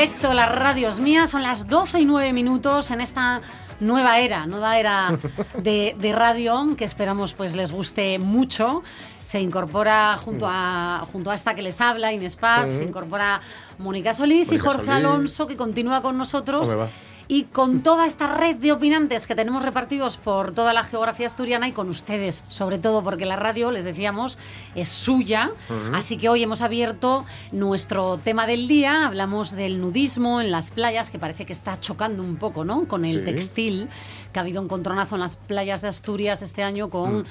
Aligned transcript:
Directo, 0.00 0.32
las 0.32 0.54
radios 0.54 1.00
mías, 1.00 1.30
son 1.30 1.42
las 1.42 1.66
12 1.66 1.98
y 1.98 2.04
9 2.04 2.32
minutos 2.32 2.92
en 2.92 3.00
esta 3.00 3.40
nueva 3.80 4.20
era, 4.20 4.46
nueva 4.46 4.78
era 4.78 5.18
de, 5.60 6.14
radio 6.14 6.76
que 6.76 6.84
esperamos 6.84 7.34
pues 7.34 7.56
les 7.56 7.72
guste 7.72 8.20
mucho. 8.20 8.84
Se 9.20 9.40
incorpora 9.40 10.16
junto 10.16 10.46
a, 10.48 11.04
junto 11.12 11.32
a 11.32 11.34
esta 11.34 11.54
que 11.56 11.62
les 11.62 11.80
habla, 11.80 12.12
Inés 12.12 12.36
Paz, 12.36 12.68
se 12.78 12.84
incorpora 12.84 13.40
Mónica 13.78 14.14
Solís 14.14 14.52
y 14.52 14.58
Jorge 14.58 14.88
Alonso 14.88 15.48
que 15.48 15.56
continúa 15.56 16.00
con 16.00 16.16
nosotros 16.16 16.76
y 17.28 17.44
con 17.44 17.82
toda 17.82 18.06
esta 18.06 18.34
red 18.34 18.56
de 18.56 18.72
opinantes 18.72 19.26
que 19.26 19.34
tenemos 19.34 19.62
repartidos 19.62 20.16
por 20.16 20.52
toda 20.52 20.72
la 20.72 20.82
geografía 20.82 21.26
asturiana 21.26 21.68
y 21.68 21.72
con 21.72 21.90
ustedes, 21.90 22.42
sobre 22.48 22.78
todo 22.78 23.04
porque 23.04 23.26
la 23.26 23.36
radio, 23.36 23.70
les 23.70 23.84
decíamos, 23.84 24.38
es 24.74 24.88
suya. 24.88 25.52
Así 25.92 26.16
que 26.16 26.30
hoy 26.30 26.42
hemos 26.42 26.62
abierto 26.62 27.26
nuestro 27.52 28.16
tema 28.16 28.46
del 28.46 28.66
día, 28.66 29.06
hablamos 29.06 29.52
del 29.52 29.78
nudismo 29.80 30.40
en 30.40 30.50
las 30.50 30.70
playas, 30.70 31.10
que 31.10 31.18
parece 31.18 31.44
que 31.44 31.52
está 31.52 31.78
chocando 31.78 32.22
un 32.22 32.36
poco 32.36 32.64
¿no? 32.64 32.88
con 32.88 33.04
el 33.04 33.22
textil, 33.22 33.90
que 34.32 34.38
ha 34.38 34.42
habido 34.42 34.62
un 34.62 34.68
contronazo 34.68 35.16
en 35.16 35.20
las 35.20 35.36
playas 35.36 35.82
de 35.82 35.88
Asturias 35.88 36.42
este 36.42 36.62
año 36.62 36.88
con... 36.88 37.20
Mm. 37.20 37.24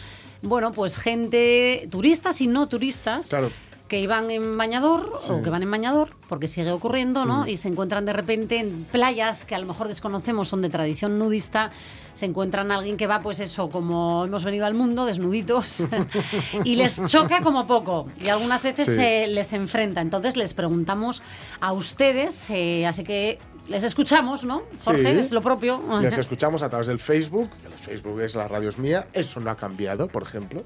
Bueno, 0.44 0.72
pues 0.72 0.98
gente, 0.98 1.88
turistas 1.90 2.42
y 2.42 2.48
no 2.48 2.68
turistas, 2.68 3.30
claro 3.30 3.50
que 3.88 4.00
iban 4.00 4.30
en 4.32 4.58
bañador 4.58 5.14
o 5.30 5.42
que 5.42 5.50
van 5.50 5.64
en 5.64 5.72
bañador, 5.72 6.10
porque 6.28 6.48
sigue 6.48 6.72
ocurriendo, 6.72 7.26
¿no? 7.26 7.44
Mm. 7.44 7.50
Y 7.50 7.58
se 7.58 7.70
encuentran 7.70 8.06
de 8.06 8.14
repente 8.14 8.58
en 8.58 8.86
playas 8.92 9.46
que 9.46 9.56
a 9.56 9.60
lo 9.60 9.66
mejor 9.66 9.88
desconocemos, 9.88 10.48
son 10.48 10.62
de 10.62 10.70
tradición 10.70 11.18
nudista, 11.18 11.72
se 12.14 12.26
encuentran 12.26 12.72
a 12.72 12.76
alguien 12.76 12.98
que 12.98 13.08
va, 13.08 13.22
pues 13.22 13.40
eso, 13.40 13.70
como 13.70 14.26
hemos 14.26 14.44
venido 14.44 14.66
al 14.66 14.74
mundo, 14.74 15.06
desnuditos, 15.06 15.84
y 16.64 16.76
les 16.76 17.04
choca 17.06 17.42
como 17.42 17.68
poco, 17.68 18.08
y 18.20 18.30
algunas 18.30 18.64
veces 18.64 18.86
se 18.86 19.28
les 19.28 19.54
enfrenta. 19.54 20.02
Entonces 20.02 20.36
les 20.36 20.54
preguntamos 20.54 21.22
a 21.62 21.74
ustedes, 21.74 22.50
eh, 22.50 22.86
así 22.86 23.04
que 23.04 23.40
les 23.68 23.84
escuchamos, 23.84 24.44
¿no? 24.44 24.64
Jorge, 24.84 25.20
es 25.20 25.32
lo 25.32 25.42
propio. 25.42 25.82
Les 26.02 26.18
escuchamos 26.18 26.64
a 26.64 26.70
través 26.70 26.88
del 26.88 27.00
Facebook, 27.00 27.50
que 27.62 27.68
el 27.68 27.74
Facebook 27.74 28.22
es 28.22 28.36
la 28.36 28.48
radio 28.48 28.70
es 28.70 28.78
mía, 28.78 29.08
eso 29.14 29.40
no 29.40 29.52
ha 29.52 29.58
cambiado, 29.58 30.08
por 30.08 30.24
ejemplo. 30.24 30.64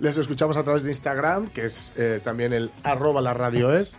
Les 0.00 0.18
escuchamos 0.18 0.56
a 0.56 0.62
través 0.62 0.84
de 0.84 0.90
Instagram, 0.90 1.48
que 1.48 1.66
es 1.66 1.92
eh, 1.96 2.20
también 2.22 2.52
el 2.52 2.70
arroba 2.82 3.20
la 3.20 3.34
radio 3.34 3.76
es, 3.76 3.98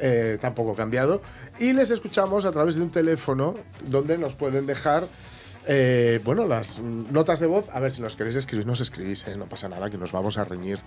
eh, 0.00 0.38
tampoco 0.40 0.72
ha 0.72 0.76
cambiado. 0.76 1.22
Y 1.58 1.72
les 1.72 1.90
escuchamos 1.90 2.44
a 2.44 2.52
través 2.52 2.74
de 2.74 2.82
un 2.82 2.90
teléfono 2.90 3.54
donde 3.86 4.18
nos 4.18 4.34
pueden 4.34 4.66
dejar 4.66 5.06
eh, 5.66 6.20
bueno, 6.24 6.44
las 6.44 6.80
notas 6.80 7.38
de 7.38 7.46
voz, 7.46 7.68
a 7.72 7.78
ver 7.78 7.92
si 7.92 8.02
nos 8.02 8.16
queréis 8.16 8.34
escribir, 8.34 8.66
nos 8.66 8.80
escribís, 8.80 9.24
no 9.36 9.46
pasa 9.46 9.68
nada, 9.68 9.90
que 9.90 9.98
nos 9.98 10.10
vamos 10.10 10.38
a 10.38 10.44
reñir. 10.44 10.80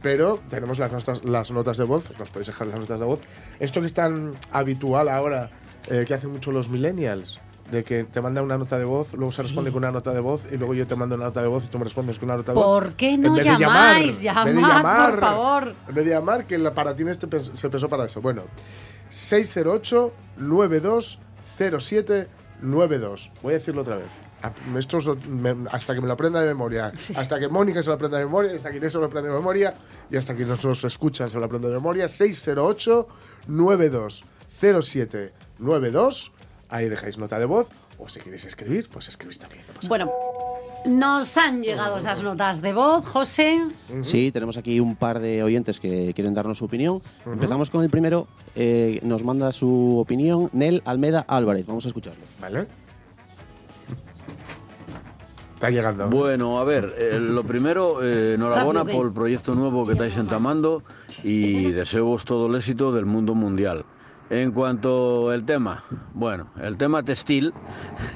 Pero 0.00 0.38
tenemos 0.48 0.78
las 0.78 0.92
notas, 0.92 1.24
las 1.24 1.50
notas 1.50 1.76
de 1.76 1.84
voz, 1.84 2.16
nos 2.18 2.30
podéis 2.30 2.46
dejar 2.46 2.68
las 2.68 2.78
notas 2.78 3.00
de 3.00 3.06
voz. 3.06 3.20
Esto 3.58 3.80
que 3.80 3.86
es 3.86 3.94
tan 3.94 4.34
habitual 4.52 5.08
ahora 5.08 5.50
eh, 5.88 6.04
que 6.06 6.14
hacen 6.14 6.30
mucho 6.30 6.52
los 6.52 6.68
millennials 6.68 7.40
de 7.72 7.82
que 7.84 8.04
te 8.04 8.20
manda 8.20 8.42
una 8.42 8.58
nota 8.58 8.78
de 8.78 8.84
voz, 8.84 9.14
luego 9.14 9.30
se 9.30 9.42
responde 9.42 9.72
con 9.72 9.78
una 9.78 9.90
nota 9.90 10.12
de 10.12 10.20
voz 10.20 10.42
y 10.50 10.58
luego 10.58 10.74
yo 10.74 10.86
te 10.86 10.94
mando 10.94 11.14
una 11.14 11.24
nota 11.24 11.40
de 11.40 11.48
voz 11.48 11.64
y 11.64 11.68
tú 11.68 11.78
me 11.78 11.84
respondes 11.84 12.18
con 12.18 12.28
una 12.28 12.36
nota 12.36 12.52
de 12.52 12.56
voz. 12.56 12.66
¿Por 12.66 12.92
qué 12.92 13.16
no 13.16 13.34
llamáis? 13.38 14.20
Llamar, 14.20 15.10
por 15.12 15.20
favor. 15.20 15.74
En 15.88 15.94
vez 15.94 16.04
de 16.04 16.10
llamar, 16.10 16.46
que 16.46 16.58
la 16.58 16.74
para 16.74 16.94
ti 16.94 17.02
este 17.08 17.26
se 17.42 17.70
pensó 17.70 17.88
para 17.88 18.04
eso. 18.04 18.20
Bueno, 18.20 18.42
608 19.08 20.12
9207 20.36 22.28
92. 22.60 23.30
Voy 23.42 23.54
a 23.54 23.58
decirlo 23.58 23.80
otra 23.80 23.96
vez. 23.96 24.10
Esto 24.76 24.98
hasta 25.70 25.94
que 25.94 26.00
me 26.00 26.08
lo 26.08 26.12
aprenda 26.12 26.40
de 26.40 26.48
memoria, 26.48 26.92
hasta 27.14 27.38
que 27.38 27.48
Mónica 27.48 27.80
se 27.82 27.88
lo 27.88 27.94
aprenda 27.94 28.18
de 28.18 28.24
memoria, 28.24 28.56
hasta 28.56 28.70
que 28.70 28.78
Inés 28.78 28.92
se 28.92 28.98
lo 28.98 29.06
aprenda 29.06 29.30
de 29.30 29.36
memoria 29.36 29.74
y 30.10 30.16
hasta 30.16 30.34
que 30.34 30.44
nosotros 30.44 30.84
escuchan 30.84 31.30
se 31.30 31.38
lo 31.38 31.44
aprenda 31.46 31.68
de 31.68 31.74
memoria. 31.74 32.08
608 32.08 33.08
9207 33.46 34.41
92. 34.62 36.32
Ahí 36.68 36.88
dejáis 36.88 37.18
nota 37.18 37.38
de 37.38 37.46
voz. 37.46 37.68
O 37.98 38.08
si 38.08 38.20
queréis 38.20 38.44
escribir, 38.44 38.88
pues 38.90 39.08
escribís 39.08 39.38
también. 39.38 39.64
bueno, 39.88 40.10
nos 40.86 41.36
han 41.36 41.62
llegado 41.62 41.98
esas 41.98 42.22
notas 42.22 42.60
de 42.62 42.72
voz, 42.72 43.06
José. 43.06 43.60
Sí, 44.02 44.32
tenemos 44.32 44.56
aquí 44.56 44.80
un 44.80 44.96
par 44.96 45.20
de 45.20 45.42
oyentes 45.42 45.78
que 45.78 46.12
quieren 46.14 46.34
darnos 46.34 46.58
su 46.58 46.64
opinión. 46.64 47.02
Empezamos 47.24 47.70
con 47.70 47.84
el 47.84 47.90
primero. 47.90 48.26
Eh, 48.56 48.98
nos 49.02 49.22
manda 49.22 49.52
su 49.52 49.98
opinión 49.98 50.50
Nel 50.52 50.82
Almeda 50.84 51.24
Álvarez. 51.28 51.66
Vamos 51.66 51.84
a 51.84 51.88
escucharlo. 51.88 52.24
Vale. 52.40 52.66
Está 55.54 55.70
llegando. 55.70 56.08
Bueno, 56.08 56.58
a 56.58 56.64
ver, 56.64 56.92
eh, 56.98 57.20
lo 57.20 57.44
primero, 57.44 58.02
eh, 58.02 58.34
enhorabuena 58.34 58.84
por 58.84 59.06
el 59.06 59.12
proyecto 59.12 59.54
nuevo 59.54 59.84
que 59.84 59.92
estáis 59.92 60.16
entamando 60.16 60.82
y 61.22 61.70
deseo 61.70 62.18
todo 62.24 62.48
el 62.48 62.56
éxito 62.56 62.90
del 62.90 63.06
mundo 63.06 63.36
mundial. 63.36 63.84
En 64.30 64.52
cuanto 64.52 65.30
al 65.30 65.44
tema, 65.44 65.84
bueno, 66.14 66.46
el 66.60 66.76
tema 66.78 67.02
textil, 67.02 67.52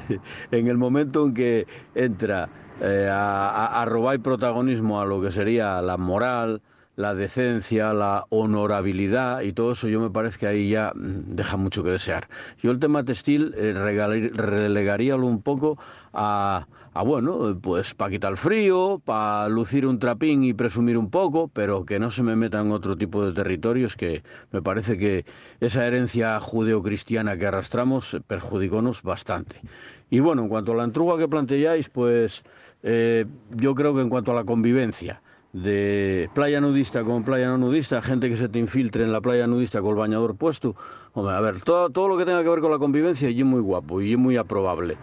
en 0.51 0.69
el 0.69 0.79
momento 0.79 1.27
en 1.27 1.35
que 1.35 1.67
entra 1.95 2.49
eh, 2.81 3.09
a, 3.11 3.85
robar 3.87 4.21
protagonismo 4.21 5.01
a 5.01 5.05
lo 5.05 5.21
que 5.21 5.31
sería 5.31 5.81
la 5.83 5.97
moral, 5.97 6.63
la 6.97 7.15
decencia, 7.15 7.93
la 7.93 8.25
honorabilidad 8.31 9.43
y 9.43 9.53
todo 9.53 9.73
eso, 9.73 9.89
yo 9.89 10.01
me 10.01 10.11
parece 10.11 10.39
que 10.39 10.47
ahí 10.47 10.71
ya 10.71 10.93
mm, 10.95 11.37
deja 11.37 11.57
mucho 11.57 11.83
que 11.83 11.91
desear. 11.91 12.29
Yo 12.63 12.71
el 12.71 12.79
tema 12.81 13.05
textil 13.05 13.55
eh, 13.57 13.73
relegaríalo 13.75 15.27
un 15.27 15.43
poco 15.43 15.79
a, 16.13 16.67
Ah, 16.99 17.03
bueno, 17.03 17.59
pues 17.61 17.93
para 17.93 18.11
quitar 18.11 18.31
el 18.31 18.39
frío, 18.39 19.03
para 19.05 19.51
lucir 19.51 19.85
un 19.85 19.99
trapín 19.99 20.43
y 20.45 20.55
presumir 20.55 20.97
un 20.97 21.11
poco, 21.11 21.49
pero 21.49 21.85
que 21.85 21.99
no 21.99 22.11
se 22.11 22.23
me 22.23 22.37
meta 22.37 22.59
en 22.63 22.73
otro 22.73 22.97
tipo 22.97 23.23
de 23.23 23.35
territorios 23.35 23.97
que 23.97 24.23
me 24.51 24.63
parece 24.63 24.97
que 24.97 25.27
esa 25.61 25.87
herencia 25.87 26.41
judeocristiana 26.41 27.37
que 27.37 27.49
arrastramos 27.49 28.17
perjudicónos 28.27 29.03
bastante. 29.03 29.61
Y 30.09 30.21
bueno, 30.21 30.45
en 30.45 30.49
cuanto 30.49 30.73
a 30.73 30.77
la 30.77 30.85
entruga 30.85 31.19
que 31.19 31.29
planteáis, 31.29 31.91
pues 31.91 32.45
eh, 32.83 33.27
yo 33.55 33.75
creo 33.75 33.95
que 33.95 34.01
en 34.01 34.09
cuanto 34.09 34.33
a 34.33 34.35
la 34.35 34.45
convivencia, 34.45 35.21
de 35.53 36.31
playa 36.33 36.63
nudista 36.63 37.05
con 37.05 37.25
playa 37.25 37.49
no 37.49 37.59
nudista, 37.59 38.01
gente 38.01 38.31
que 38.31 38.39
se 38.39 38.49
te 38.49 38.59
infiltre 38.59 39.05
en 39.05 39.13
la 39.13 39.21
playa 39.21 39.47
nudista 39.47 39.83
con 39.83 39.91
el 39.91 39.97
bañador 39.97 40.35
puesto. 40.37 40.75
Hombre, 41.13 41.35
a 41.35 41.41
ver, 41.43 41.61
todo, 41.61 41.91
todo 41.91 42.09
lo 42.09 42.17
que 42.17 42.25
tenga 42.25 42.43
que 42.43 42.49
ver 42.49 42.61
con 42.61 42.71
la 42.71 42.79
convivencia 42.79 43.29
y 43.29 43.39
es 43.39 43.47
muy 43.47 43.61
guapo 43.61 44.01
y 44.01 44.13
es 44.13 44.19
muy 44.19 44.39
aprobable. 44.39 44.97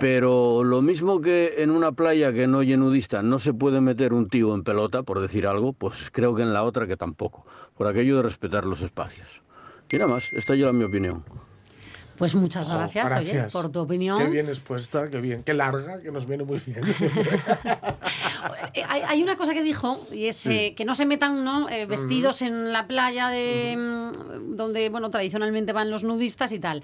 Pero 0.00 0.64
lo 0.64 0.80
mismo 0.82 1.20
que 1.20 1.54
en 1.58 1.70
una 1.70 1.92
playa 1.92 2.32
que 2.32 2.46
no 2.46 2.62
nudista 2.62 3.22
no 3.22 3.38
se 3.38 3.52
puede 3.52 3.80
meter 3.80 4.12
un 4.14 4.28
tío 4.28 4.54
en 4.54 4.64
pelota, 4.64 5.02
por 5.02 5.20
decir 5.20 5.46
algo, 5.46 5.72
pues 5.74 6.10
creo 6.10 6.34
que 6.34 6.42
en 6.42 6.52
la 6.52 6.64
otra 6.64 6.86
que 6.86 6.96
tampoco, 6.96 7.46
por 7.76 7.86
aquello 7.86 8.16
de 8.16 8.22
respetar 8.22 8.64
los 8.64 8.80
espacios. 8.80 9.28
Y 9.90 9.96
nada 9.96 10.10
más, 10.10 10.32
esta 10.32 10.54
ya 10.54 10.68
es 10.68 10.74
mi 10.74 10.84
opinión. 10.84 11.24
Pues 12.16 12.34
muchas 12.34 12.68
gracias, 12.68 13.12
Oye, 13.12 13.46
por 13.50 13.72
tu 13.72 13.80
opinión. 13.80 14.18
Qué 14.18 14.28
bien 14.28 14.46
expuesta, 14.48 15.08
qué 15.08 15.22
bien, 15.22 15.42
qué 15.42 15.54
larga, 15.54 16.02
que 16.02 16.12
nos 16.12 16.26
viene 16.26 16.44
muy 16.44 16.60
bien. 16.66 16.82
hay, 18.86 19.22
una 19.22 19.36
cosa 19.36 19.54
que 19.54 19.62
dijo, 19.62 20.06
y 20.12 20.26
es 20.26 20.46
eh, 20.46 20.74
que 20.76 20.84
no 20.84 20.94
se 20.94 21.06
metan 21.06 21.44
¿no? 21.44 21.70
Eh, 21.70 21.86
vestidos 21.86 22.42
en 22.42 22.74
la 22.74 22.86
playa 22.86 23.28
de, 23.28 23.74
mm, 23.74 24.54
donde 24.54 24.90
bueno, 24.90 25.10
tradicionalmente 25.10 25.72
van 25.72 25.90
los 25.90 26.04
nudistas 26.04 26.52
y 26.52 26.58
tal. 26.58 26.82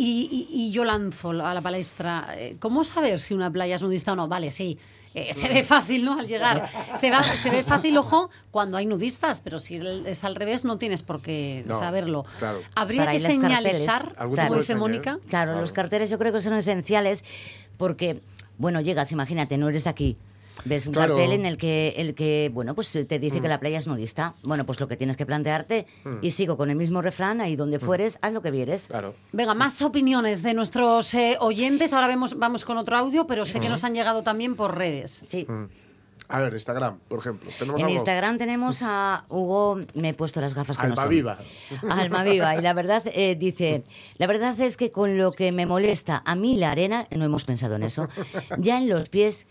Y, 0.00 0.70
yo 0.72 0.84
lanzo 0.84 1.30
a 1.30 1.52
la 1.54 1.60
palestra, 1.60 2.28
eh, 2.36 2.56
¿cómo 2.60 2.84
saber 2.84 3.18
si 3.20 3.34
una 3.34 3.50
playa 3.50 3.74
es 3.76 3.82
nudista 3.82 4.12
o 4.12 4.16
no? 4.16 4.28
Vale, 4.28 4.50
sí, 4.52 4.78
Eh, 5.14 5.32
se 5.34 5.48
ve 5.48 5.64
fácil, 5.64 6.04
¿no? 6.04 6.18
Al 6.20 6.28
llegar. 6.28 6.68
Se, 6.96 7.10
va- 7.10 7.22
se 7.24 7.50
ve 7.50 7.64
fácil, 7.64 7.96
ojo, 7.96 8.30
cuando 8.52 8.76
hay 8.76 8.86
nudistas, 8.86 9.40
pero 9.40 9.58
si 9.58 9.76
es 10.06 10.22
al 10.22 10.36
revés, 10.36 10.64
no 10.66 10.76
tienes 10.78 11.02
por 11.02 11.20
qué 11.22 11.64
No, 11.66 11.76
saberlo. 11.78 12.24
claro. 12.38 12.60
Habría 12.76 13.00
Para 13.06 13.12
que 13.12 13.20
señalizar, 13.20 14.14
como 14.14 14.36
tipo 14.36 14.54
de 14.54 14.60
dice. 14.60 14.74
Mónica. 14.76 15.18
Claro, 15.28 15.46
Claro. 15.52 15.60
los 15.60 15.72
carteles 15.72 16.10
yo 16.10 16.18
creo 16.18 16.32
que 16.32 16.40
son 16.40 16.52
esenciales 16.52 17.24
porque, 17.78 18.20
bueno, 18.58 18.80
llegas, 18.82 19.10
imagínate, 19.10 19.56
no 19.58 19.68
eres 19.70 19.84
de 19.84 19.90
aquí. 19.90 20.16
Ves 20.64 20.86
un 20.86 20.92
Claro. 20.92 21.14
cartel 21.16 21.32
en 21.32 21.46
el 21.46 21.56
que, 21.56 21.94
el 21.96 22.14
que, 22.14 22.50
bueno, 22.52 22.74
pues 22.74 22.90
te 22.90 23.18
dice 23.18 23.40
que 23.40 23.48
la 23.48 23.60
playa 23.60 23.78
es 23.78 23.86
nudista. 23.86 24.34
Bueno, 24.42 24.66
pues 24.66 24.80
lo 24.80 24.88
que 24.88 24.96
tienes 24.96 25.16
que 25.16 25.24
plantearte, 25.26 25.86
y 26.20 26.30
sigo 26.32 26.56
con 26.56 26.70
el 26.70 26.76
mismo 26.76 27.00
refrán, 27.02 27.40
ahí 27.40 27.56
donde 27.56 27.78
fueres, 27.78 28.18
haz 28.22 28.32
lo 28.32 28.42
que 28.42 28.50
vieres. 28.50 28.86
Claro. 28.88 29.14
Venga, 29.32 29.54
más 29.54 29.80
opiniones 29.82 30.42
de 30.42 30.54
nuestros 30.54 31.14
eh, 31.14 31.36
oyentes. 31.40 31.92
Ahora 31.92 32.06
vemos, 32.08 32.38
vamos 32.38 32.64
con 32.64 32.76
otro 32.78 32.96
audio, 32.96 33.26
pero 33.26 33.44
sé 33.44 33.60
que 33.60 33.68
nos 33.68 33.84
han 33.84 33.94
llegado 33.94 34.22
también 34.22 34.56
por 34.56 34.76
redes. 34.76 35.20
Sí. 35.24 35.46
A 36.30 36.40
ver, 36.42 36.52
Instagram, 36.52 36.98
por 37.08 37.20
ejemplo. 37.20 37.50
¿Tenemos 37.58 37.80
En 37.80 37.86
algo? 37.86 37.96
Instagram 37.96 38.36
tenemos 38.36 38.80
a 38.82 39.24
Hugo, 39.30 39.80
me 39.94 40.10
he 40.10 40.14
puesto 40.14 40.42
las 40.42 40.52
gafas 40.52 40.76
que 40.76 40.86
no 40.86 40.94
son. 40.94 41.04
Almaviva. 41.04 41.38
Almaviva. 41.88 42.56
Y 42.56 42.60
la 42.60 42.74
verdad, 42.74 43.02
eh, 43.06 43.34
dice, 43.34 43.82
la 44.18 44.26
verdad 44.26 44.60
es 44.60 44.76
que 44.76 44.90
con 44.92 45.16
lo 45.16 45.32
que 45.32 45.52
me 45.52 45.64
molesta 45.64 46.22
a 46.26 46.34
mí 46.34 46.56
la 46.56 46.70
arena, 46.70 47.06
no 47.16 47.24
hemos 47.24 47.44
pensado 47.44 47.76
en 47.76 47.84
eso, 47.84 48.08
ya 48.58 48.76
en 48.76 48.90
los 48.90 49.08
pies, 49.08 49.46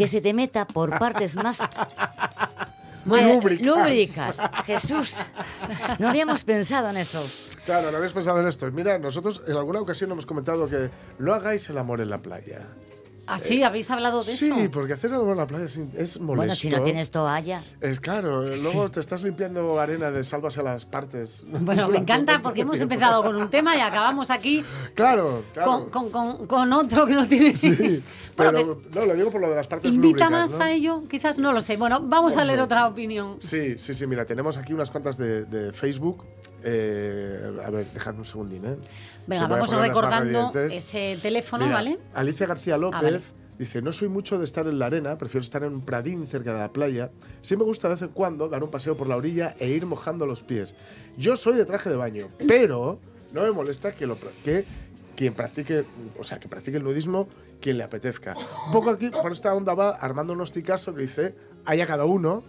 que 0.00 0.06
se 0.06 0.22
te 0.22 0.32
meta 0.32 0.66
por 0.66 0.98
partes 0.98 1.36
más... 1.36 1.58
Lúbricas. 3.04 3.66
lúbricas. 3.66 4.40
Jesús, 4.64 5.16
no 5.98 6.08
habíamos 6.08 6.42
pensado 6.44 6.88
en 6.88 6.96
eso. 6.96 7.22
Claro, 7.66 7.90
no 7.90 7.98
habéis 7.98 8.12
pensado 8.12 8.40
en 8.40 8.46
esto. 8.46 8.70
Mira, 8.70 8.98
nosotros 8.98 9.42
en 9.46 9.56
alguna 9.56 9.80
ocasión 9.80 10.10
hemos 10.10 10.24
comentado 10.24 10.68
que 10.68 10.90
no 11.18 11.34
hagáis 11.34 11.68
el 11.68 11.76
amor 11.76 12.00
en 12.00 12.08
la 12.08 12.18
playa. 12.18 12.60
¿Ah, 13.32 13.38
sí? 13.38 13.62
¿Habéis 13.62 13.90
hablado 13.90 14.22
de 14.24 14.32
Sí, 14.32 14.50
eso? 14.50 14.70
porque 14.72 14.92
hacer 14.94 15.12
amor 15.14 15.30
en 15.30 15.36
la 15.36 15.46
playa 15.46 15.66
es, 15.66 15.76
es 15.96 16.20
molesto. 16.20 16.34
Bueno, 16.36 16.54
si 16.54 16.68
no 16.70 16.82
tienes 16.82 17.10
toalla. 17.10 17.62
Es 17.80 18.00
claro, 18.00 18.44
luego 18.44 18.90
te 18.90 19.00
estás 19.00 19.22
limpiando 19.22 19.78
arena 19.78 20.10
de 20.10 20.24
salvas 20.24 20.58
a 20.58 20.62
las 20.62 20.84
partes. 20.84 21.44
Bueno, 21.48 21.88
me 21.88 21.98
encanta 22.04 22.42
porque 22.42 22.62
hemos 22.62 22.80
empezado 22.80 23.22
con 23.22 23.36
un 23.36 23.48
tema 23.50 23.76
y 23.76 23.80
acabamos 23.80 24.30
aquí 24.30 24.64
Claro, 24.94 25.44
claro. 25.52 25.88
con, 25.90 26.10
con- 26.10 26.36
con- 26.36 26.46
con 26.46 26.72
otro 26.72 27.06
que 27.06 27.14
no 27.14 27.26
tiene... 27.28 27.54
Sí, 27.54 28.02
Bueno, 28.36 28.78
no, 28.94 29.04
lo 29.04 29.14
digo 29.14 29.30
por 29.30 29.40
lo 29.42 29.50
de 29.50 29.56
las 29.56 29.66
partes 29.66 29.94
¿Invita 29.94 30.24
lúbricas, 30.24 30.50
más 30.50 30.58
¿no? 30.58 30.64
a 30.64 30.70
ello? 30.72 31.02
Quizás 31.10 31.38
no 31.38 31.52
lo 31.52 31.60
sé. 31.60 31.76
Bueno, 31.76 32.00
vamos 32.02 32.34
a 32.34 32.38
Ojo. 32.38 32.46
leer 32.46 32.60
otra 32.60 32.86
opinión. 32.86 33.36
Sí, 33.40 33.78
sí, 33.78 33.92
sí, 33.94 34.06
mira, 34.06 34.24
tenemos 34.24 34.56
aquí 34.56 34.72
unas 34.72 34.90
cuantas 34.90 35.18
de, 35.18 35.44
de 35.44 35.72
Facebook. 35.74 36.24
Eh, 36.62 37.58
a 37.64 37.70
ver, 37.70 37.86
dejadme 37.86 38.20
un 38.20 38.24
segundín, 38.24 38.64
¿eh? 38.66 38.76
Venga, 39.26 39.46
vamos 39.46 39.70
recordando 39.72 40.52
ese 40.54 41.18
teléfono, 41.20 41.64
Mira, 41.64 41.76
¿vale? 41.76 41.98
Alicia 42.14 42.46
García 42.46 42.76
López 42.76 42.98
Ah, 43.00 43.02
vale. 43.02 43.20
dice, 43.58 43.80
no 43.82 43.92
soy 43.92 44.08
mucho 44.08 44.38
de 44.38 44.44
estar 44.44 44.66
en 44.66 44.78
la 44.78 44.86
arena, 44.86 45.16
prefiero 45.18 45.42
estar 45.42 45.62
en 45.64 45.74
un 45.74 45.80
pradín 45.82 46.26
cerca 46.26 46.52
de 46.52 46.58
la 46.58 46.72
playa. 46.72 47.10
Sí 47.42 47.56
me 47.56 47.64
gusta 47.64 47.88
de 47.88 47.94
vez 47.94 48.02
en 48.02 48.08
cuando 48.08 48.48
dar 48.48 48.62
un 48.62 48.70
paseo 48.70 48.96
por 48.96 49.06
la 49.08 49.16
orilla 49.16 49.54
e 49.58 49.68
ir 49.68 49.86
mojando 49.86 50.26
los 50.26 50.42
pies. 50.42 50.74
Yo 51.16 51.36
soy 51.36 51.56
de 51.56 51.64
traje 51.64 51.88
de 51.90 51.96
baño, 51.96 52.28
pero 52.46 52.98
no 53.32 53.42
me 53.42 53.50
molesta 53.52 53.92
que, 53.92 54.06
lo, 54.06 54.16
que 54.44 54.64
quien 55.16 55.34
practique, 55.34 55.84
o 56.18 56.24
sea, 56.24 56.40
que 56.40 56.48
practique 56.48 56.78
el 56.78 56.82
nudismo 56.84 57.28
quien 57.60 57.76
le 57.78 57.84
apetezca. 57.84 58.34
Un 58.66 58.72
poco 58.72 58.90
aquí, 58.90 59.10
por 59.10 59.32
esta 59.32 59.54
onda 59.54 59.74
va 59.74 59.90
Armando 59.90 60.34
Nosticaso 60.34 60.94
que 60.94 61.02
dice, 61.02 61.34
haya 61.64 61.86
cada 61.86 62.06
uno. 62.06 62.42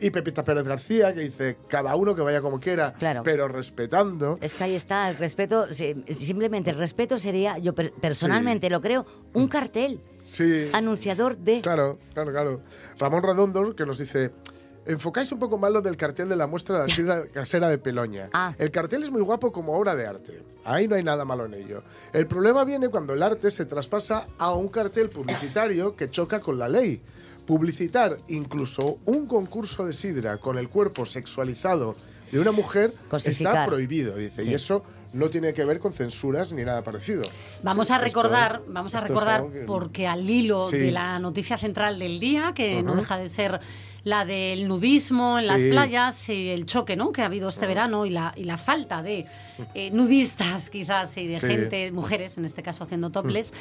Y 0.00 0.10
Pepita 0.10 0.42
Pérez 0.44 0.64
García, 0.64 1.14
que 1.14 1.20
dice, 1.20 1.56
cada 1.68 1.94
uno 1.96 2.14
que 2.14 2.22
vaya 2.22 2.40
como 2.42 2.58
quiera, 2.60 2.92
Claro. 2.94 3.22
pero 3.22 3.48
respetando. 3.48 4.38
Es 4.40 4.54
que 4.54 4.64
ahí 4.64 4.74
está 4.74 5.08
el 5.08 5.16
respeto. 5.16 5.72
sí, 5.72 6.04
Simplemente 6.10 6.70
el 6.70 6.76
respeto 6.76 7.16
sería, 7.18 7.58
yo 7.58 7.74
per- 7.74 7.92
personalmente 7.92 8.68
lo 8.70 8.80
creo, 8.80 9.06
un 9.32 9.48
cartel 9.48 10.00
Sí. 10.22 10.68
anunciador 10.72 11.36
de. 11.38 11.60
Claro, 11.60 11.98
claro, 12.12 12.32
claro. 12.32 12.60
Ramón 12.98 13.22
Redondo 13.22 13.74
que 13.76 13.86
nos 13.86 13.98
dice. 13.98 14.32
Enfocáis 14.86 15.32
un 15.32 15.38
poco 15.38 15.56
más 15.56 15.72
lo 15.72 15.80
del 15.80 15.96
cartel 15.96 16.28
de 16.28 16.36
la 16.36 16.46
muestra 16.46 16.76
de 16.76 16.82
la 16.82 16.88
sidra 16.88 17.22
casera 17.32 17.70
de 17.70 17.78
Peloña. 17.78 18.28
Ah. 18.34 18.54
El 18.58 18.70
cartel 18.70 19.02
es 19.02 19.10
muy 19.10 19.22
guapo 19.22 19.50
como 19.50 19.72
obra 19.78 19.94
de 19.94 20.06
arte. 20.06 20.42
Ahí 20.62 20.86
no 20.86 20.94
hay 20.96 21.02
nada 21.02 21.24
malo 21.24 21.46
en 21.46 21.54
ello. 21.54 21.82
El 22.12 22.26
problema 22.26 22.64
viene 22.64 22.90
cuando 22.90 23.14
el 23.14 23.22
arte 23.22 23.50
se 23.50 23.64
traspasa 23.64 24.26
a 24.36 24.52
un 24.52 24.68
cartel 24.68 25.08
publicitario 25.08 25.96
que 25.96 26.10
choca 26.10 26.40
con 26.40 26.58
la 26.58 26.68
ley. 26.68 27.00
Publicitar 27.46 28.18
incluso 28.28 28.98
un 29.04 29.26
concurso 29.26 29.84
de 29.84 29.92
sidra 29.92 30.38
con 30.38 30.56
el 30.58 30.68
cuerpo 30.68 31.04
sexualizado 31.04 31.94
de 32.32 32.40
una 32.40 32.52
mujer 32.52 32.94
está 33.12 33.66
prohibido, 33.66 34.16
dice. 34.16 34.44
Sí. 34.44 34.50
Y 34.50 34.54
eso 34.54 34.82
no 35.12 35.30
tiene 35.30 35.52
que 35.52 35.64
ver 35.64 35.78
con 35.78 35.92
censuras 35.92 36.52
ni 36.52 36.64
nada 36.64 36.82
parecido. 36.82 37.22
Vamos 37.62 37.86
Sí, 37.86 37.92
a 37.92 37.96
esto- 37.96 38.04
recordar, 38.06 38.62
vamos 38.66 38.94
a 38.94 39.00
recordar 39.00 39.46
que- 39.52 39.60
porque 39.60 40.06
al 40.08 40.28
hilo 40.28 40.66
Sí. 40.68 40.78
de 40.78 40.90
la 40.90 41.18
noticia 41.18 41.56
central 41.58 41.98
del 41.98 42.18
día, 42.18 42.52
que 42.54 42.82
no 42.82 42.96
deja 42.96 43.18
de 43.18 43.28
ser 43.28 43.60
la 44.02 44.24
del 44.24 44.66
nudismo 44.68 45.38
en 45.38 45.46
las 45.46 45.62
playas 45.62 46.28
y 46.28 46.48
el 46.50 46.66
choque 46.66 46.94
¿no? 46.96 47.10
que 47.12 47.22
ha 47.22 47.26
habido 47.26 47.48
este 47.48 47.66
verano 47.66 48.04
y 48.06 48.10
la, 48.10 48.34
y 48.36 48.44
la 48.44 48.56
falta 48.58 49.02
de 49.02 49.24
eh, 49.74 49.90
nudistas 49.92 50.70
quizás 50.70 51.16
y 51.16 51.26
de 51.26 51.38
Sí. 51.38 51.46
gente, 51.46 51.92
mujeres 51.92 52.38
en 52.38 52.44
este 52.44 52.62
caso 52.62 52.84
haciendo 52.84 53.10
topless, 53.10 53.52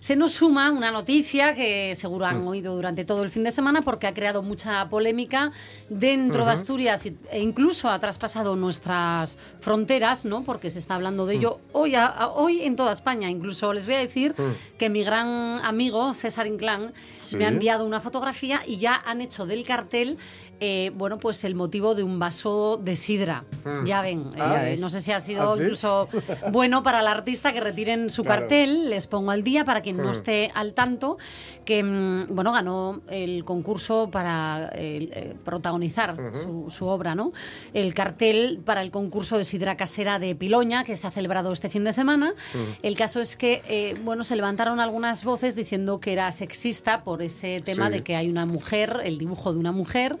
se 0.00 0.16
nos 0.16 0.32
suma 0.32 0.70
una 0.70 0.90
noticia 0.90 1.54
que 1.54 1.94
seguro 1.94 2.26
han 2.26 2.46
oído 2.46 2.74
durante 2.74 3.04
todo 3.04 3.22
el 3.22 3.30
fin 3.30 3.44
de 3.44 3.50
semana 3.50 3.82
porque 3.82 4.06
ha 4.06 4.14
creado 4.14 4.42
mucha 4.42 4.88
polémica 4.88 5.52
dentro 5.88 6.44
de 6.44 6.52
Asturias 6.52 7.06
e 7.06 7.40
incluso 7.40 7.88
ha 7.90 7.98
traspasado 7.98 8.56
nuestras 8.56 9.38
fronteras, 9.60 10.24
¿no? 10.24 10.42
porque 10.44 10.70
se 10.70 10.78
está 10.78 10.94
hablando 10.94 11.26
de 11.26 11.34
ello 11.36 11.60
hoy, 11.72 11.94
a- 11.94 12.06
a- 12.06 12.28
hoy 12.28 12.62
en 12.62 12.76
toda 12.76 12.92
España. 12.92 13.30
Incluso 13.30 13.72
les 13.72 13.86
voy 13.86 13.96
a 13.96 13.98
decir 13.98 14.34
que 14.78 14.88
mi 14.88 15.04
gran 15.04 15.28
amigo 15.64 16.14
César 16.14 16.46
Inclán 16.46 16.92
Sí. 17.20 17.36
me 17.36 17.44
ha 17.44 17.48
enviado 17.48 17.84
una 17.86 18.00
fotografía 18.00 18.62
y 18.66 18.78
ya 18.78 18.94
han 19.04 19.20
hecho 19.20 19.46
del 19.46 19.64
cartel 19.64 20.18
eh, 20.64 20.92
bueno, 20.94 21.18
pues 21.18 21.42
el 21.42 21.56
motivo 21.56 21.96
de 21.96 22.04
un 22.04 22.20
vaso 22.20 22.78
de 22.80 22.94
sidra. 22.94 23.44
Ya 23.84 24.00
ven, 24.00 24.30
Ah, 24.38 24.62
eh, 24.62 24.70
¿ves? 24.70 24.80
no 24.80 24.88
sé 24.90 25.00
si 25.00 25.10
ha 25.12 25.18
sido 25.20 25.42
¿Ah, 25.42 25.56
sí? 25.56 25.62
incluso 25.62 26.08
bueno 26.52 26.82
para 26.84 27.00
el 27.00 27.06
artista 27.08 27.52
que 27.52 27.60
retiren 27.60 28.10
su 28.10 28.22
Claro. 28.22 28.42
cartel. 28.42 28.88
Les 28.90 29.06
pongo 29.08 29.32
al 29.32 29.42
día 29.42 29.64
para 29.64 29.80
quien 29.82 29.96
no 29.96 30.10
esté 30.12 30.50
al 30.54 30.72
tanto 30.74 31.18
que 31.64 31.82
mm, 31.82 32.26
bueno 32.34 32.52
ganó 32.52 33.00
el 33.08 33.44
concurso 33.44 34.08
para 34.10 34.70
eh, 34.74 35.34
protagonizar 35.44 36.16
su, 36.34 36.70
su 36.70 36.86
obra, 36.86 37.14
¿no? 37.14 37.32
El 37.74 37.92
cartel 37.94 38.60
para 38.64 38.82
el 38.82 38.90
concurso 38.92 39.38
de 39.38 39.44
sidra 39.44 39.76
casera 39.76 40.18
de 40.20 40.34
Piloña 40.36 40.84
que 40.84 40.96
se 40.96 41.06
ha 41.06 41.10
celebrado 41.10 41.52
este 41.52 41.68
fin 41.70 41.82
de 41.84 41.92
semana. 41.92 42.34
El 42.82 42.96
caso 42.96 43.20
es 43.20 43.36
que 43.36 43.62
eh, 43.68 43.96
bueno 44.04 44.22
se 44.24 44.36
levantaron 44.36 44.78
algunas 44.80 45.24
voces 45.24 45.56
diciendo 45.56 45.98
que 46.00 46.12
era 46.12 46.30
sexista 46.32 47.02
por 47.04 47.22
ese 47.22 47.60
tema 47.60 47.86
Sí. 47.86 47.92
de 47.94 48.02
que 48.04 48.14
hay 48.16 48.28
una 48.28 48.46
mujer, 48.46 49.00
el 49.04 49.18
dibujo 49.18 49.52
de 49.52 49.58
una 49.58 49.72
mujer 49.72 50.18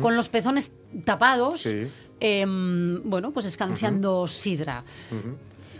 con 0.00 0.16
los 0.16 0.28
pezones 0.28 0.72
tapados. 1.04 1.62
Sí. 1.62 1.88
em, 2.24 3.02
bueno, 3.04 3.32
pues 3.32 3.46
escanciando 3.46 4.28
sidra. 4.28 4.84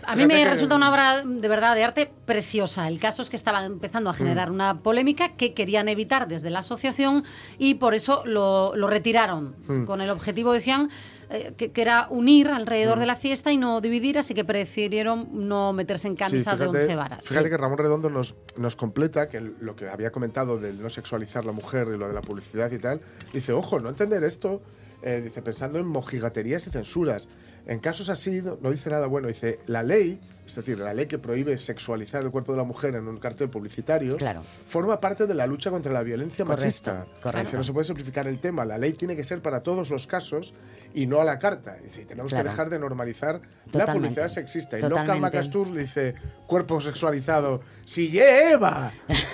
A 0.05 0.15
mí 0.17 0.23
Fíjate 0.23 0.27
me 0.27 0.43
que- 0.43 0.49
resulta 0.49 0.75
una 0.75 0.89
obra 0.91 1.23
de 1.25 1.47
verdad 1.47 1.75
de 1.75 1.83
arte 1.85 2.11
preciosa. 2.25 2.89
El 2.89 2.99
caso 2.99 3.21
es 3.21 3.29
que 3.29 3.37
estaba 3.37 3.63
empezando 3.63 4.09
a 4.09 4.13
generar 4.13 4.49
Mm. 4.51 4.53
una 4.55 4.79
polémica 4.79 5.29
que 5.37 5.53
querían 5.53 5.87
evitar 5.87 6.27
desde 6.27 6.49
la 6.49 6.59
asociación 6.59 7.23
y 7.57 7.75
por 7.75 7.93
eso 7.93 8.23
lo, 8.25 8.75
lo 8.75 8.87
retiraron. 8.87 9.55
Mm. 9.69 9.85
Con 9.85 10.01
el 10.01 10.09
objetivo, 10.09 10.51
decían, 10.51 10.89
eh, 11.33 11.53
que, 11.57 11.71
que 11.71 11.81
era 11.81 12.07
unir 12.09 12.47
Mm. 12.49 12.53
alrededor 12.53 12.99
de 12.99 13.05
la 13.05 13.15
fiesta 13.15 13.51
y 13.51 13.57
no 13.57 13.81
dividir, 13.81 14.17
así 14.17 14.33
que 14.33 14.45
prefirieron 14.45 15.27
no 15.47 15.73
meterse 15.73 16.07
en 16.07 16.15
camisa 16.15 16.53
Sí, 16.53 16.57
de 16.59 16.67
once 16.67 16.95
varas. 16.95 17.25
Fíjate 17.27 17.45
Sí. 17.45 17.49
que 17.51 17.57
Ramón 17.57 17.77
Redondo 17.77 18.09
nos, 18.09 18.35
nos 18.57 18.75
completa 18.75 19.27
que 19.27 19.41
lo 19.41 19.75
que 19.75 19.89
había 19.89 20.11
comentado 20.11 20.59
del 20.59 20.81
no 20.81 20.89
sexualizar 20.89 21.43
la 21.45 21.51
mujer 21.51 21.87
y 21.93 21.97
lo 21.97 22.07
de 22.07 22.13
la 22.13 22.21
publicidad 22.21 22.71
y 22.71 22.79
tal. 22.79 23.01
Dice, 23.33 23.51
ojo, 23.53 23.79
no 23.79 23.89
entender 23.89 24.23
esto. 24.23 24.61
eh, 25.05 25.19
dice, 25.21 25.41
pensando 25.41 25.79
en 25.79 25.85
mojigaterías 25.85 26.65
y 26.65 26.69
censuras. 26.69 27.27
En 27.65 27.79
casos 27.79 28.07
así, 28.07 28.41
no, 28.41 28.57
no 28.61 28.71
dice 28.71 28.89
nada 28.89 29.05
bueno. 29.07 29.27
Dice, 29.27 29.59
la 29.67 29.83
ley, 29.83 30.21
es 30.45 30.55
decir, 30.55 30.79
la 30.79 30.93
ley 30.93 31.05
que 31.05 31.17
prohíbe 31.19 31.57
sexualizar 31.57 32.23
el 32.23 32.31
cuerpo 32.31 32.51
de 32.51 32.57
la 32.57 32.63
mujer 32.63 32.95
en 32.95 33.07
un 33.07 33.17
cartel 33.17 33.49
publicitario, 33.49 34.17
Claro. 34.17 34.41
forma 34.65 34.99
parte 34.99 35.25
de 35.25 35.33
la 35.33 35.47
lucha 35.47 35.71
contra 35.71 35.91
la 35.93 36.03
violencia 36.03 36.43
Correcto, 36.45 36.65
machista. 36.65 37.05
correcto. 37.21 37.47
Dice, 37.47 37.57
no 37.57 37.63
se 37.63 37.73
puede 37.73 37.85
simplificar 37.85 38.27
el 38.27 38.39
tema. 38.39 38.65
La 38.65 38.77
ley 38.77 38.93
tiene 38.93 39.15
que 39.15 39.23
ser 39.23 39.41
para 39.41 39.63
todos 39.63 39.89
los 39.89 40.05
casos 40.07 40.53
y 40.93 41.05
no 41.05 41.21
a 41.21 41.23
la 41.23 41.39
carta. 41.39 41.77
Dice, 41.83 42.05
tenemos 42.05 42.31
Claro. 42.31 42.43
que 42.45 42.49
dejar 42.49 42.69
de 42.69 42.79
normalizar 42.79 43.41
la 43.71 43.85
publicidad 43.93 44.27
sexista. 44.27 44.77
Y 44.77 44.81
no. 44.81 44.95
Calma 44.95 45.31
Castur 45.31 45.67
le 45.69 45.81
dice 45.83 46.15
cuerpo 46.47 46.79
sexualizado. 46.81 47.61
¡Si 47.85 48.09
lleva! 48.09 48.91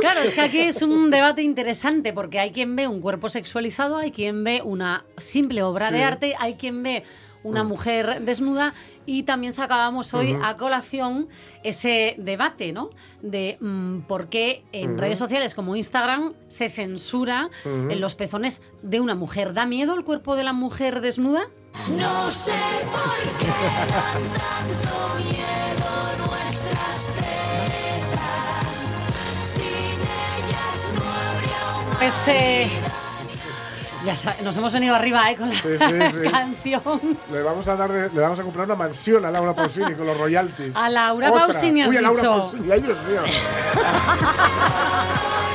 Claro, 0.00 0.20
es 0.20 0.34
que 0.34 0.40
aquí 0.40 0.60
es 0.60 0.82
un 0.82 1.10
debate 1.10 1.42
interesante 1.42 2.12
porque 2.12 2.38
hay 2.38 2.52
quien 2.52 2.74
ve 2.76 2.86
un 2.88 3.00
cuerpo 3.00 3.28
sexualizado, 3.28 3.96
hay 3.96 4.12
quien 4.12 4.44
ve 4.44 4.62
una 4.62 5.04
simple 5.16 5.62
obra 5.62 5.88
Sí. 5.88 5.94
de 5.94 6.02
arte, 6.04 6.34
hay 6.38 6.54
quien 6.54 6.82
ve 6.82 7.04
una 7.42 7.64
mujer 7.64 8.22
desnuda 8.22 8.74
y 9.06 9.22
también 9.22 9.52
sacábamos 9.52 10.12
hoy 10.14 10.36
a 10.42 10.56
colación 10.56 11.28
ese 11.62 12.14
debate, 12.18 12.72
¿no? 12.72 12.90
De 13.22 13.58
mm, 13.60 14.00
por 14.00 14.28
qué 14.28 14.64
en 14.72 14.98
redes 14.98 15.18
sociales 15.18 15.54
como 15.54 15.76
Instagram 15.76 16.34
se 16.48 16.68
censura 16.68 17.50
en 17.64 18.00
los 18.00 18.14
pezones 18.14 18.62
de 18.82 19.00
una 19.00 19.14
mujer. 19.14 19.54
¿Da 19.54 19.66
miedo 19.66 19.94
el 19.94 20.04
cuerpo 20.04 20.36
de 20.36 20.44
la 20.44 20.52
mujer 20.52 21.00
desnuda? 21.00 21.48
No 21.96 22.30
sé 22.30 22.52
por 22.90 23.38
qué 23.38 23.46
dan 23.46 24.22
tanto 24.32 25.14
miedo 25.16 25.90
nuestras 26.26 27.12
tetas. 27.98 28.72
Sin 29.40 29.98
ellas 30.44 30.78
no 30.94 31.98
Pese... 31.98 32.87
Ya 34.14 34.36
nos 34.42 34.56
hemos 34.56 34.72
venido 34.72 34.94
arriba, 34.94 35.30
¿eh? 35.30 35.36
Con 35.36 35.50
la 35.50 35.60
Sí, 35.60 35.68
sí, 35.78 36.20
sí. 36.22 36.30
canción. 36.30 36.82
Le 37.32 37.42
vamos 37.42 37.66
a 37.68 37.76
dar 37.76 37.90
de- 37.92 38.10
le 38.10 38.20
vamos 38.20 38.38
a 38.38 38.42
comprar 38.42 38.66
una 38.66 38.76
mansión 38.76 39.24
a 39.24 39.30
Laura 39.30 39.54
Pausini 39.54 39.94
con 39.94 40.06
los 40.06 40.16
royalties. 40.18 40.74
A 40.76 40.88
Laura 40.88 41.30
Otra. 41.30 41.46
Pausini 41.46 41.82
has 41.82 41.88
Uy, 41.88 41.96
a 41.96 42.00
Laura 42.00 42.20
dicho. 42.20 42.30
Pausini, 42.38 42.70
ay 42.72 42.80
Dios 42.80 42.98
mío. 43.06 43.20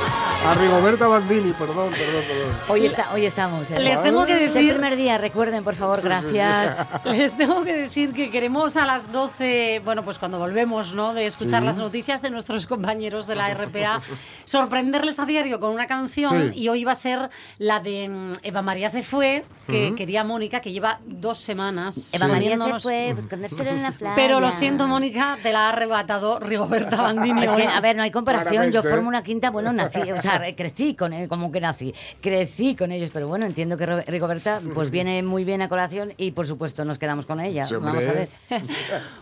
a 0.45 0.53
Rigoberta 0.55 1.07
Bandini, 1.07 1.53
perdón, 1.53 1.91
perdón, 1.91 2.23
perdón. 2.27 2.53
Hoy, 2.67 2.85
está, 2.85 3.13
hoy 3.13 3.25
estamos. 3.25 3.71
¿eh? 3.71 3.79
Les 3.79 4.03
tengo 4.03 4.25
que 4.25 4.33
Es 4.33 4.41
el 4.49 4.53
decir... 4.53 4.73
primer 4.73 4.97
día, 4.97 5.17
recuerden, 5.17 5.63
por 5.63 5.73
favor, 5.75 6.01
gracias. 6.01 6.85
Les 7.05 7.37
tengo 7.37 7.63
que 7.63 7.73
decir 7.73 8.11
que 8.11 8.29
queremos 8.29 8.75
a 8.75 8.85
las 8.85 9.09
12, 9.09 9.81
bueno, 9.85 10.03
pues 10.03 10.19
cuando 10.19 10.39
volvemos, 10.39 10.93
¿no? 10.93 11.13
De 11.13 11.25
escuchar 11.27 11.61
Sí. 11.61 11.65
las 11.67 11.77
noticias 11.77 12.21
de 12.21 12.29
nuestros 12.29 12.67
compañeros 12.67 13.25
de 13.25 13.35
la 13.35 13.53
RPA, 13.53 14.01
sorprenderles 14.43 15.17
a 15.19 15.25
diario 15.25 15.61
con 15.61 15.71
una 15.71 15.87
canción 15.87 16.51
Sí. 16.53 16.59
y 16.63 16.67
hoy 16.67 16.83
va 16.83 16.91
a 16.91 16.95
ser 16.95 17.29
la 17.57 17.79
de 17.79 18.09
mm, 18.09 18.33
Eva 18.43 18.61
María 18.61 18.89
se 18.89 19.01
fue, 19.01 19.45
que 19.67 19.95
quería 19.95 20.25
Mónica, 20.25 20.59
que 20.59 20.73
lleva 20.73 20.99
dos 21.05 21.37
semanas. 21.37 22.13
Eva 22.13 22.27
María 22.27 22.57
se 22.57 22.79
fue 22.81 23.13
buscándose 23.13 23.69
en 23.69 23.81
la 23.83 23.91
playa. 23.91 24.15
Pero 24.17 24.41
lo 24.41 24.51
siento, 24.51 24.87
Mónica, 24.87 25.37
te 25.41 25.53
la 25.53 25.67
ha 25.67 25.69
arrebatado 25.69 26.39
Rigoberta 26.39 27.01
Bandini. 27.01 27.45
Es 27.45 27.53
que, 27.53 27.65
a 27.65 27.79
ver, 27.79 27.95
no 27.95 28.03
hay 28.03 28.11
comparación. 28.11 28.71
Yo 28.71 28.83
formo 28.83 29.07
una 29.07 29.23
quinta, 29.23 29.49
bueno, 29.49 29.71
nací, 29.71 30.11
o 30.11 30.21
sea, 30.21 30.32
re- 30.37 30.55
crecí 30.55 30.93
con 30.95 31.13
él, 31.13 31.27
como 31.27 31.51
que 31.51 31.59
nací. 31.61 31.93
Crecí 32.21 32.75
con 32.75 32.91
ellos, 32.91 33.09
pero 33.13 33.27
bueno, 33.27 33.45
entiendo 33.45 33.77
que 33.77 33.85
Rigoberta 33.85 34.61
pues 34.73 34.89
viene 34.89 35.21
muy 35.23 35.43
bien 35.45 35.61
a 35.61 35.69
colación 35.69 36.13
y 36.17 36.31
por 36.31 36.47
supuesto 36.47 36.85
nos 36.85 36.97
quedamos 36.97 37.25
con 37.25 37.39
ella. 37.39 37.65
Sí, 37.65 37.75
Vamos 37.75 38.03
a 38.05 38.13
ver. 38.13 38.29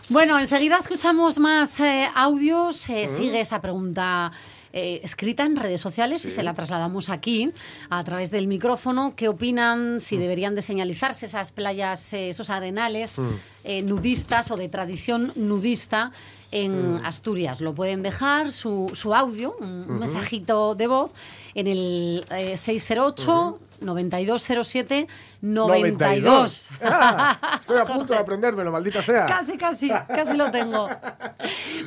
Bueno, 0.08 0.38
enseguida 0.38 0.78
escuchamos 0.78 1.38
más 1.38 1.78
eh, 1.80 2.06
audios. 2.14 2.88
eh, 2.88 3.08
Sigue 3.08 3.40
esa 3.40 3.60
pregunta 3.60 4.32
eh, 4.72 5.00
escrita 5.04 5.44
en 5.44 5.56
redes 5.56 5.80
sociales 5.80 6.24
y 6.24 6.30
se 6.30 6.42
la 6.42 6.54
trasladamos 6.54 7.08
aquí 7.10 7.52
a 7.90 8.02
través 8.04 8.30
del 8.30 8.46
micrófono. 8.46 9.14
¿Qué 9.16 9.28
opinan 9.28 10.00
si 10.00 10.16
deberían 10.16 10.54
de 10.54 10.62
señalizarse 10.62 11.26
esas 11.26 11.52
playas, 11.52 12.12
eh, 12.12 12.30
esos 12.30 12.48
arenales 12.50 13.16
eh, 13.64 13.82
nudistas 13.82 14.50
o 14.50 14.56
de 14.56 14.68
tradición 14.68 15.32
nudista? 15.36 16.12
En 16.52 17.00
Asturias. 17.02 17.60
Lo 17.60 17.74
pueden 17.74 18.02
dejar 18.02 18.52
su, 18.52 18.90
su 18.94 19.14
audio, 19.14 19.56
un, 19.58 19.98
mensajito 19.98 20.74
de 20.74 20.86
voz 20.86 21.10
en 21.54 21.66
el 21.66 22.26
eh, 22.30 22.56
608 22.56 23.58
9207 23.80 25.08
92. 25.42 26.70
Ah, 26.82 27.58
estoy 27.60 27.78
a 27.78 27.84
punto 27.84 28.12
de 28.12 28.18
aprendérmelo, 28.20 28.70
maldita 28.72 29.02
sea. 29.02 29.26
Casi, 29.26 29.58
casi, 29.58 29.88
casi 29.88 30.36
lo 30.36 30.50
tengo. 30.50 30.88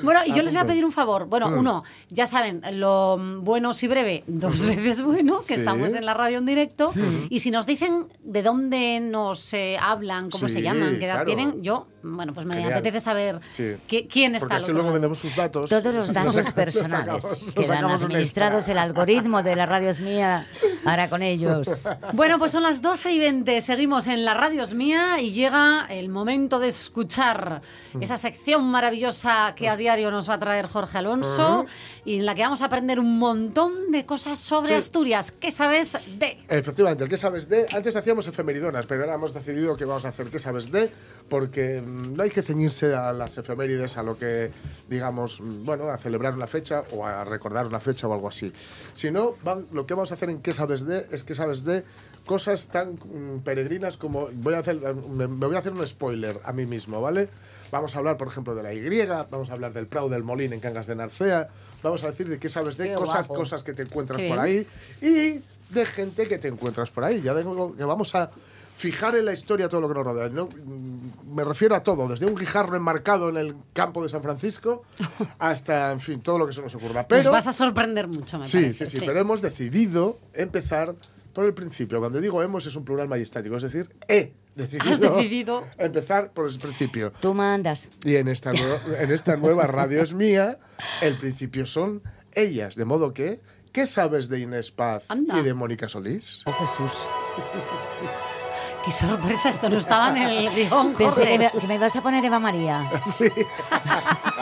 Bueno, 0.03 0.19
y 0.25 0.33
yo 0.33 0.43
les 0.43 0.51
voy 0.53 0.61
a 0.61 0.65
pedir 0.65 0.83
un 0.83 0.91
favor. 0.91 1.25
Bueno, 1.25 1.49
Mm. 1.49 1.57
uno, 1.59 1.83
ya 2.09 2.27
saben, 2.27 2.61
lo 2.73 3.17
bueno 3.41 3.73
si 3.73 3.87
breve, 3.87 4.23
dos 4.27 4.65
veces 4.65 5.01
bueno, 5.01 5.41
que 5.41 5.53
Sí. 5.53 5.59
estamos 5.61 5.93
en 5.93 6.05
la 6.05 6.13
radio 6.13 6.37
en 6.39 6.45
directo. 6.45 6.91
Y 7.29 7.39
si 7.39 7.49
nos 7.49 7.65
dicen 7.65 8.07
de 8.21 8.43
dónde 8.43 8.99
nos 8.99 9.53
eh, 9.53 9.77
hablan, 9.81 10.29
cómo 10.29 10.47
se 10.49 10.55
Sí, 10.57 10.61
llaman, 10.61 10.99
qué 10.99 11.05
edad 11.05 11.13
claro. 11.23 11.25
tienen, 11.25 11.63
yo, 11.63 11.87
bueno, 12.03 12.33
pues 12.33 12.45
me 12.45 12.55
Genial. 12.55 12.73
apetece 12.73 12.99
saber 12.99 13.39
Sí. 13.51 13.75
qué- 13.87 14.05
quién 14.07 14.35
está 14.35 14.47
Porque 14.49 14.63
así 14.63 14.73
luego 14.73 14.91
vendemos 14.91 15.17
sus 15.17 15.35
datos. 15.35 15.69
Todos 15.69 15.93
los 15.93 16.11
datos 16.13 16.35
nos 16.35 16.51
personales 16.51 17.23
nos 17.23 17.53
quedan 17.53 17.85
administrados 17.85 18.67
el 18.67 18.77
algoritmo 18.77 19.41
de 19.43 19.55
la 19.55 19.65
radio 19.65 19.89
es 19.91 20.01
mía 20.01 20.45
hará 20.85 21.09
con 21.09 21.21
ellos. 21.23 21.87
Bueno, 22.13 22.37
pues 22.37 22.51
son 22.51 22.63
las 22.63 22.81
12 22.81 23.13
y 23.13 23.19
20. 23.19 23.44
Seguimos 23.45 24.07
en 24.07 24.25
la 24.25 24.33
radio 24.33 24.63
es 24.63 24.73
mía 24.73 25.19
y 25.21 25.31
llega 25.31 25.85
el 25.89 26.09
momento 26.09 26.57
de 26.59 26.67
escuchar 26.69 27.61
Mm. 27.93 28.01
esa 28.01 28.17
sección 28.17 28.63
maravillosa 28.65 29.53
que 29.55 29.69
a 29.69 29.77
diario 29.77 30.09
nos 30.09 30.27
va 30.29 30.33
a 30.33 30.39
traer 30.39 30.67
Jorge 30.67 30.97
Alonso 30.97 31.65
y 32.03 32.15
en 32.17 32.25
la 32.25 32.33
que 32.33 32.41
vamos 32.41 32.61
a 32.63 32.65
aprender 32.65 32.99
un 32.99 33.19
montón 33.19 33.91
de 33.91 34.03
cosas 34.05 34.39
sobre 34.39 34.69
Sí. 34.69 34.73
Asturias. 34.73 35.31
¿Qué 35.31 35.51
sabes 35.51 35.93
de? 36.17 36.43
Efectivamente, 36.49 37.03
el 37.03 37.09
que 37.09 37.17
sabes 37.19 37.47
de. 37.47 37.67
Antes 37.71 37.95
hacíamos 37.95 38.27
efemeridonas, 38.27 38.85
pero 38.87 39.01
ahora 39.03 39.13
hemos 39.15 39.33
decidido 39.33 39.77
que 39.77 39.85
vamos 39.85 40.05
a 40.05 40.09
hacer 40.09 40.29
qué 40.29 40.39
sabes 40.39 40.71
de, 40.71 40.91
porque 41.29 41.81
mm, 41.85 42.15
no 42.15 42.23
hay 42.23 42.31
que 42.31 42.41
ceñirse 42.41 42.93
a 42.95 43.13
las 43.13 43.37
efemérides, 43.37 43.95
a 43.97 44.03
lo 44.03 44.17
que, 44.17 44.51
digamos, 44.89 45.39
mm, 45.39 45.65
bueno, 45.65 45.87
a 45.89 45.97
celebrar 45.99 46.33
una 46.33 46.47
fecha 46.47 46.83
o 46.91 47.05
a 47.05 47.23
recordar 47.23 47.67
una 47.67 47.79
fecha 47.79 48.07
o 48.07 48.13
algo 48.13 48.27
así. 48.27 48.51
Sino, 48.95 49.35
lo 49.71 49.85
que 49.85 49.93
vamos 49.93 50.11
a 50.11 50.15
hacer 50.15 50.29
en 50.31 50.41
qué 50.41 50.51
sabes 50.51 50.85
de 50.85 51.07
es 51.11 51.23
qué 51.23 51.35
sabes 51.35 51.63
de 51.63 51.83
cosas 52.25 52.67
tan 52.67 52.93
mm, 52.93 53.39
peregrinas 53.43 53.97
como. 53.97 54.29
Voy 54.33 54.53
a 54.53 54.59
hacer, 54.59 54.75
me, 54.77 55.25
voy 55.25 55.55
a 55.55 55.59
hacer 55.59 55.73
un 55.73 55.85
spoiler 55.85 56.39
a 56.43 56.53
mí 56.53 56.65
mismo, 56.65 57.01
¿vale? 57.01 57.29
Vamos 57.71 57.95
a 57.95 57.99
hablar, 57.99 58.17
por 58.17 58.27
ejemplo, 58.27 58.55
de 58.55 58.63
la 58.63 58.73
Y, 58.73 59.05
vamos 59.05 59.49
a 59.49 59.53
hablar 59.53 59.73
del 59.73 59.87
Prado 59.87 60.09
del 60.09 60.23
Molín 60.23 60.53
en 60.53 60.59
Cangas 60.59 60.87
de 60.87 60.95
Narcea, 60.95 61.49
vamos 61.83 62.03
a 62.03 62.07
decir 62.11 62.29
de 62.29 62.37
qué 62.39 62.47
sabes 62.49 62.77
de 62.77 62.89
Qué 62.89 62.93
cosas, 62.95 63.27
guapo. 63.27 63.41
cosas 63.41 63.63
que 63.63 63.73
te 63.73 63.83
encuentras 63.83 64.21
Qué 64.21 64.29
por 64.29 64.39
ahí 64.39 64.67
y 65.01 65.41
de 65.73 65.85
gente 65.85 66.27
que 66.27 66.37
te 66.37 66.47
encuentras 66.47 66.89
por 66.91 67.03
ahí. 67.03 67.21
Ya 67.21 67.33
digo 67.35 67.75
que 67.75 67.83
vamos 67.83 68.13
a 68.15 68.29
fijar 68.77 69.15
en 69.15 69.25
la 69.25 69.33
historia 69.33 69.69
todo 69.69 69.81
lo 69.81 69.87
que 69.87 69.93
nos 69.93 70.05
rodea. 70.05 70.29
¿no? 70.29 70.47
Mm, 70.47 71.33
Me 71.35 71.43
refiero 71.43 71.75
a 71.75 71.83
todo, 71.83 72.07
desde 72.07 72.25
un 72.25 72.35
guijarro 72.35 72.75
enmarcado 72.75 73.29
en 73.29 73.37
el 73.37 73.55
campo 73.73 74.03
de 74.03 74.09
San 74.09 74.21
Francisco 74.21 74.83
hasta, 75.39 75.91
en 75.91 75.99
fin, 75.99 76.21
todo 76.21 76.37
lo 76.37 76.47
que 76.47 76.53
se 76.53 76.61
nos 76.61 76.75
ocurra. 76.75 77.07
Pero, 77.07 77.23
Nos 77.23 77.31
vas 77.31 77.47
a 77.47 77.51
sorprender 77.53 78.07
mucho, 78.07 78.37
me 78.39 78.45
sí, 78.45 78.59
parece. 78.61 78.85
sí, 78.85 78.99
sí, 78.99 79.05
pero 79.05 79.19
hemos 79.19 79.41
decidido 79.41 80.19
empezar 80.33 80.95
por 81.35 81.45
el 81.45 81.53
principio. 81.53 81.99
Cuando 81.99 82.19
digo 82.19 82.41
hemos 82.41 82.65
es 82.65 82.75
un 82.75 82.85
plural 82.85 83.07
majestático, 83.07 83.57
es 83.57 83.63
decir, 83.63 83.93
he 84.07 84.33
decidido, 84.55 84.91
Has 84.91 84.99
decidido. 84.99 85.67
empezar 85.77 86.31
por 86.31 86.49
el 86.49 86.57
principio. 86.57 87.11
Tú 87.19 87.35
mandas. 87.35 87.89
Y 88.03 88.15
en 88.15 88.29
esta, 88.29 88.53
nueva, 88.53 88.79
en 88.99 89.11
esta 89.11 89.35
nueva 89.35 89.67
radio 89.67 90.01
es 90.01 90.13
mía, 90.13 90.57
el 91.01 91.17
principio 91.17 91.65
son 91.67 92.01
ellas. 92.31 92.75
De 92.75 92.85
modo 92.85 93.13
que, 93.13 93.41
¿qué 93.73 93.85
sabes 93.85 94.29
de 94.29 94.39
Inés 94.39 94.71
Paz 94.71 95.03
Anda. 95.09 95.37
y 95.37 95.43
de 95.43 95.53
Mónica 95.53 95.89
Solís? 95.89 96.41
Oh 96.45 96.53
Jesús. 96.53 96.91
Qué 98.85 98.91
sorpresa, 98.91 99.49
esto 99.49 99.67
no 99.67 99.77
estaba 99.79 100.11
en 100.11 100.17
el 100.17 100.49
guion, 100.53 100.93
Pensé 100.93 101.23
que 101.23 101.39
me, 101.39 101.49
que 101.49 101.65
me 101.67 101.73
ibas 101.73 101.95
a 101.95 102.03
poner 102.03 102.23
Eva 102.23 102.37
María. 102.39 102.87
Sí. 103.11 103.27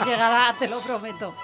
Llegará, 0.04 0.54
te 0.58 0.68
lo 0.68 0.80
prometo. 0.80 1.34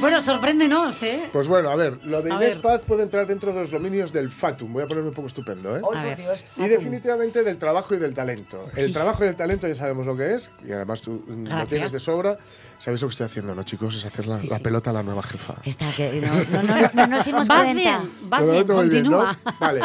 Bueno, 0.00 0.22
sorpréndenos, 0.22 1.02
¿eh? 1.02 1.28
Pues 1.32 1.46
bueno, 1.46 1.68
a 1.70 1.76
ver, 1.76 1.98
lo 2.04 2.22
de 2.22 2.32
A 2.32 2.36
Inés 2.36 2.54
ver. 2.54 2.62
Paz 2.62 2.80
puede 2.86 3.02
entrar 3.02 3.26
dentro 3.26 3.52
de 3.52 3.60
los 3.60 3.70
dominios 3.70 4.12
del 4.12 4.30
fatum. 4.30 4.72
Voy 4.72 4.82
a 4.82 4.86
ponerme 4.86 5.10
un 5.10 5.14
poco 5.14 5.26
estupendo, 5.28 5.76
¿eh? 5.76 5.82
A 5.94 6.02
ver. 6.02 6.18
Y 6.56 6.68
definitivamente 6.68 7.42
del 7.42 7.58
trabajo 7.58 7.94
y 7.94 7.98
del 7.98 8.14
talento. 8.14 8.68
El 8.76 8.92
trabajo 8.94 9.24
y 9.24 9.28
el 9.28 9.36
talento 9.36 9.68
ya 9.68 9.74
sabemos 9.74 10.06
lo 10.06 10.16
que 10.16 10.34
es, 10.34 10.50
y 10.66 10.72
además 10.72 11.02
tú 11.02 11.22
mm, 11.26 11.42
lo 11.44 11.50
Gracias. 11.50 11.68
tienes 11.68 11.92
de 11.92 12.00
sobra. 12.00 12.38
¿Sabéis 12.78 13.02
lo 13.02 13.08
que 13.08 13.10
estoy 13.10 13.26
haciendo, 13.26 13.54
no, 13.54 13.62
chicos? 13.62 13.94
Es 13.94 14.06
hacer 14.06 14.26
la, 14.26 14.36
Sí, 14.36 14.48
la 14.48 14.56
sí. 14.56 14.62
pelota 14.62 14.88
a 14.88 14.94
la 14.94 15.02
nueva 15.02 15.22
jefa. 15.22 15.56
Está, 15.64 15.90
que 15.94 16.12
no, 16.50 16.62
no, 16.62 16.62
no, 16.62 16.90
no 16.94 17.06
nos 17.06 17.26
dimos 17.26 17.46
Vas 17.46 17.58
cuenta. 17.64 17.74
bien, 17.74 18.10
vas 18.22 18.46
Lo 18.46 18.52
bien, 18.52 18.66
muy 18.66 18.88
bien, 18.88 19.02
¿no? 19.04 19.18
continúa. 19.18 19.38
Vale. 19.60 19.82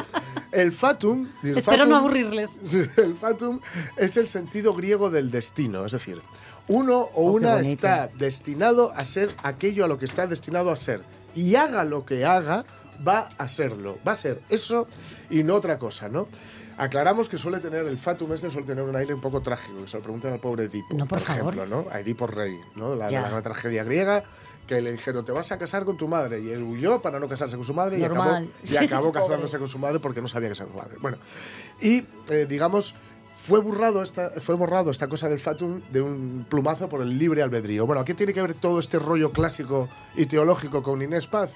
El 0.53 0.71
fatum. 0.71 1.27
el 1.43 1.57
Espero 1.57 1.85
no 1.85 1.95
fatum- 1.95 1.99
aburrirles. 1.99 2.61
Sí, 2.63 2.83
el 2.95 3.15
fatum 3.17 3.59
es 3.97 4.15
el 4.15 4.27
sentido 4.29 4.73
griego 4.73 5.09
del 5.09 5.29
destino, 5.29 5.85
es 5.85 5.91
decir, 5.91 6.21
uno 6.67 6.99
o 7.13 7.29
Oh, 7.29 7.31
una 7.31 7.59
está 7.59 8.09
destinado 8.17 8.91
a 8.95 9.05
ser 9.05 9.29
aquello 9.43 9.85
a 9.85 9.87
lo 9.87 9.97
que 9.99 10.05
está 10.05 10.27
destinado 10.27 10.71
a 10.71 10.75
ser. 10.75 11.01
Y 11.35 11.55
haga 11.55 11.83
lo 11.83 12.05
que 12.05 12.25
haga, 12.25 12.65
va 13.05 13.29
a 13.37 13.47
serlo. 13.49 13.97
Va 14.07 14.13
a 14.13 14.15
ser 14.15 14.41
eso 14.49 14.87
y 15.29 15.43
no 15.43 15.55
otra 15.55 15.77
cosa, 15.79 16.09
¿no? 16.09 16.27
Aclaramos 16.77 17.29
que 17.29 17.37
suele 17.37 17.59
tener, 17.59 17.85
el 17.85 17.97
fatum 17.97 18.33
este 18.33 18.49
suele 18.49 18.67
tener 18.67 18.83
un 18.83 18.95
aire 18.95 19.13
un 19.13 19.21
poco 19.21 19.41
trágico, 19.41 19.81
que 19.81 19.87
se 19.87 19.95
lo 19.97 20.03
preguntan 20.03 20.33
al 20.33 20.39
pobre 20.39 20.65
Edipo, 20.65 20.93
No, 20.95 21.05
por 21.05 21.19
ejemplo, 21.19 21.51
favor. 21.51 21.67
¿no? 21.67 21.85
A 21.89 22.01
Edipo 22.01 22.27
Rey, 22.27 22.59
¿no? 22.75 22.95
La, 22.95 23.09
la 23.09 23.29
gran 23.29 23.43
tragedia 23.43 23.85
griega, 23.85 24.23
que 24.67 24.81
le 24.81 24.91
dijeron, 24.91 25.23
te 25.23 25.31
vas 25.31 25.51
a 25.53 25.57
casar 25.57 25.85
con 25.85 25.95
tu 25.95 26.09
madre, 26.09 26.41
y 26.41 26.49
él 26.49 26.63
huyó 26.63 27.01
para 27.01 27.17
no 27.19 27.29
casarse 27.29 27.55
con 27.55 27.63
su 27.63 27.73
madre 27.73 27.97
y 27.99 28.03
acabó, 28.03 28.41
y 28.63 28.87
casándose 29.13 29.57
con 29.57 29.69
su 29.69 29.77
madre 29.79 29.99
porque 29.99 30.21
no 30.21 30.27
sabía 30.27 30.49
que 30.49 30.57
era 30.57 30.69
su 30.69 30.77
madre. 30.77 30.97
Bueno, 30.99 31.17
y 31.79 32.03
eh, 32.29 32.45
digamos, 32.49 32.93
fue 33.45 33.59
borrado, 33.59 34.01
esta, 34.01 34.31
fue 34.41 34.55
borrado 34.55 34.89
esta 34.89 35.07
cosa 35.07 35.29
del 35.29 35.39
fatum 35.39 35.81
de 35.91 36.01
un 36.01 36.47
plumazo 36.49 36.89
por 36.89 37.01
el 37.01 37.19
libre 37.19 37.43
albedrío. 37.43 37.85
Bueno, 37.85 38.01
¿a 38.01 38.05
qué 38.05 38.15
tiene 38.15 38.33
que 38.33 38.41
ver 38.41 38.55
todo 38.55 38.79
este 38.79 38.97
rollo 38.97 39.31
clásico 39.31 39.87
y 40.15 40.25
teológico 40.25 40.81
con 40.81 41.03
Inés 41.03 41.27
Paz? 41.27 41.51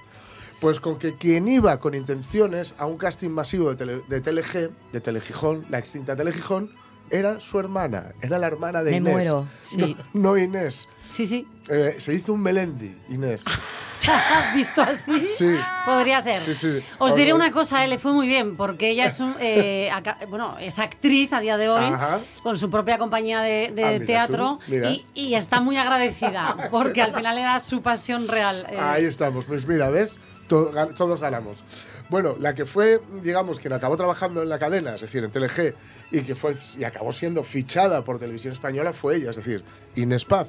Pues 0.60 0.78
con 0.78 1.00
que 1.00 1.16
quien 1.16 1.48
iba 1.48 1.80
con 1.80 1.94
intenciones 1.94 2.76
a 2.78 2.86
un 2.86 2.96
casting 2.96 3.30
masivo 3.30 3.70
de, 3.70 3.76
tele, 3.76 4.02
de 4.08 4.70
de 4.92 5.00
Telegijón, 5.00 5.64
la 5.68 5.78
extinta 5.78 6.14
Telegijón, 6.14 6.70
era 7.10 7.40
su 7.40 7.58
hermana, 7.58 8.12
era 8.22 8.38
la 8.38 8.46
hermana 8.46 8.82
de 8.82 8.90
Me 8.92 8.96
Inés. 8.98 9.12
muero. 9.12 9.48
Sí. 9.58 9.76
No, 9.76 9.96
no 10.32 10.38
Inés. 10.38 10.88
Sí, 11.08 11.26
sí. 11.26 11.46
Eh, 11.68 11.96
se 11.98 12.14
hizo 12.14 12.32
un 12.32 12.40
Melendi, 12.42 12.94
Inés. 13.08 13.44
¿Visto 14.54 14.80
así? 14.82 15.28
Sí. 15.28 15.54
Podría 15.84 16.20
ser. 16.22 16.40
Sí, 16.40 16.54
sí. 16.54 16.78
Os 16.98 17.14
diré 17.14 17.34
una 17.34 17.50
cosa, 17.52 17.84
eh, 17.84 17.88
le 17.88 17.98
fue 17.98 18.12
muy 18.12 18.26
bien, 18.26 18.56
porque 18.56 18.90
ella 18.90 19.04
es 19.06 19.20
un, 19.20 19.34
eh, 19.40 19.90
bueno, 20.28 20.56
es 20.58 20.78
actriz 20.78 21.32
a 21.32 21.40
día 21.40 21.56
de 21.56 21.68
hoy, 21.68 21.84
Ajá. 21.84 22.20
con 22.42 22.56
su 22.56 22.70
propia 22.70 22.96
compañía 22.98 23.40
de, 23.42 23.72
de 23.74 23.84
Ah, 23.84 23.90
mira 23.92 24.06
teatro, 24.06 24.58
tú, 24.66 24.72
y, 24.74 25.04
y 25.14 25.34
está 25.34 25.60
muy 25.60 25.76
agradecida, 25.76 26.68
porque 26.70 27.02
al 27.02 27.12
final 27.12 27.36
era 27.38 27.58
su 27.60 27.82
pasión 27.82 28.26
real. 28.28 28.66
eh. 28.70 28.78
Ahí 28.80 29.04
estamos, 29.04 29.44
pues 29.44 29.66
mira, 29.66 29.90
¿ves? 29.90 30.18
Todos 30.50 31.20
ganamos. 31.20 31.62
Bueno, 32.08 32.34
la 32.40 32.56
que 32.56 32.66
fue, 32.66 33.00
digamos, 33.22 33.60
quien 33.60 33.72
acabó 33.72 33.96
trabajando 33.96 34.42
en 34.42 34.48
la 34.48 34.58
cadena, 34.58 34.96
es 34.96 35.00
decir, 35.00 35.22
en 35.22 35.30
TLG, 35.30 35.74
y 36.10 36.22
que 36.22 36.34
fue 36.34 36.56
y 36.76 36.82
acabó 36.82 37.12
siendo 37.12 37.44
fichada 37.44 38.02
por 38.04 38.18
Televisión 38.18 38.52
Española 38.52 38.92
fue 38.92 39.16
ella, 39.16 39.30
es 39.30 39.36
decir, 39.36 39.62
Inés 39.94 40.24
Paz. 40.24 40.48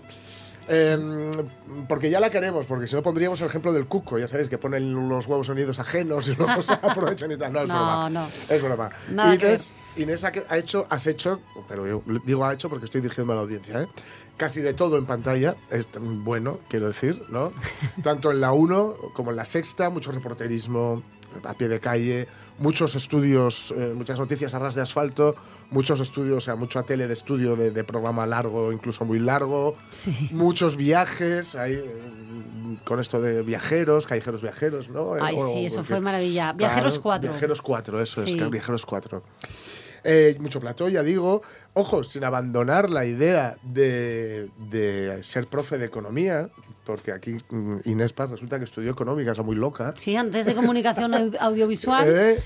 Eh, 0.73 0.97
porque 1.89 2.09
ya 2.09 2.21
la 2.21 2.29
queremos, 2.29 2.65
porque 2.65 2.87
si 2.87 2.95
no 2.95 3.03
pondríamos 3.03 3.41
el 3.41 3.47
ejemplo 3.47 3.73
del 3.73 3.87
cuco, 3.87 4.17
ya 4.17 4.27
sabéis 4.27 4.47
que 4.47 4.57
ponen 4.57 5.09
los 5.09 5.25
huevos 5.27 5.47
sonidos 5.47 5.79
ajenos 5.79 6.29
y 6.29 6.35
luego 6.35 6.61
se 6.61 6.71
aprovechan 6.81 7.29
y 7.31 7.37
tal. 7.37 7.51
No, 7.51 7.61
es 7.61 7.67
No, 7.67 7.75
broma. 7.75 8.09
no. 8.09 8.27
Es 8.49 8.63
broma. 8.63 8.89
Nada 9.11 9.35
Inés, 9.35 9.73
Inés 9.97 10.23
ha, 10.23 10.31
ha 10.47 10.57
hecho, 10.57 10.87
has 10.89 11.07
hecho, 11.07 11.41
pero 11.67 11.85
yo 11.85 12.01
digo 12.25 12.45
ha 12.45 12.53
hecho 12.53 12.69
porque 12.69 12.85
estoy 12.85 13.01
dirigiendo 13.01 13.33
a 13.33 13.35
la 13.35 13.41
audiencia, 13.41 13.81
¿eh? 13.81 13.87
casi 14.37 14.61
de 14.61 14.73
todo 14.73 14.97
en 14.97 15.05
pantalla, 15.05 15.55
es 15.69 15.85
bueno, 15.99 16.59
quiero 16.69 16.87
decir, 16.87 17.21
¿no? 17.29 17.51
Tanto 18.03 18.31
en 18.31 18.39
la 18.39 18.53
1 18.53 18.95
como 19.13 19.31
en 19.31 19.35
la 19.35 19.45
sexta, 19.45 19.89
mucho 19.89 20.11
reporterismo 20.11 21.03
a 21.43 21.53
pie 21.53 21.67
de 21.67 21.79
calle, 21.79 22.27
muchos 22.59 22.95
estudios, 22.95 23.73
eh, 23.77 23.93
muchas 23.95 24.19
noticias 24.19 24.53
a 24.53 24.59
ras 24.59 24.75
de 24.75 24.81
asfalto, 24.81 25.35
muchos 25.71 25.99
estudios, 25.99 26.37
o 26.37 26.41
sea, 26.41 26.55
mucha 26.55 26.83
tele 26.83 27.07
de 27.07 27.13
estudio 27.13 27.55
de, 27.55 27.71
de 27.71 27.83
programa 27.83 28.25
largo, 28.27 28.71
incluso 28.71 29.03
muy 29.05 29.19
largo, 29.19 29.75
Sí. 29.89 30.29
muchos 30.31 30.75
viajes, 30.75 31.55
eh, 31.55 31.83
con 32.83 32.99
esto 32.99 33.19
de 33.21 33.41
viajeros, 33.41 34.05
callejeros 34.05 34.41
viajeros, 34.41 34.89
¿no? 34.89 35.13
Ay, 35.19 35.35
O- 35.37 35.47
sí, 35.47 35.65
eso 35.65 35.83
fue 35.83 35.99
maravilla. 35.99 36.53
Viajeros 36.53 36.93
Claro, 36.93 37.03
4. 37.03 37.29
Viajeros 37.31 37.61
4, 37.61 38.01
eso 38.01 38.21
es, 38.23 38.31
Sí. 38.31 38.39
Viajeros 38.49 38.85
4. 38.85 39.23
Eh, 40.03 40.35
mucho 40.39 40.59
plató, 40.59 40.89
ya 40.89 41.03
digo. 41.03 41.41
Ojo, 41.73 42.03
sin 42.03 42.23
abandonar 42.23 42.89
la 42.89 43.05
idea 43.05 43.55
de, 43.63 44.49
de 44.57 45.21
ser 45.21 45.47
profe 45.47 45.77
de 45.77 45.85
economía, 45.85 46.49
porque 46.91 47.12
aquí 47.12 47.38
mm, 47.50 47.77
Inés 47.86 48.13
Paz 48.13 48.31
resulta 48.31 48.57
que 48.57 48.65
estudió 48.65 48.91
económica, 48.91 49.31
es 49.31 49.39
muy 49.39 49.55
loca. 49.55 49.93
Sí, 49.98 50.15
antes 50.15 50.45
de 50.45 50.53
comunicación 50.53 51.13
au- 51.13 51.38
audiovisual, 51.39 52.07
Eh, 52.07 52.31
eh, 52.33 52.43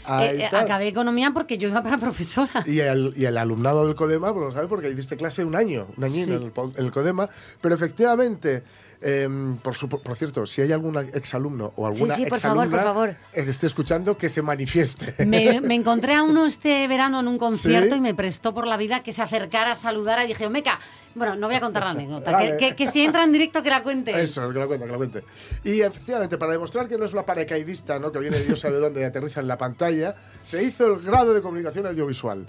eh, 0.51 0.55
acabé 0.55 0.87
economía 0.87 1.31
porque 1.33 1.57
yo 1.57 1.67
iba 1.69 1.81
para 1.83 1.97
profesora. 1.97 2.63
Y 2.65 2.79
el, 2.79 3.13
y 3.17 3.25
el 3.25 3.37
alumnado 3.37 3.85
del 3.85 3.95
CODEMA, 3.95 4.33
pues 4.33 4.45
lo 4.45 4.51
sabe 4.51 4.67
porque 4.67 4.89
hiciste 4.89 5.17
clase 5.17 5.43
un 5.43 5.55
año, 5.55 5.87
un 5.97 6.03
el, 6.03 6.51
po- 6.51 6.71
en 6.77 6.85
el 6.85 6.91
CODEMA. 6.91 7.27
Pero 7.61 7.75
efectivamente, 7.75 8.63
em, 9.01 9.57
por, 9.57 9.73
supo- 9.75 10.01
por 10.01 10.15
cierto, 10.15 10.45
si 10.45 10.61
hay 10.61 10.71
algún 10.71 10.95
exalumno 11.13 11.73
o 11.75 11.87
alguna 11.87 12.15
sí, 12.15 12.25
por 12.25 12.37
favor, 12.39 12.69
por 12.69 12.79
favor. 12.79 13.15
que 13.33 13.41
esté 13.49 13.67
escuchando, 13.67 14.17
que 14.17 14.29
se 14.29 14.41
manifieste. 14.41 15.25
Me, 15.25 15.59
me 15.61 15.75
encontré 15.75 16.13
a 16.13 16.23
uno 16.23 16.45
este 16.45 16.87
verano 16.87 17.19
en 17.19 17.27
un 17.27 17.37
concierto 17.47 17.91
¿Sí? 17.95 17.97
y 17.97 18.01
me 18.01 18.13
prestó 18.13 18.53
por 18.53 18.67
la 18.67 18.77
vida 18.77 19.03
que 19.03 19.13
se 19.13 19.21
acercara, 19.21 19.75
saludara 19.75 20.23
y 20.23 20.27
dije, 20.27 20.49
Meca, 20.49 20.79
bueno, 21.15 21.35
no 21.35 21.47
voy 21.47 21.55
a 21.55 21.61
contar 21.61 21.83
la 21.83 21.89
anécdota, 21.91 22.31
Vale. 22.31 22.57
que, 22.57 22.69
que- 22.69 22.75
que 22.75 22.87
si 22.87 23.03
entra 23.03 23.23
en 23.23 23.31
directo 23.31 23.63
que 23.63 23.69
la 23.69 23.81
cuente. 23.83 24.21
Eso, 24.21 24.47
que 24.49 24.59
lo 24.59 24.67
cuente, 24.67 24.85
que 24.85 24.91
lo 24.91 24.97
cuente. 24.97 25.23
Y 25.63 25.81
efectivamente, 25.81 26.37
para 26.37 26.51
demostrar 26.53 26.87
que 26.87 26.97
no 26.97 27.05
es 27.05 27.13
una 27.13 27.25
paracaidista, 27.25 27.97
¿no? 27.99 28.11
que 28.11 28.19
viene 28.19 28.37
Dios 28.39 28.59
sabe 28.59 28.77
dónde 28.77 29.01
y 29.01 29.03
aterriza 29.03 29.39
en 29.39 29.47
la 29.47 29.57
pantalla, 29.57 30.15
se 30.43 30.61
hizo 30.63 30.85
el 30.87 31.01
grado 31.01 31.33
de 31.33 31.41
comunicación 31.41 31.87
audiovisual. 31.87 32.45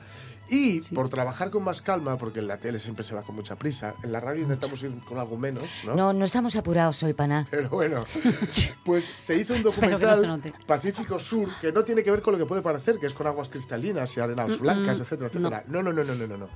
Y 0.48 0.80
por 0.94 1.08
trabajar 1.08 1.50
con 1.50 1.64
más 1.64 1.82
calma, 1.82 2.16
porque 2.18 2.38
en 2.38 2.46
la 2.46 2.58
tele 2.58 2.78
siempre 2.78 3.02
se 3.02 3.16
va 3.16 3.22
con 3.22 3.34
mucha 3.34 3.56
prisa, 3.56 3.94
en 4.04 4.12
la 4.12 4.20
radio 4.20 4.42
intentamos 4.42 4.80
ir 4.84 4.92
con 5.04 5.18
algo 5.18 5.36
menos, 5.36 5.64
¿no? 5.84 5.96
No, 5.96 6.12
no 6.12 6.24
estamos 6.24 6.54
apurados 6.54 7.02
hoy, 7.02 7.14
pana. 7.14 7.48
Pero 7.50 7.68
bueno, 7.70 8.04
pues 8.84 9.10
se 9.16 9.34
hizo 9.36 9.54
un 9.54 9.64
no 9.64 9.70
documental. 9.70 10.54
Pacífico 10.64 11.18
Sur 11.18 11.48
que 11.60 11.72
no 11.72 11.82
tiene 11.82 12.04
que 12.04 12.12
ver 12.12 12.22
con 12.22 12.32
lo 12.34 12.38
que 12.38 12.46
puede 12.46 12.62
parecer, 12.62 12.98
que 13.00 13.06
es 13.06 13.14
con 13.14 13.26
aguas 13.26 13.48
cristalinas 13.48 14.16
y 14.16 14.20
arenas 14.20 14.56
blancas, 14.60 15.00
etcétera, 15.00 15.30
etcétera. 15.30 15.64
No. 15.66 15.82
no, 15.82 15.92
no, 15.92 16.04
no, 16.04 16.14
no, 16.14 16.26
no, 16.28 16.36
no. 16.36 16.48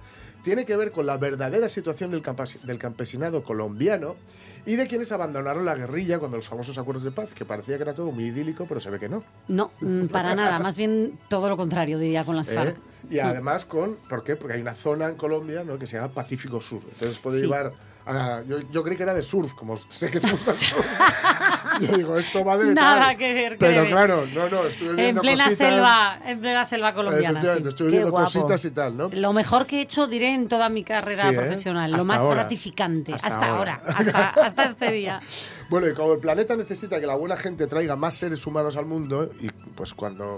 Tiene 0.44 0.64
que 0.64 0.74
ver 0.76 0.92
con 0.92 1.04
la 1.04 1.18
verdadera 1.18 1.68
situación 1.68 1.99
del, 2.08 2.78
campesinado 2.78 3.42
colombiano 3.42 4.16
y 4.64 4.76
de 4.76 4.86
quienes 4.86 5.12
abandonaron 5.12 5.64
la 5.64 5.74
guerrilla 5.74 6.18
cuando 6.18 6.36
los 6.36 6.48
famosos 6.48 6.78
acuerdos 6.78 7.02
de 7.04 7.10
paz, 7.10 7.30
que 7.34 7.44
parecía 7.44 7.76
que 7.76 7.82
era 7.82 7.94
todo 7.94 8.10
muy 8.12 8.26
idílico, 8.26 8.66
pero 8.66 8.80
se 8.80 8.90
ve 8.90 8.98
que 8.98 9.08
no. 9.08 9.22
No, 9.48 9.72
mm, 9.80 10.06
para 10.06 10.34
nada, 10.34 10.58
más 10.58 10.76
bien 10.76 11.18
todo 11.28 11.48
lo 11.48 11.56
contrario, 11.56 11.98
diría, 11.98 12.24
con 12.24 12.36
las 12.36 12.48
¿eh? 12.48 12.54
FARC. 12.54 12.76
Y 13.10 13.18
además 13.18 13.64
con, 13.64 13.96
¿por 14.08 14.22
qué? 14.22 14.36
Porque 14.36 14.54
hay 14.54 14.60
una 14.60 14.74
zona 14.74 15.08
en 15.08 15.16
Colombia 15.16 15.64
¿no? 15.64 15.78
que 15.78 15.86
se 15.86 15.96
llama 15.96 16.12
Pacífico 16.12 16.60
Sur. 16.60 16.82
Entonces 16.92 17.18
puede 17.18 17.38
Sí. 17.38 17.44
llevar 17.46 17.72
a- 18.06 18.42
yo, 18.46 18.58
yo 18.70 18.82
creí 18.82 18.96
que 18.96 19.02
era 19.04 19.14
de 19.14 19.22
surf, 19.22 19.54
como 19.54 19.76
sé 19.76 20.10
que 20.10 20.20
te 20.20 20.30
gusta 20.30 20.52
el 20.52 20.58
surf. 20.58 20.86
yo 21.80 21.96
digo, 21.96 22.18
esto 22.18 22.44
va 22.44 22.56
de 22.58 22.74
Nada 22.74 23.06
tal. 23.06 23.16
que 23.16 23.32
ver, 23.32 23.56
Pero 23.58 23.72
créeme. 23.72 23.90
claro, 23.90 24.26
no, 24.34 24.48
no, 24.48 24.64
estuve 24.66 24.90
En 24.90 24.96
viendo 24.96 25.20
plena 25.22 25.44
cositas. 25.44 25.68
selva, 25.68 26.18
en 26.24 26.40
plena 26.40 26.64
selva 26.64 26.94
colombiana. 26.94 27.40
Sí. 27.40 27.48
estuve 27.68 27.90
viendo 27.90 28.10
cositas 28.10 28.64
y 28.64 28.70
tal, 28.70 28.96
¿no? 28.96 29.10
Lo 29.12 29.32
mejor 29.32 29.66
que 29.66 29.78
he 29.78 29.82
hecho, 29.82 30.06
diré, 30.06 30.34
en 30.34 30.48
toda 30.48 30.68
mi 30.68 30.82
carrera 30.84 31.22
Sí, 31.22 31.28
¿eh? 31.28 31.32
profesional. 31.32 31.90
Lo 31.92 32.04
más 32.04 32.20
ahora. 32.20 32.34
gratificante. 32.42 33.12
Hasta 33.14 33.26
Hasta, 33.28 33.48
ahora. 33.48 33.80
ahora, 33.84 33.98
hasta, 33.98 34.28
hasta 34.44 34.64
este 34.64 34.90
día. 34.92 35.20
Bueno, 35.70 35.86
y 35.86 35.94
como 35.94 36.14
el 36.14 36.18
planeta 36.18 36.56
necesita 36.56 36.98
que 37.00 37.06
la 37.06 37.14
buena 37.14 37.36
gente 37.36 37.68
traiga 37.68 37.94
más 37.94 38.14
seres 38.14 38.44
humanos 38.44 38.76
al 38.76 38.86
mundo, 38.86 39.30
y 39.40 39.48
pues 39.76 39.94
cuando... 39.94 40.36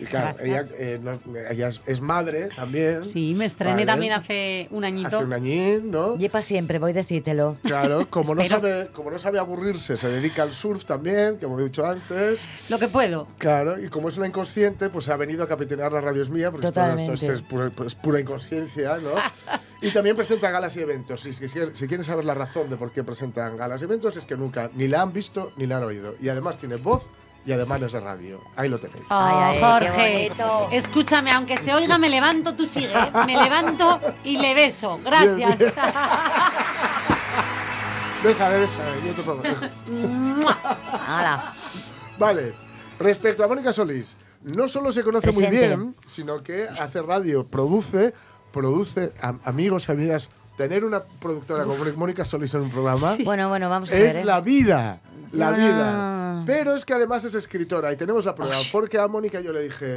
Y 0.00 0.04
claro, 0.04 0.38
ella, 0.42 0.64
eh, 0.78 1.00
no- 1.02 1.18
ella 1.50 1.68
es, 1.68 1.80
es 1.86 2.00
madre 2.00 2.48
también. 2.54 3.04
Sí, 3.04 3.34
me 3.36 3.44
estrené 3.44 3.72
Vale. 3.74 3.86
también 3.86 4.12
hace 4.12 4.68
un 4.70 4.84
añito. 4.84 5.08
Hace 5.16 5.24
un 5.24 5.32
añín, 5.32 5.90
¿no? 5.90 6.16
Lleva 6.16 6.42
siempre, 6.42 6.78
voy 6.78 6.90
a 6.92 6.94
decírtelo. 6.94 7.56
Claro, 7.62 8.08
como 8.10 8.34
no, 8.34 8.44
sabe, 8.44 8.88
como 8.92 9.10
no 9.10 9.18
sabe 9.18 9.38
aburrirse, 9.38 9.96
se 9.96 10.08
dedica 10.08 10.42
al 10.42 10.52
surf 10.52 10.84
también, 10.84 11.38
que 11.38 11.44
hemos 11.46 11.62
dicho 11.62 11.84
antes. 11.86 12.46
Lo 12.68 12.78
que 12.78 12.88
puedo. 12.88 13.28
Claro, 13.38 13.82
y 13.82 13.88
como 13.88 14.08
es 14.08 14.16
una 14.18 14.26
inconsciente, 14.26 14.88
pues 14.90 15.08
ha 15.08 15.16
venido 15.16 15.42
a 15.44 15.48
capitanear 15.48 15.92
las 15.92 16.04
radios 16.04 16.30
mía, 16.30 16.50
porque 16.50 16.70
todo 16.70 16.84
esto 16.96 17.12
es, 17.12 17.20
Totalmente. 17.20 17.32
es 17.32 17.42
pura, 17.42 17.92
pura 18.02 18.20
inconsciencia, 18.20 18.96
¿no? 18.98 19.10
y 19.82 19.90
también 19.90 20.16
presenta 20.16 20.50
galas 20.50 20.76
y 20.76 20.80
eventos. 20.80 21.24
Y 21.26 21.32
si, 21.32 21.48
si, 21.48 21.58
si 21.72 21.86
quieren 21.86 22.04
saber 22.04 22.24
la 22.24 22.34
razón 22.34 22.70
de 22.70 22.76
por 22.76 22.90
qué 22.92 23.02
presentan 23.04 23.56
galas 23.56 23.80
y 23.80 23.84
eventos, 23.84 24.16
es 24.16 24.24
que 24.24 24.36
nunca 24.36 24.70
ni 24.74 24.88
la 24.88 25.02
han 25.02 25.12
visto 25.12 25.52
ni 25.56 25.66
la 25.66 25.78
han 25.78 25.84
oído. 25.84 26.14
Y 26.20 26.28
además 26.28 26.56
tiene 26.58 26.76
voz 26.76 27.02
y 27.46 27.52
además 27.52 27.80
es 27.82 27.92
de 27.92 28.00
radio. 28.00 28.40
Ahí 28.56 28.68
lo 28.68 28.78
tenéis. 28.78 29.06
Oh, 29.10 29.14
Ay, 29.14 29.60
Jorge, 29.60 30.32
escúchame, 30.72 31.30
aunque 31.32 31.56
se 31.56 31.72
oiga, 31.74 31.96
me 31.98 32.08
levanto, 32.10 32.54
tú 32.54 32.66
sigue. 32.66 32.92
¿eh? 32.92 33.10
Me 33.26 33.36
levanto 33.42 34.00
y 34.24 34.36
le 34.38 34.54
beso. 34.54 34.98
Gracias. 35.04 35.58
Bien, 35.58 35.72
Besa, 38.22 38.48
besa, 38.48 38.80
yo 39.06 39.12
te 39.12 39.22
pongo. 39.22 39.42
¡Hala! 41.06 41.52
Vale, 42.18 42.52
respecto 42.98 43.44
a 43.44 43.48
Mónica 43.48 43.72
Solís, 43.72 44.16
no 44.42 44.66
solo 44.66 44.90
se 44.90 45.04
conoce 45.04 45.30
muy 45.30 45.46
bien, 45.46 45.94
sino 46.04 46.42
que 46.42 46.66
hace 46.68 47.00
radio, 47.00 47.46
produce, 47.46 48.12
produce, 48.52 49.12
am- 49.22 49.38
amigos 49.44 49.88
y 49.88 49.92
amigas, 49.92 50.28
tener 50.56 50.84
una 50.84 51.04
productora 51.04 51.62
como 51.62 51.76
Mónica 51.96 52.24
Solís 52.24 52.52
en 52.54 52.62
un 52.62 52.70
programa 52.70 53.16
Bueno, 53.24 53.48
bueno, 53.48 53.68
vamos 53.70 53.92
a 53.92 53.94
ver. 53.94 54.06
es 54.06 54.16
¿eh? 54.16 54.24
la 54.24 54.40
vida, 54.40 55.00
la 55.32 55.50
No. 55.52 55.56
vida. 55.56 56.42
Pero 56.46 56.74
es 56.74 56.84
que 56.84 56.94
además 56.94 57.24
es 57.24 57.34
escritora 57.34 57.92
y 57.92 57.96
tenemos 57.96 58.24
la 58.24 58.34
prueba, 58.34 58.56
porque 58.72 58.98
a 58.98 59.06
Mónica 59.08 59.40
yo 59.40 59.52
le 59.52 59.62
dije, 59.62 59.94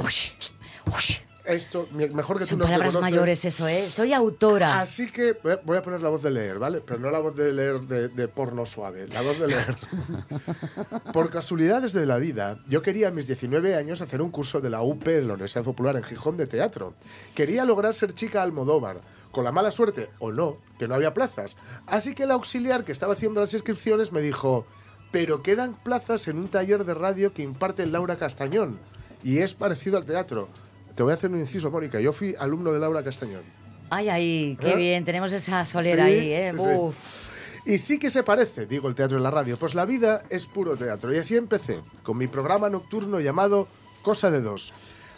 esto, 1.44 1.88
me- 1.92 2.08
mejor 2.08 2.38
que 2.38 2.44
tú 2.44 2.50
Son 2.50 2.58
no 2.60 2.66
te 2.66 2.70
palabras 2.70 3.00
mayores 3.00 3.44
eso, 3.44 3.66
¿eh? 3.66 3.88
Soy 3.90 4.12
autora. 4.12 4.80
Así 4.80 5.10
que 5.10 5.32
voy 5.42 5.52
a- 5.54 5.60
voy 5.64 5.76
a 5.76 5.82
poner 5.82 6.00
la 6.00 6.08
voz 6.08 6.22
de 6.22 6.30
leer, 6.30 6.58
¿vale? 6.60 6.80
Pero 6.86 7.00
no 7.00 7.10
la 7.10 7.18
voz 7.18 7.34
de 7.34 7.52
leer 7.52 7.80
de, 7.80 8.08
de 8.08 8.28
porno 8.28 8.64
suave, 8.64 9.08
la 9.08 9.22
voz 9.22 9.38
de 9.40 9.48
leer. 9.48 9.76
Por 11.12 11.30
casualidades 11.30 11.92
de 11.92 12.06
la 12.06 12.18
vida, 12.18 12.58
yo 12.68 12.80
quería 12.80 13.08
a 13.08 13.10
mis 13.10 13.26
19 13.26 13.74
años 13.74 14.00
hacer 14.00 14.22
un 14.22 14.30
curso 14.30 14.60
de 14.60 14.70
la 14.70 14.82
UP, 14.82 15.02
de 15.04 15.22
la 15.22 15.34
Universidad 15.34 15.64
Popular 15.64 15.96
en 15.96 16.04
Gijón, 16.04 16.36
de 16.36 16.46
teatro. 16.46 16.94
Quería 17.34 17.64
lograr 17.64 17.94
ser 17.94 18.12
chica 18.12 18.42
Almodóvar, 18.42 19.00
con 19.32 19.42
la 19.44 19.50
mala 19.50 19.72
suerte, 19.72 20.10
o 20.20 20.30
no, 20.30 20.58
que 20.78 20.86
no 20.86 20.94
había 20.94 21.12
plazas. 21.12 21.56
Así 21.88 22.14
que 22.14 22.22
el 22.22 22.30
auxiliar 22.30 22.84
que 22.84 22.92
estaba 22.92 23.14
haciendo 23.14 23.40
las 23.40 23.52
inscripciones 23.52 24.12
me 24.12 24.20
dijo, 24.20 24.64
pero 25.12 25.42
quedan 25.42 25.74
plazas 25.74 26.26
en 26.26 26.38
un 26.38 26.48
taller 26.48 26.84
de 26.84 26.94
radio 26.94 27.32
que 27.32 27.42
imparte 27.42 27.86
Laura 27.86 28.16
Castañón, 28.16 28.78
y 29.22 29.38
es 29.38 29.54
parecido 29.54 29.98
al 29.98 30.04
teatro. 30.04 30.48
Te 30.96 31.02
voy 31.04 31.12
a 31.12 31.14
hacer 31.14 31.30
un 31.30 31.38
inciso, 31.38 31.70
Mónica. 31.70 32.00
Yo 32.00 32.12
fui 32.12 32.34
alumno 32.38 32.72
de 32.72 32.80
Laura 32.80 33.04
Castañón. 33.04 33.42
Ay, 33.90 34.08
ay, 34.08 34.58
qué 34.60 34.72
¿Eh? 34.72 34.76
bien. 34.76 35.04
Tenemos 35.04 35.32
esa 35.32 35.64
solera 35.64 36.06
Sí, 36.06 36.12
ahí, 36.12 36.32
¿eh? 36.32 36.52
sí, 36.56 36.64
sí. 36.64 36.70
Uf. 36.76 37.28
Y 37.64 37.78
sí 37.78 37.98
que 37.98 38.10
se 38.10 38.24
parece, 38.24 38.66
digo 38.66 38.88
el 38.88 38.94
teatro 38.96 39.16
en 39.18 39.22
la 39.22 39.30
radio, 39.30 39.56
pues 39.56 39.74
la 39.76 39.84
vida 39.84 40.24
es 40.30 40.46
puro 40.46 40.76
teatro. 40.76 41.14
Y 41.14 41.18
así 41.18 41.36
empecé, 41.36 41.80
con 42.02 42.18
mi 42.18 42.26
programa 42.26 42.68
nocturno 42.68 43.20
llamado 43.20 43.68
Cosa 44.02 44.30
de 44.32 44.40
Dos. 44.40 44.72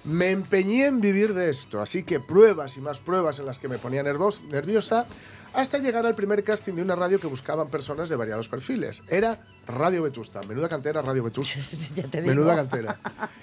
Me 0.05 0.31
empeñé 0.31 0.87
en 0.87 1.01
vivir 1.01 1.33
de 1.33 1.49
esto, 1.49 1.81
así 1.81 2.03
que 2.03 2.21
pruebas 2.21 2.77
y 2.77 2.81
más 2.83 3.01
pruebas 3.01 3.38
en 3.38 3.47
las 3.47 3.59
que 3.59 3.69
me 3.69 3.79
ponía 3.79 4.03
nervos- 4.03 4.43
nerviosa, 4.43 5.07
hasta 5.55 5.79
llegar 5.79 6.05
al 6.05 6.14
primer 6.14 6.45
casting 6.45 6.75
de 6.75 6.83
una 6.83 6.95
radio 6.97 7.19
que 7.21 7.27
buscaban 7.27 7.69
personas 7.69 8.09
de 8.11 8.17
variados 8.17 8.49
perfiles. 8.49 9.03
Era 9.09 9.40
Radio 9.67 10.03
Vetusta, 10.03 10.40
menuda 10.49 10.69
cantera 10.69 11.01
Radio 11.01 11.23
Vetusta. 11.23 11.59
Ya 11.95 12.03
te 12.05 12.21
digo. 12.21 12.35
Menuda 12.35 12.55
cantera. 12.57 12.99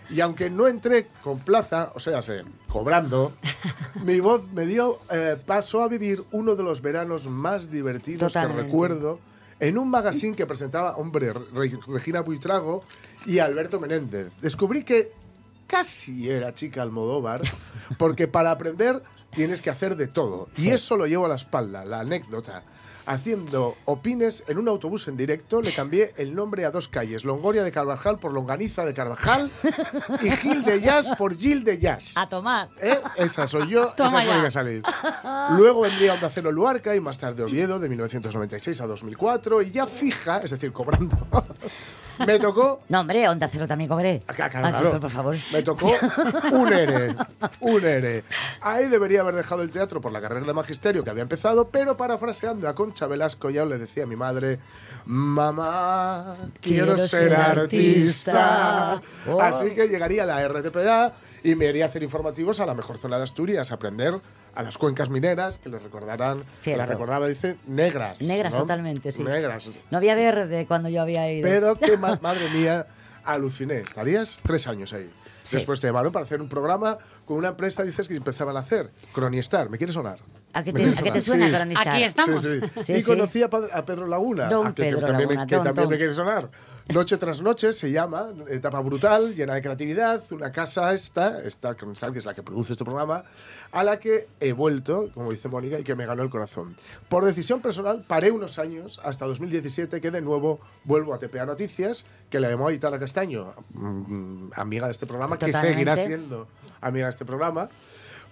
Y 0.10 0.20
aunque 0.22 0.50
no 0.52 0.68
entré 0.68 1.08
con 1.24 1.40
plaza, 1.40 1.92
o 1.96 2.00
sea, 2.00 2.22
sé, 2.22 2.44
cobrando, 2.68 3.34
mi 4.06 4.20
voz 4.20 4.48
me 4.52 4.66
dio 4.68 5.00
eh, 5.10 5.38
paso 5.44 5.82
a 5.82 5.88
vivir 5.88 6.24
uno 6.32 6.56
de 6.56 6.64
los 6.64 6.82
veranos 6.82 7.28
más 7.28 7.72
divertidos 7.72 8.34
Totalmente. 8.34 8.62
que 8.62 8.68
recuerdo 8.68 9.20
en 9.60 9.78
un 9.78 9.90
magazine 9.90 10.36
que 10.36 10.46
presentaba, 10.46 10.96
hombre, 10.98 11.34
Re- 11.34 11.80
Regina 11.88 12.22
Buitrago 12.22 12.84
y 13.26 13.40
Alberto 13.40 13.80
Menéndez. 13.80 14.32
Descubrí 14.42 14.84
que 14.84 15.14
casi 15.72 16.30
era 16.30 16.54
chica 16.54 16.82
Almodóvar, 16.82 17.42
porque 17.98 18.28
para 18.28 18.52
aprender 18.52 19.02
tienes 19.30 19.62
que 19.62 19.70
hacer 19.70 19.96
de 19.96 20.08
todo. 20.08 20.50
Y 20.58 20.70
eso 20.70 20.98
lo 20.98 21.08
llevo 21.08 21.26
a 21.26 21.30
la 21.30 21.36
espalda, 21.36 21.86
la 21.86 22.02
anécdota. 22.02 22.64
haciendo 23.08 23.76
opines 23.86 24.44
en 24.48 24.60
un 24.60 24.68
autobús 24.68 25.08
en 25.08 25.18
directo, 25.18 25.62
le 25.62 25.72
cambié 25.72 26.14
el 26.18 26.36
nombre 26.36 26.66
a 26.66 26.72
dos 26.72 26.88
calles, 26.88 27.26
Longoria 27.26 27.64
de 27.64 27.72
Carvajal 27.72 28.20
por 28.20 28.32
Longaniza 28.32 28.86
de 28.86 28.94
Carvajal 28.94 29.50
y 30.22 30.30
Gil 30.30 30.64
de 30.64 30.82
Jazz 30.82 31.10
por 31.18 31.36
Gil 31.36 31.64
de 31.64 31.80
Jazz. 31.80 32.14
A 32.16 32.30
tomar. 32.30 32.70
¿Eh? 32.80 33.00
Esa 33.16 33.48
soy 33.48 33.70
yo, 33.70 33.94
Toma 33.98 34.24
esa 34.24 34.48
es 34.48 34.54
salir. 34.54 34.84
Luego 35.58 35.82
vendría 35.82 36.14
Onda 36.14 36.30
Cero 36.30 36.52
Luarca 36.52 36.96
y 36.96 37.00
más 37.00 37.18
tarde 37.18 37.44
Oviedo 37.44 37.80
de 37.80 37.90
1996 37.90 38.82
a 38.82 38.88
2004 38.88 39.62
y 39.64 39.72
ya 39.72 39.88
fija, 39.88 40.38
es 40.44 40.52
decir, 40.52 40.72
cobrando. 40.72 41.18
Me 42.20 42.38
tocó 42.40 42.82
No, 42.90 43.00
hombre, 43.02 43.28
Onda 43.30 43.48
Cero 43.52 43.68
también 43.68 43.90
cobré. 43.90 44.22
Ah, 44.28 44.34
claro, 44.34 44.52
Ah, 44.64 44.70
claro. 44.72 44.92
por- 44.92 45.00
por 45.02 45.10
favor. 45.12 45.36
Me 45.52 45.64
tocó 45.64 45.92
un 46.52 46.72
ERE. 46.74 47.16
Un 47.62 47.84
ERE. 47.84 48.24
Ahí 48.62 48.88
debería 48.88 49.22
haber 49.22 49.36
dejado 49.36 49.62
el 49.64 49.72
teatro 49.72 50.02
por 50.02 50.12
la 50.12 50.22
carrera 50.22 50.46
de 50.46 50.54
magisterio 50.54 51.04
que 51.04 51.10
había 51.10 51.24
empezado, 51.24 51.70
pero 51.70 51.98
parafraseando 51.98 52.68
a 52.70 52.76
Concha 52.76 53.08
Velasco 53.08 53.50
ya 53.50 53.66
le 53.66 53.78
decía 53.78 54.04
a 54.04 54.08
mi 54.08 54.16
madre, 54.16 54.60
mamá, 55.06 56.36
quiero, 56.62 56.86
Quiero 56.96 56.98
ser, 56.98 57.08
ser 57.30 57.36
artista. 57.36 58.92
artista. 58.94 59.02
Oh. 59.32 59.42
Así 59.42 59.72
que 59.72 59.88
llegaría 59.88 60.26
la 60.26 60.42
RTPA 60.48 61.14
y 61.44 61.56
me 61.56 61.66
iría 61.66 61.86
a 61.86 61.88
hacer 61.88 62.04
informativos 62.04 62.60
a 62.60 62.66
la 62.66 62.74
mejor 62.76 62.98
zona 62.98 63.18
de 63.18 63.24
Asturias, 63.24 63.72
a 63.72 63.76
aprender 63.76 64.20
a 64.54 64.64
las 64.64 64.78
cuencas 64.78 65.10
mineras, 65.10 65.58
que 65.58 65.70
les 65.70 65.82
recordarán, 65.82 66.44
Cierto. 66.62 66.78
las 66.78 66.90
recordaba, 66.90 67.28
dice, 67.28 67.58
negras. 67.68 68.22
Negras 68.22 68.54
¿no? 68.54 68.60
totalmente, 68.62 69.12
sí. 69.12 69.24
Negras. 69.24 69.70
No 69.90 69.98
había 69.98 70.16
verde 70.16 70.66
cuando 70.68 70.90
yo 70.90 71.02
había 71.02 71.32
ido. 71.32 71.48
Pero 71.48 71.76
que, 71.80 71.98
ma- 71.98 72.20
madre 72.22 72.50
mía, 72.50 72.86
aluciné. 73.24 73.80
Estarías 73.80 74.40
tres 74.44 74.68
años 74.68 74.94
ahí. 74.94 75.10
Sí. 75.44 75.58
Después 75.58 75.80
te 75.82 75.88
llamaron 75.88 76.12
para 76.12 76.24
hacer 76.26 76.42
un 76.42 76.50
programa 76.50 76.98
con 77.26 77.38
una 77.38 77.50
empresa, 77.50 77.84
dices 77.84 78.08
que 78.08 78.16
empezaban 78.16 78.56
a 78.58 78.60
hacer. 78.60 78.92
Cronistar, 79.14 79.70
¿me 79.70 79.78
quieres 79.78 79.96
sonar? 79.96 80.20
¿A 80.54 80.64
qué 80.64 80.74
¿Me 80.74 80.80
te, 80.92 81.00
a 81.00 81.04
qué 81.04 81.12
te 81.12 81.22
suena, 81.22 81.48
Sí. 81.48 81.54
Cronistar? 81.54 81.88
Aquí 81.90 82.04
estamos. 82.04 82.42
Sí, 82.42 82.60
sí. 82.60 82.84
Sí, 82.84 82.94
y 82.94 83.02
sí. 83.02 83.04
conocí 83.04 83.42
a, 83.44 83.46
a 83.46 83.86
Pedro 83.86 84.08
Laguna. 84.08 84.48
Don 84.50 84.68
a 84.68 84.74
que, 84.76 84.84
que 84.84 84.90
Pedro 84.92 85.08
también, 85.08 85.30
me- 85.30 85.36
Laguna, 85.36 85.48
que 85.48 85.56
don, 85.56 85.64
también 85.64 85.84
don. 85.86 85.92
me 85.92 85.98
quiere 85.98 86.14
sonar. 86.14 86.50
Noche 86.94 87.16
tras 87.18 87.42
noche 87.42 87.72
se 87.72 87.90
llama, 87.92 88.30
etapa 88.50 88.82
brutal, 88.82 89.34
llena 89.34 89.54
de 89.54 89.62
creatividad, 89.62 90.22
una 90.32 90.52
casa 90.52 90.92
esta, 90.92 91.42
esta 91.42 91.74
que 91.76 91.86
es 92.18 92.26
la 92.26 92.34
que 92.34 92.44
produce 92.44 92.74
este 92.74 92.84
programa, 92.84 93.24
a 93.72 93.84
la 93.84 93.98
que 93.98 94.28
he 94.42 94.52
vuelto, 94.52 95.10
como 95.14 95.32
dice 95.32 95.48
Mónica, 95.48 95.80
y 95.80 95.84
que 95.84 95.96
me 95.96 96.06
ganó 96.06 96.24
el 96.24 96.30
corazón. 96.30 96.76
Por 97.08 97.24
decisión 97.24 97.62
personal, 97.62 98.04
paré 98.06 98.32
unos 98.32 98.60
años, 98.60 99.00
hasta 99.06 99.26
2017, 99.26 100.02
que 100.02 100.12
de 100.12 100.20
nuevo 100.22 100.60
vuelvo 100.84 101.14
a 101.14 101.20
TPA 101.20 101.46
Noticias, 101.46 102.04
que 102.30 102.42
la 102.42 102.50
llamó 102.50 102.68
Aitana 102.68 103.00
Castaño, 103.00 103.54
mm, 103.74 104.50
amiga 104.56 104.88
de 104.88 104.92
este 104.92 105.06
programa, 105.06 105.38
que 105.38 105.46
Totalmente. 105.46 105.74
seguirá 105.74 105.96
siendo 105.96 106.48
amiga 106.82 107.06
de 107.06 107.12
este 107.12 107.24
programa. 107.24 107.70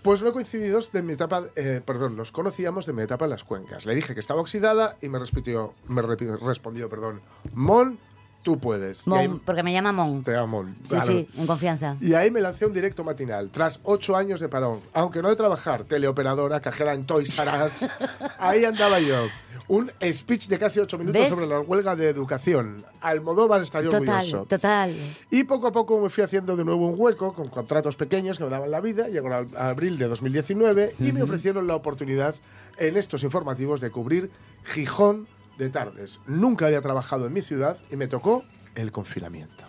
Pues 0.02 0.24
no 0.24 0.32
coincididos 0.32 0.94
de 0.94 1.04
mi 1.04 1.14
etapa, 1.14 1.48
eh, 1.58 1.82
perdón, 1.86 2.16
nos 2.16 2.32
conocíamos 2.32 2.86
de 2.86 2.94
mi 2.94 3.02
etapa 3.02 3.26
en 3.26 3.32
las 3.32 3.44
cuencas. 3.44 3.86
Le 3.86 3.94
dije 3.96 4.14
que 4.14 4.22
estaba 4.22 4.40
oxidada 4.40 4.98
y 5.02 5.10
me, 5.10 5.20
repitió, 5.20 5.74
me 5.88 6.02
respondió, 6.02 6.90
perdón, 6.90 7.22
Mon, 7.54 8.00
tú 8.44 8.58
puedes. 8.60 9.06
Mon, 9.08 9.20
ahí- 9.20 9.28
porque 9.46 9.64
me 9.64 9.74
llama 9.74 9.92
Mon. 9.92 10.24
te 10.24 10.36
amo, 10.36 10.64
Mon. 10.64 10.76
Sí, 10.84 10.90
claro. 10.92 11.06
sí, 11.06 11.28
en 11.38 11.48
confianza. 11.48 11.98
Y 12.02 12.14
ahí 12.14 12.32
me 12.32 12.42
lancé 12.42 12.66
un 12.66 12.74
directo 12.74 13.04
matinal, 13.04 13.50
tras 13.52 13.80
ocho 13.84 14.16
años 14.16 14.40
de 14.40 14.50
parón. 14.50 14.80
Aunque 14.94 15.22
no 15.22 15.30
de 15.30 15.36
trabajar, 15.36 15.84
teleoperadora, 15.84 16.60
cajera 16.60 16.94
en 16.94 17.06
Toys 17.06 17.38
R 17.40 17.64
Us, 17.66 17.86
ahí 18.40 18.66
andaba 18.66 19.00
yo. 19.00 19.28
Un 19.68 19.92
speech 20.12 20.48
de 20.48 20.58
casi 20.58 20.80
ocho 20.80 20.98
minutos 20.98 21.22
¿Ves? 21.22 21.30
sobre 21.30 21.46
la 21.46 21.60
huelga 21.60 21.96
de 21.96 22.10
educación. 22.10 22.84
Almodóvar 23.02 23.62
estaría 23.62 23.90
orgulloso. 23.90 24.40
Total, 24.48 24.60
total. 24.90 24.96
Y 25.30 25.44
poco 25.44 25.68
a 25.68 25.72
poco 25.72 26.00
me 26.00 26.10
fui 26.10 26.24
haciendo 26.24 26.56
de 26.56 26.66
nuevo 26.66 26.88
un 26.88 26.96
hueco 27.00 27.34
con 27.34 27.50
contratos 27.50 27.96
pequeños 27.96 28.40
que 28.40 28.46
me 28.46 28.50
daban 28.50 28.72
la 28.72 28.80
vida. 28.82 29.08
Llegó 29.10 29.32
a 29.32 29.46
a 29.56 29.70
abril 29.70 30.00
de 30.00 30.08
2019 30.08 30.96
y 31.00 31.12
me 31.12 31.22
ofrecieron 31.22 31.68
la 31.68 31.76
oportunidad 31.76 32.34
en 32.78 32.98
estos 32.98 33.22
informativos 33.24 33.80
de 33.80 33.92
cubrir 33.92 34.32
Gijón 34.64 35.28
de 35.60 35.70
tardes. 35.70 36.22
Nunca 36.26 36.66
había 36.66 36.82
trabajado 36.82 37.28
en 37.28 37.34
mi 37.34 37.42
ciudad 37.42 37.78
y 37.92 37.98
me 37.98 38.08
tocó 38.08 38.44
el 38.76 38.92
confinamiento. 38.92 39.66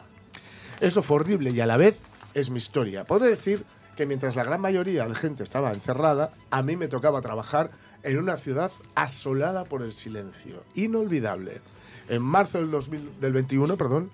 Eso 0.80 1.02
fue 1.02 1.16
horrible 1.16 1.50
y 1.50 1.60
a 1.60 1.66
la 1.66 1.76
vez 1.76 1.98
es 2.32 2.48
mi 2.48 2.58
historia. 2.58 3.04
Podré 3.04 3.28
decir 3.28 3.64
que 3.96 4.06
mientras 4.06 4.36
la 4.36 4.44
gran 4.44 4.60
mayoría 4.60 5.06
de 5.06 5.14
gente 5.14 5.42
estaba 5.42 5.72
encerrada, 5.72 6.32
a 6.50 6.62
mí 6.62 6.76
me 6.76 6.88
tocaba 6.88 7.20
trabajar 7.20 7.72
en 8.02 8.18
una 8.18 8.38
ciudad 8.38 8.70
asolada 8.94 9.64
por 9.64 9.82
el 9.82 9.92
silencio. 9.92 10.64
Inolvidable. 10.74 11.60
En 12.08 12.22
marzo 12.22 12.58
del, 12.58 12.70
2000 12.70 13.20
del 13.20 13.32
21, 13.32 13.76
perdón, 13.76 14.10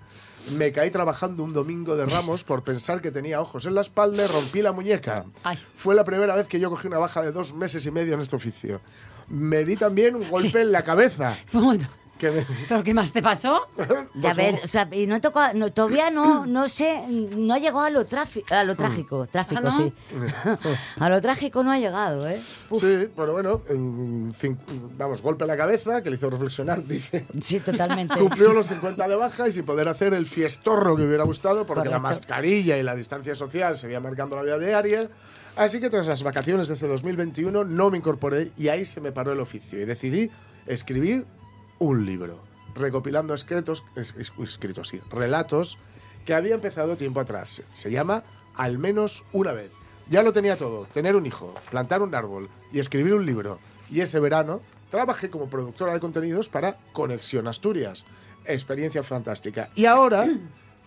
me 0.51 0.71
caí 0.71 0.91
trabajando 0.91 1.43
un 1.43 1.53
domingo 1.53 1.95
de 1.95 2.05
Ramos 2.05 2.43
por 2.43 2.63
pensar 2.63 3.01
que 3.01 3.11
tenía 3.11 3.39
ojos 3.39 3.65
en 3.65 3.75
la 3.75 3.81
espalda 3.81 4.23
y 4.23 4.27
rompí 4.27 4.61
la 4.61 4.71
muñeca. 4.71 5.25
Ay. 5.43 5.57
Fue 5.75 5.95
la 5.95 6.03
primera 6.03 6.35
vez 6.35 6.47
que 6.47 6.59
yo 6.59 6.69
cogí 6.69 6.87
una 6.87 6.97
baja 6.97 7.21
de 7.21 7.31
dos 7.31 7.53
meses 7.53 7.85
y 7.85 7.91
medio 7.91 8.15
en 8.15 8.21
este 8.21 8.35
oficio. 8.35 8.81
Me 9.29 9.63
di 9.65 9.75
también 9.75 10.15
un 10.15 10.29
golpe 10.29 10.61
en 10.61 10.71
la 10.71 10.83
cabeza. 10.83 11.35
Bueno, 11.51 11.87
Que 12.17 12.31
me- 12.31 12.47
¿Pero 12.67 12.83
qué 12.83 12.95
más 12.95 13.13
te 13.13 13.21
pasó? 13.21 13.67
Ya 14.15 14.33
ves, 14.33 14.59
o 14.63 14.67
sea, 14.67 14.87
y 14.91 15.05
no 15.05 15.21
tocó, 15.21 15.39
no, 15.53 15.71
todavía 15.71 16.09
no, 16.09 16.47
no 16.47 16.67
sé, 16.67 17.03
no 17.07 17.53
ha 17.53 17.59
llegado 17.59 17.81
a 17.81 17.91
lo, 17.91 17.99
a 17.99 18.63
lo 18.63 18.75
trágico, 18.75 19.27
tráfico, 19.27 19.61
¿Ah, 19.63 19.69
no? 19.69 19.77
sí. 19.77 19.93
a 20.99 21.09
lo 21.09 21.21
trágico 21.21 21.61
no 21.63 21.71
ha 21.71 21.77
llegado, 21.77 22.27
¿eh? 22.27 22.41
Uf, 22.71 22.81
Sí, 22.81 23.07
bueno, 23.15 23.33
bueno, 23.33 23.61
en 23.69 24.33
cin- 24.33 24.57
vamos, 24.97 25.21
golpe 25.21 25.43
en 25.43 25.49
la 25.49 25.57
cabeza, 25.57 26.01
que 26.01 26.09
le 26.09 26.15
hizo 26.15 26.27
reflexionar, 26.31 26.83
dice. 26.87 27.27
sí, 27.39 27.59
totalmente. 27.59 28.17
Cumplió 28.17 28.51
los 28.51 28.65
50 28.65 29.07
de 29.07 29.15
baja 29.15 29.47
y 29.47 29.51
sin 29.51 29.63
poder 29.65 29.87
hacer 29.87 30.15
el 30.15 30.25
fiestorro 30.25 30.95
que 30.95 31.03
hubiera 31.03 31.23
gustado 31.23 31.67
porque 31.67 31.81
la 31.87 31.99
Correcto. 31.99 32.07
mascarilla 32.21 32.77
y 32.79 32.81
la 32.83 32.95
distancia 32.95 33.35
social 33.35 33.77
seguían 33.77 34.01
marcando 34.01 34.35
la 34.37 34.41
vida 34.41 34.57
diaria. 34.57 35.07
Así 35.57 35.79
que 35.79 35.89
tras 35.89 36.07
las 36.07 36.23
vacaciones 36.23 36.67
de 36.67 36.75
ese 36.75 36.87
2021 36.87 37.63
no 37.63 37.89
me 37.89 37.97
incorporé 37.97 38.51
y 38.57 38.67
ahí 38.67 38.85
se 38.85 39.01
me 39.01 39.11
paró 39.11 39.31
el 39.33 39.39
oficio 39.39 39.81
y 39.81 39.85
decidí 39.85 40.29
escribir 40.67 41.25
un 41.79 42.05
libro, 42.05 42.39
recopilando 42.75 43.33
escritos, 43.33 43.83
es- 43.95 44.13
es- 44.17 44.31
escritos 44.41 44.89
sí, 44.89 45.01
relatos 45.09 45.77
que 46.25 46.33
había 46.33 46.55
empezado 46.55 46.95
tiempo 46.95 47.19
atrás. 47.19 47.61
Se 47.73 47.89
llama 47.91 48.23
Al 48.55 48.77
menos 48.79 49.23
una 49.33 49.53
vez. 49.53 49.71
Ya 50.09 50.23
lo 50.23 50.31
tenía 50.33 50.57
todo, 50.57 50.85
tener 50.93 51.15
un 51.15 51.25
hijo, 51.25 51.53
plantar 51.69 52.01
un 52.01 52.15
árbol 52.15 52.49
y 52.71 52.79
escribir 52.79 53.13
un 53.13 53.25
libro. 53.25 53.59
Y 53.89 54.01
ese 54.01 54.19
verano 54.19 54.61
trabajé 54.89 55.29
como 55.29 55.49
productora 55.49 55.93
de 55.93 55.99
contenidos 55.99 56.49
para 56.49 56.77
Conexión 56.93 57.47
Asturias. 57.47 58.05
Experiencia 58.45 59.03
fantástica. 59.03 59.69
Y 59.75 59.85
ahora 59.85 60.27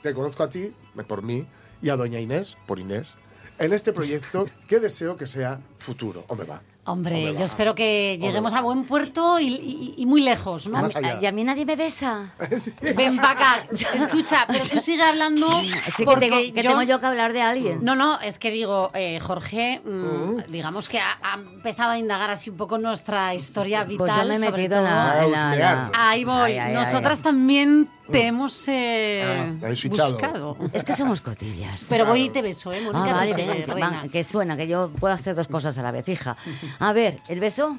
te 0.03 0.15
conozco 0.15 0.43
a 0.43 0.49
ti, 0.51 0.73
por 1.07 1.23
mí, 1.23 1.47
y 1.83 1.91
a 1.91 1.97
doña 1.97 2.19
Inés, 2.19 2.57
por 2.67 2.79
Inés, 2.79 3.17
en 3.61 3.73
este 3.75 3.93
proyecto 3.93 4.47
que 4.67 4.81
deseo 4.81 5.17
que 5.17 5.27
sea 5.27 5.61
futuro. 5.79 6.25
O 6.29 6.35
me 6.35 6.45
va. 6.45 6.63
Hombre, 6.87 7.15
Hombre, 7.29 7.39
yo 7.39 7.45
espero 7.45 7.75
que 7.75 8.13
Hombre, 8.15 8.27
lleguemos 8.29 8.55
a 8.55 8.63
buen 8.63 8.85
puerto 8.85 9.39
y, 9.39 9.49
y- 9.49 9.95
y 9.99 10.07
muy 10.07 10.23
lejos, 10.23 10.67
¿no? 10.67 10.81
Más 10.81 10.97
allá. 10.97 11.19
y 11.21 11.27
a 11.27 11.31
mí 11.33 11.45
nadie 11.45 11.67
me 11.67 11.77
besa. 11.77 12.33
Ven 12.97 13.17
para 13.17 13.31
acá. 13.33 13.67
Escucha, 13.95 14.47
pero 14.49 14.65
tú 14.65 14.81
sigue 14.81 15.03
hablando 15.03 15.47
Sí, 15.63 15.73
que, 15.99 16.05
porque 16.05 16.29
tengo, 16.31 16.37
que 16.55 16.63
yo- 16.63 16.71
tengo 16.71 16.83
yo 16.83 16.99
que 16.99 17.07
hablar 17.07 17.33
de 17.35 17.43
alguien. 17.43 17.85
No, 17.85 17.95
no, 17.95 18.19
es 18.21 18.39
que 18.39 18.51
digo, 18.51 18.91
eh, 18.95 19.21
Jorge, 19.21 19.83
mm, 19.85 20.51
digamos 20.51 20.89
que 20.89 20.99
ha, 20.99 21.19
ha 21.23 21.35
empezado 21.35 21.91
a 21.91 21.99
indagar 21.99 22.31
así 22.31 22.49
un 22.51 22.57
poco 22.57 22.79
nuestra 22.79 23.35
historia 23.35 23.85
vital. 23.85 23.99
Pues 24.09 24.17
yo 24.17 24.25
me 24.25 24.35
he 24.35 24.39
sobre 24.39 24.51
metido 24.63 24.79
en 24.79 24.85
la... 24.85 25.25
en 25.25 25.33
la-. 25.33 25.91
Ahí 25.95 26.25
voy. 26.25 26.53
Ay, 26.53 26.59
ay, 26.59 26.59
ay, 26.59 26.73
Nosotras 26.75 27.19
ay. 27.19 27.25
también 27.25 27.89
te 28.11 28.27
hemos 28.27 28.65
eh, 28.67 29.23
Ah, 29.63 29.69
buscado. 29.89 30.57
Es 30.73 30.83
que 30.83 30.95
somos 30.95 31.21
cotillas. 31.21 31.87
Pero 31.89 32.07
voy 32.07 32.23
y 32.23 32.31
te 32.31 32.43
beso, 32.43 32.73
¿eh? 32.73 32.81
Ah, 32.93 33.13
vale, 33.13 33.33
Te 33.35 33.47
beso, 33.47 33.75
venga, 33.75 34.03
que, 34.03 34.09
que 34.09 34.25
suena, 34.25 34.57
que 34.57 34.67
yo 34.67 34.91
puedo 34.99 35.15
hacer 35.15 35.37
dos 35.37 35.47
cosas 35.47 35.79
a 35.79 35.83
la 35.83 35.93
vez, 35.93 36.09
hija. 36.09 36.37
A 36.79 36.93
ver, 36.93 37.19
¿el 37.29 37.41
beso? 37.41 37.79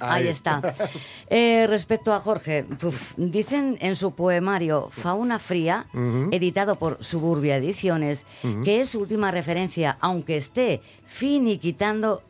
Ahí, 0.00 0.28
está. 0.28 0.60
Eh, 1.30 1.66
respecto 1.68 2.14
a 2.14 2.20
Jorge, 2.20 2.64
uf, 2.82 3.12
dicen 3.18 3.76
en 3.80 3.96
su 3.96 4.12
poemario 4.12 4.88
Fauna 4.90 5.38
Fría, 5.38 5.86
editado 6.30 6.76
por 6.76 7.02
Suburbia 7.04 7.56
Ediciones, 7.56 8.24
que 8.64 8.80
es 8.80 8.90
su 8.90 9.00
última 9.00 9.30
referencia, 9.30 9.98
aunque 10.00 10.36
esté 10.38 10.80
finiquitando 11.06 12.22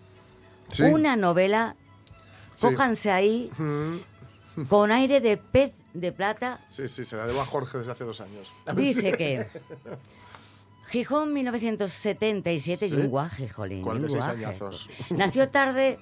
Sí. 0.69 0.83
una 0.83 1.15
novela, 1.17 1.77
Sí. 2.55 2.67
cójanse 2.67 3.11
ahí 3.13 3.51
con 4.69 4.91
aire 4.91 5.21
de 5.21 5.37
pez 5.37 5.73
de 5.95 6.11
plata 6.13 6.61
Sí, 6.71 6.89
sí, 6.89 7.05
se 7.05 7.17
la 7.17 7.27
debo 7.27 7.41
a 7.41 7.47
Jorge 7.47 7.79
desde 7.79 7.93
hace 7.93 8.05
dos 8.05 8.21
años. 8.21 8.49
Dice 8.75 9.13
que 9.17 9.47
Gijón 10.89 11.33
1977 11.35 12.87
y 12.87 12.91
Sí. 12.91 12.97
un 12.97 13.09
guaje, 13.09 13.49
jolín. 13.49 13.79
y 13.79 13.81
un 13.81 13.85
46 13.87 14.25
guaje. 14.25 14.45
añazos. 14.47 14.89
Nació 15.11 15.49
tarde 15.49 15.99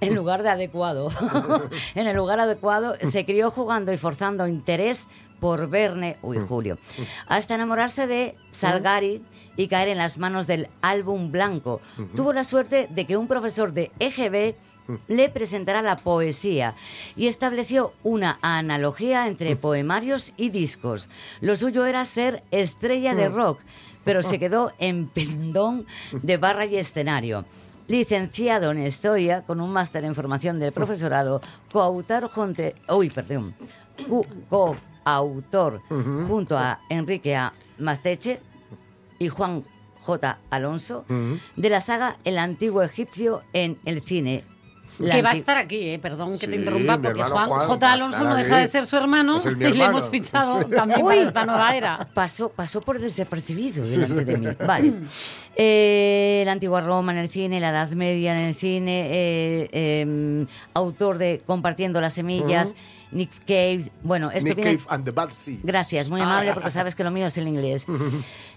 en 0.00 0.14
lugar 0.14 0.42
de 0.42 0.48
adecuado. 0.50 1.10
en 1.94 2.06
el 2.06 2.16
lugar 2.16 2.40
adecuado 2.40 2.96
se 3.10 3.24
crió 3.24 3.50
jugando 3.50 3.92
y 3.92 3.98
forzando 3.98 4.46
interés 4.48 5.06
por 5.40 5.68
Verne, 5.68 6.18
uy, 6.22 6.38
Mm. 6.38 6.46
Julio, 6.46 6.78
hasta 7.26 7.54
enamorarse 7.56 8.06
de 8.06 8.36
Salgari 8.52 9.22
y 9.56 9.66
caer 9.68 9.88
en 9.88 9.98
las 9.98 10.16
manos 10.18 10.46
del 10.46 10.68
álbum 10.82 11.30
blanco. 11.32 11.80
Tuvo 12.14 12.32
la 12.32 12.44
suerte 12.44 12.86
de 12.90 13.06
que 13.06 13.16
un 13.16 13.26
profesor 13.28 13.72
de 13.72 13.90
EGB 13.98 14.54
Mm. 14.88 14.94
le 15.08 15.28
presentara 15.28 15.80
la 15.82 15.94
poesía 15.96 16.74
y 17.14 17.28
estableció 17.28 17.92
una 18.02 18.38
analogía 18.42 19.24
Mm. 19.24 19.28
entre 19.28 19.54
poemarios 19.56 20.32
y 20.36 20.50
discos. 20.50 21.08
Lo 21.40 21.54
suyo 21.54 21.86
era 21.86 22.04
ser 22.04 22.42
estrella 22.50 23.14
de 23.14 23.28
Mm. 23.28 23.34
rock, 23.34 23.60
pero 24.04 24.22
se 24.22 24.38
quedó 24.38 24.72
en 24.78 25.08
pendón 25.08 25.86
de 26.12 26.36
barra 26.36 26.66
y 26.66 26.76
escenario. 26.76 27.44
licenciado 27.88 28.70
en 28.70 28.80
Historia 28.80 29.42
con 29.42 29.60
un 29.60 29.70
máster 29.70 30.04
en 30.04 30.14
formación 30.14 30.58
del 30.58 30.72
profesorado, 30.72 31.40
coautor 31.72 32.28
junto, 32.28 32.62
uy, 32.88 33.10
perdón, 33.10 33.54
coautor 34.48 35.82
junto 36.28 36.56
a 36.56 36.80
Enrique 36.88 37.36
A. 37.36 37.52
Masteche 37.78 38.40
y 39.18 39.28
Juan 39.28 39.64
J. 40.00 40.38
Alonso 40.50 41.04
de 41.56 41.68
la 41.70 41.80
saga 41.80 42.16
El 42.24 42.38
antiguo 42.38 42.82
egipcio 42.82 43.42
en 43.52 43.78
el 43.84 44.02
cine. 44.02 44.44
La 45.06 45.14
que 45.14 45.22
va 45.22 45.30
a 45.30 45.34
estar 45.34 45.56
aquí, 45.58 45.88
eh, 45.90 45.98
perdón 45.98 46.32
que 46.32 46.38
Sí, 46.38 46.46
te 46.48 46.56
interrumpa, 46.56 46.98
porque 46.98 47.22
Juan, 47.22 47.48
J. 47.48 47.92
Alonso 47.92 48.24
no 48.24 48.30
aquí. 48.34 48.42
deja 48.44 48.58
de 48.58 48.66
ser 48.68 48.86
su 48.86 48.96
hermano 48.96 49.38
y 49.60 49.72
le 49.74 49.84
hemos 49.84 50.10
fichado 50.10 50.64
también 50.68 51.04
para 51.04 51.20
esta 51.20 51.44
nueva 51.46 51.76
era. 51.76 52.08
Pasó, 52.14 52.48
pasó 52.48 52.80
por 52.80 52.98
desapercibido 52.98 53.84
delante 53.84 54.24
de 54.24 54.36
mí. 54.38 54.46
Vale. 54.66 54.94
Eh, 55.56 56.42
la 56.46 56.52
antigua 56.52 56.80
Roma 56.80 57.12
en 57.12 57.18
el 57.18 57.28
cine, 57.28 57.60
la 57.60 57.70
Edad 57.70 57.90
Media 57.90 58.32
en 58.38 58.46
el 58.46 58.54
cine, 58.54 59.06
eh, 59.10 59.68
eh, 59.72 60.46
autor 60.74 61.18
de 61.18 61.42
Compartiendo 61.46 62.00
las 62.00 62.14
Semillas, 62.14 62.74
Nick 63.10 63.30
Cave. 63.40 63.90
Bueno, 64.02 64.30
esto 64.30 64.48
Nick 64.48 64.56
viene- 64.56 64.76
Cave 64.78 64.86
and 64.88 65.04
the 65.04 65.10
Bad 65.10 65.30
Seeds. 65.34 65.60
Gracias, 65.62 66.10
muy 66.10 66.22
amable 66.22 66.54
porque 66.54 66.70
sabes 66.70 66.94
que 66.94 67.04
lo 67.04 67.10
mío 67.10 67.26
es 67.26 67.36
el 67.36 67.48
inglés. 67.48 67.84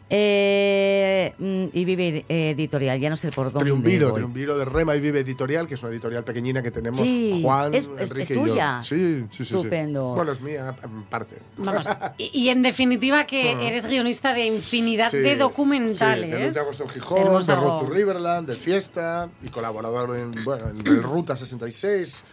Eh, 0.09 1.33
mm, 1.39 1.65
y 1.73 1.85
Vive 1.85 2.25
eh, 2.29 2.51
Editorial, 2.51 2.99
ya 2.99 3.09
no 3.09 3.15
sé 3.15 3.31
por 3.31 3.45
dónde 3.51 3.59
Triunviro, 3.65 4.09
voy. 4.11 4.19
Triunviro 4.21 4.57
de 4.57 4.65
Rema 4.65 4.95
y 4.95 4.99
Vive 4.99 5.21
Editorial, 5.21 5.67
que 5.67 5.73
es 5.73 5.81
una 5.83 5.91
editorial 5.91 6.23
pequeñina 6.23 6.61
que 6.61 6.69
tenemos 6.71 6.99
Sí, 6.99 7.39
Juan, 7.41 7.73
es- 7.73 7.89
es- 7.97 8.11
Enrique 8.11 8.21
es 8.23 8.29
y 8.31 8.33
yo. 8.35 8.41
tuya. 8.43 8.79
Sí, 8.83 8.95
sí, 8.95 9.27
sí, 9.31 9.45
sí. 9.45 9.55
Estupendo. 9.55 10.13
Bueno, 10.15 10.31
es 10.31 10.41
mía, 10.41 10.75
en 10.83 11.03
parte. 11.03 11.37
Vamos. 11.57 11.87
Y, 12.17 12.29
y 12.33 12.49
en 12.49 12.61
definitiva 12.61 13.25
que 13.25 13.51
eres 13.67 13.87
guionista 13.87 14.33
de 14.33 14.45
infinidad 14.45 15.09
Sí, 15.09 15.17
de 15.17 15.33
Sí, 15.33 15.39
documentales. 15.39 16.31
de 16.31 16.45
Luz 16.45 16.53
de 16.53 16.59
Agosto 16.59 16.83
en 16.83 16.89
Gijón, 16.89 17.45
de 17.45 17.55
Road 17.55 17.79
to 17.79 17.89
Riverland, 17.89 18.47
de 18.47 18.55
Fiesta, 18.55 19.29
y 19.43 19.47
colaborador 19.49 20.15
en, 20.17 20.43
bueno, 20.43 20.69
en 20.69 20.85
el 20.85 21.01
Ruta 21.03 21.35
66. 21.35 22.23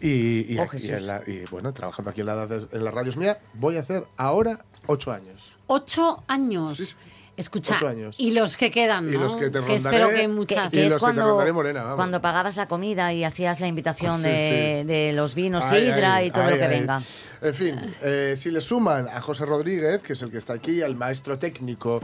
Y, 0.00 0.54
y 0.54 0.58
Oh, 0.58 0.62
aquí 0.62 0.78
Jesús. 0.78 0.90
en 0.90 1.06
la- 1.06 1.22
y, 1.26 1.44
bueno, 1.50 1.72
trabajando 1.72 2.10
aquí 2.10 2.20
en 2.20 2.26
la, 2.26 2.48
en 2.72 2.84
la 2.84 2.90
radios 2.90 3.16
mía, 3.16 3.38
voy 3.54 3.76
a 3.76 3.80
hacer 3.80 4.04
ahora 4.16 4.64
ocho 4.86 5.10
años. 5.12 5.56
Ocho 5.66 6.22
años. 6.28 6.76
Sí, 6.76 6.86
sí. 6.86 6.94
Escucha, 7.38 7.76
Ocho 7.76 7.88
años. 7.88 8.16
y 8.18 8.32
los 8.32 8.56
que 8.58 8.70
quedan, 8.70 9.08
Y 9.08 9.12
¿no? 9.12 9.20
los 9.20 9.36
que 9.36 9.48
te 9.48 9.58
espero 9.60 9.66
rondaré, 10.06 10.14
que 10.16 10.20
Que, 10.22 10.28
muchas... 10.28 10.72
que 10.72 10.76
Y 10.76 10.80
es 10.80 10.84
los 10.90 10.94
que 10.94 10.98
te 10.98 11.00
cuando, 11.00 11.26
rondaré 11.26 11.52
morena, 11.52 11.82
vamos. 11.84 11.96
cuando 11.96 12.20
pagabas 12.20 12.56
la 12.56 12.66
comida 12.68 13.12
y 13.14 13.24
hacías 13.24 13.60
la 13.60 13.66
invitación 13.68 14.18
Sí, 14.20 14.28
de, 14.28 14.78
sí. 14.82 14.86
de 14.86 15.12
los 15.14 15.34
vinos, 15.34 15.64
Ay, 15.64 15.80
sidra 15.86 16.16
ay, 16.16 16.26
y 16.26 16.30
todo 16.32 16.44
ay, 16.44 16.50
lo 16.50 16.56
que 16.56 16.64
ay. 16.64 16.80
venga. 16.80 17.00
En 17.40 17.54
fin, 17.54 17.76
eh, 18.02 18.34
si 18.36 18.50
le 18.50 18.60
suman 18.60 19.08
a 19.08 19.20
José 19.22 19.46
Rodríguez, 19.46 20.02
que 20.02 20.12
es 20.14 20.22
el 20.22 20.30
que 20.30 20.38
está 20.38 20.52
aquí, 20.54 20.82
al 20.82 20.96
maestro 20.96 21.38
técnico, 21.38 22.00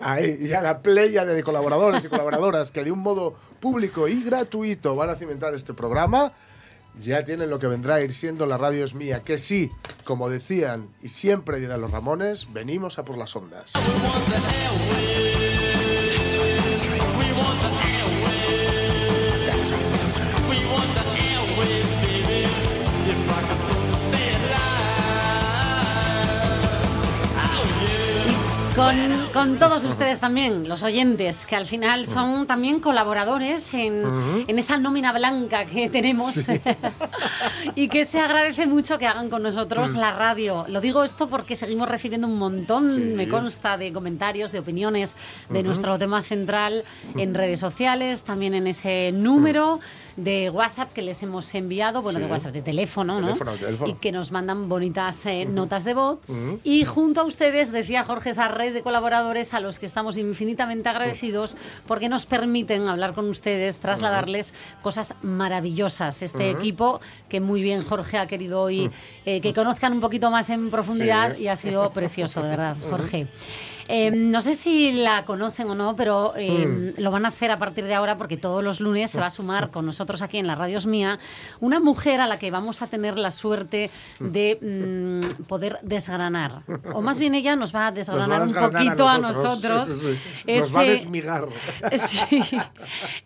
Ahí, 0.00 0.38
y 0.40 0.52
a 0.52 0.60
la 0.60 0.80
playa 0.80 1.24
de 1.24 1.42
colaboradores 1.42 2.04
y 2.04 2.08
colaboradoras 2.08 2.70
que 2.70 2.84
de 2.84 2.90
un 2.90 2.98
modo 2.98 3.34
público 3.60 4.08
y 4.08 4.22
gratuito 4.22 4.94
van 4.96 5.10
a 5.10 5.14
cimentar 5.14 5.54
este 5.54 5.72
programa, 5.72 6.32
ya 7.00 7.24
tienen 7.24 7.50
lo 7.50 7.58
que 7.58 7.66
vendrá 7.66 7.96
a 7.96 8.00
ir 8.00 8.12
siendo 8.12 8.46
la 8.46 8.56
radio 8.56 8.84
es 8.84 8.94
mía, 8.94 9.22
que 9.22 9.38
sí, 9.38 9.70
como 10.04 10.28
decían 10.30 10.88
y 11.02 11.08
siempre 11.08 11.60
dirán 11.60 11.80
los 11.80 11.90
Ramones, 11.90 12.52
venimos 12.52 12.98
a 12.98 13.04
por 13.04 13.18
las 13.18 13.34
ondas. 13.36 13.72
Con, 28.76 28.94
con 29.32 29.58
todos 29.58 29.86
ustedes 29.86 30.20
también, 30.20 30.68
los 30.68 30.82
oyentes, 30.82 31.46
que 31.46 31.56
al 31.56 31.64
final 31.64 32.04
son 32.06 32.46
también 32.46 32.78
colaboradores 32.78 33.72
en, 33.72 34.44
en 34.46 34.58
esa 34.58 34.76
nómina 34.76 35.12
blanca 35.12 35.64
que 35.64 35.88
tenemos. 35.88 36.34
Y 37.74 37.88
que 37.88 38.04
se 38.04 38.20
agradece 38.20 38.66
mucho 38.66 38.98
que 38.98 39.06
hagan 39.06 39.28
con 39.28 39.42
nosotros 39.42 39.94
la 39.96 40.12
radio. 40.12 40.64
Lo 40.68 40.80
digo 40.80 41.04
esto 41.04 41.28
porque 41.28 41.56
seguimos 41.56 41.88
recibiendo 41.88 42.26
un 42.26 42.38
montón, 42.38 42.88
Sí. 42.88 43.00
me 43.00 43.28
consta, 43.28 43.76
de 43.76 43.92
comentarios, 43.92 44.52
de 44.52 44.60
opiniones 44.60 45.16
de 45.50 45.62
nuestro 45.62 45.98
tema 45.98 46.22
central 46.22 46.84
en 47.16 47.34
redes 47.34 47.60
sociales, 47.60 48.22
también 48.24 48.54
en 48.54 48.66
ese 48.66 49.10
número 49.12 49.80
de 50.16 50.48
WhatsApp 50.50 50.92
que 50.92 51.02
les 51.02 51.22
hemos 51.22 51.54
enviado, 51.54 52.00
bueno, 52.02 52.18
Sí. 52.18 52.24
de 52.24 52.30
WhatsApp, 52.30 52.52
de 52.52 52.62
teléfono, 52.62 53.20
¿no? 53.20 53.26
Teléfono, 53.26 53.52
teléfono. 53.52 53.90
Y 53.92 53.94
que 53.96 54.12
nos 54.12 54.32
mandan 54.32 54.68
bonitas 54.68 55.26
eh, 55.26 55.44
notas 55.44 55.84
de 55.84 55.92
voz. 55.94 56.18
Y 56.64 56.84
junto 56.84 57.20
a 57.20 57.24
ustedes, 57.24 57.70
decía 57.70 58.02
Jorge, 58.04 58.30
esa 58.30 58.48
red 58.48 58.72
de 58.72 58.82
colaboradores 58.82 59.52
a 59.54 59.60
los 59.60 59.78
que 59.78 59.86
estamos 59.86 60.16
infinitamente 60.16 60.88
agradecidos 60.88 61.56
porque 61.86 62.08
nos 62.08 62.24
permiten 62.26 62.88
hablar 62.88 63.12
con 63.14 63.28
ustedes, 63.28 63.80
trasladarles 63.80 64.54
cosas 64.82 65.14
maravillosas. 65.22 66.22
Este 66.22 66.50
equipo 66.50 67.00
que 67.28 67.40
muy 67.40 67.62
bien 67.62 67.84
Jorge 67.84 68.18
ha 68.18 68.26
querido 68.26 68.62
hoy 68.62 68.90
eh, 69.26 69.40
que 69.40 69.52
conozcan 69.52 69.92
un 69.92 70.00
poquito 70.00 70.30
más 70.30 70.48
en 70.50 70.70
profundidad 70.70 71.34
Sí. 71.36 71.42
y 71.42 71.48
ha 71.48 71.56
sido 71.56 71.90
precioso, 71.90 72.42
de 72.42 72.48
verdad, 72.48 72.76
Jorge. 72.90 73.26
Eh, 73.88 74.10
no 74.10 74.42
sé 74.42 74.54
si 74.54 74.92
la 74.92 75.24
conocen 75.24 75.70
o 75.70 75.74
no, 75.74 75.94
pero 75.96 76.34
eh, 76.36 76.94
lo 76.96 77.10
van 77.10 77.24
a 77.24 77.28
hacer 77.28 77.50
a 77.50 77.58
partir 77.58 77.84
de 77.84 77.94
ahora 77.94 78.16
porque 78.18 78.36
todos 78.36 78.62
los 78.62 78.80
lunes 78.80 79.10
se 79.10 79.20
va 79.20 79.26
a 79.26 79.30
sumar 79.30 79.70
con 79.70 79.86
nosotros 79.86 80.22
aquí 80.22 80.38
en 80.38 80.46
la 80.46 80.54
Radios 80.54 80.86
Mía 80.86 81.18
una 81.60 81.78
mujer 81.78 82.20
a 82.20 82.26
la 82.26 82.38
que 82.38 82.50
vamos 82.50 82.82
a 82.82 82.88
tener 82.88 83.16
la 83.16 83.30
suerte 83.30 83.90
de 84.18 84.58
mm, 84.60 85.44
poder 85.44 85.78
desgranar. 85.82 86.62
O 86.92 87.00
más 87.00 87.18
bien 87.18 87.34
ella 87.34 87.54
nos 87.56 87.74
va 87.74 87.88
a 87.88 87.92
desgranar 87.92 88.40
va 88.40 88.44
un 88.44 88.52
desgranar 88.52 88.84
poquito 88.84 89.08
a 89.08 89.18
nosotros. 89.18 89.88
Sí, 89.88 90.14
sí, 90.14 90.18
sí. 90.46 90.58
Nos 90.58 90.76
va 90.76 90.80
a 90.80 90.84
desmigar. 90.84 91.46
Sí. 91.96 92.40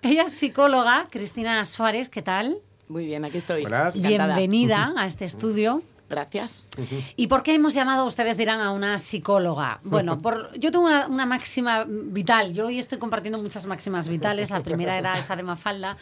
Ella 0.02 0.22
es 0.24 0.32
psicóloga, 0.32 1.08
Cristina 1.10 1.64
Suárez, 1.64 2.08
¿qué 2.08 2.22
tal? 2.22 2.58
Muy 2.88 3.04
bien, 3.04 3.24
aquí 3.24 3.38
estoy. 3.38 3.66
Bienvenida 3.94 4.92
a 4.96 5.06
este 5.06 5.24
estudio. 5.32 5.82
Gracias. 6.10 6.66
¿Y 7.14 7.28
por 7.28 7.44
qué 7.44 7.54
hemos 7.54 7.72
llamado, 7.72 8.04
ustedes 8.04 8.36
dirán, 8.36 8.60
a 8.60 8.72
una 8.72 8.98
psicóloga? 8.98 9.78
Bueno, 9.84 10.18
por, 10.18 10.50
yo 10.58 10.72
tengo 10.72 10.86
una, 10.86 11.06
una 11.06 11.24
máxima 11.24 11.86
vital. 11.88 12.52
Yo 12.52 12.66
hoy 12.66 12.80
estoy 12.80 12.98
compartiendo 12.98 13.40
muchas 13.40 13.64
máximas 13.64 14.08
vitales. 14.08 14.50
La 14.50 14.60
primera 14.60 14.98
era 14.98 15.16
esa 15.16 15.36
de 15.36 15.44
Mafalda. 15.44 15.96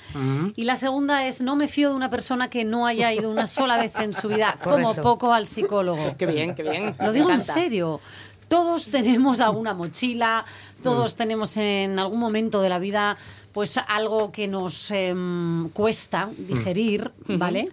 Y 0.57 0.65
la 0.65 0.77
segunda 0.77 1.27
es, 1.27 1.43
no 1.43 1.57
me 1.57 1.69
fío 1.69 1.91
de 1.91 1.97
una 1.97 2.09
persona 2.09 2.49
que 2.49 2.65
no 2.65 2.87
haya 2.87 3.13
ido 3.13 3.31
una 3.31 3.47
sola 3.47 3.77
vez 3.77 3.95
en 3.97 4.15
su 4.15 4.29
vida, 4.29 4.59
como 4.65 4.95
poco, 4.95 5.35
al 5.35 5.47
psicólogo. 5.47 6.17
Qué 6.17 6.25
bien, 6.25 6.55
qué 6.55 6.63
bien. 6.63 6.97
Lo 6.99 7.13
digo 7.13 7.31
en 7.31 7.43
serio. 7.43 8.01
Todos 8.49 8.89
tenemos 8.89 9.41
alguna 9.41 9.75
mochila, 9.75 10.47
todos 10.83 11.17
tenemos 11.17 11.59
en 11.59 11.99
algún 11.99 12.19
momento 12.19 12.63
de 12.63 12.71
la 12.71 12.79
vida 12.79 13.19
pues 13.53 13.77
algo 13.77 14.31
que 14.31 14.47
nos 14.47 14.91
em, 14.91 15.69
cuesta 15.71 16.31
digerir, 16.37 17.11
¿vale? 17.27 17.71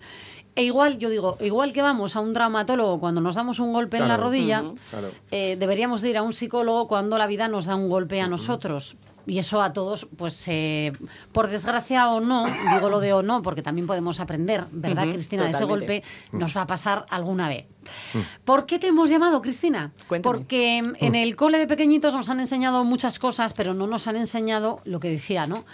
E 0.55 0.63
igual, 0.63 0.97
yo 0.99 1.09
digo, 1.09 1.37
igual 1.41 1.73
que 1.73 1.81
vamos 1.81 2.15
a 2.15 2.21
un 2.21 2.33
traumatólogo 2.33 2.99
cuando 2.99 3.19
nos 3.19 3.35
damos 3.35 3.59
un 3.59 3.73
golpe 3.73 3.97
en 3.97 4.07
la 4.07 4.15
rodilla, 4.17 4.63
Claro. 4.89 5.11
eh, 5.31 5.57
deberíamos 5.59 6.01
de 6.01 6.09
ir 6.11 6.17
a 6.17 6.23
un 6.23 6.31
psicólogo 6.31 6.87
cuando 6.87 7.17
la 7.17 7.27
vida 7.27 7.47
nos 7.49 7.65
da 7.65 7.75
un 7.75 7.89
golpe 7.89 8.21
a 8.21 8.27
nosotros. 8.27 8.95
Y 9.27 9.39
eso 9.39 9.59
a 9.59 9.73
todos, 9.73 10.07
pues 10.17 10.43
eh, 10.47 10.93
por 11.31 11.47
desgracia 11.49 12.09
o 12.09 12.19
no, 12.19 12.45
digo 12.75 12.89
lo 12.91 12.99
de 12.99 13.11
o 13.11 13.23
no, 13.23 13.41
porque 13.41 13.63
también 13.63 13.87
podemos 13.87 14.19
aprender, 14.19 14.65
¿verdad, 14.71 15.09
Cristina? 15.09 15.43
De 15.45 15.49
ese 15.49 15.63
golpe 15.65 16.03
nos 16.31 16.55
va 16.55 16.61
a 16.61 16.67
pasar 16.67 17.05
alguna 17.09 17.49
vez. 17.49 17.65
¿Por 18.45 18.67
qué 18.67 18.77
te 18.77 18.85
hemos 18.87 19.09
llamado, 19.09 19.41
Cristina? 19.41 19.91
Cuéntame. 20.07 20.31
Porque 20.37 20.77
en 20.77 21.15
el 21.15 21.35
cole 21.35 21.57
de 21.57 21.65
pequeñitos 21.67 22.13
nos 22.13 22.29
han 22.29 22.39
enseñado 22.39 22.83
muchas 22.83 23.17
cosas, 23.17 23.53
pero 23.53 23.73
no 23.73 23.87
nos 23.87 24.07
han 24.07 24.15
enseñado 24.15 24.79
lo 24.85 24.99
que 24.99 25.09
decía, 25.09 25.47
¿no? 25.47 25.65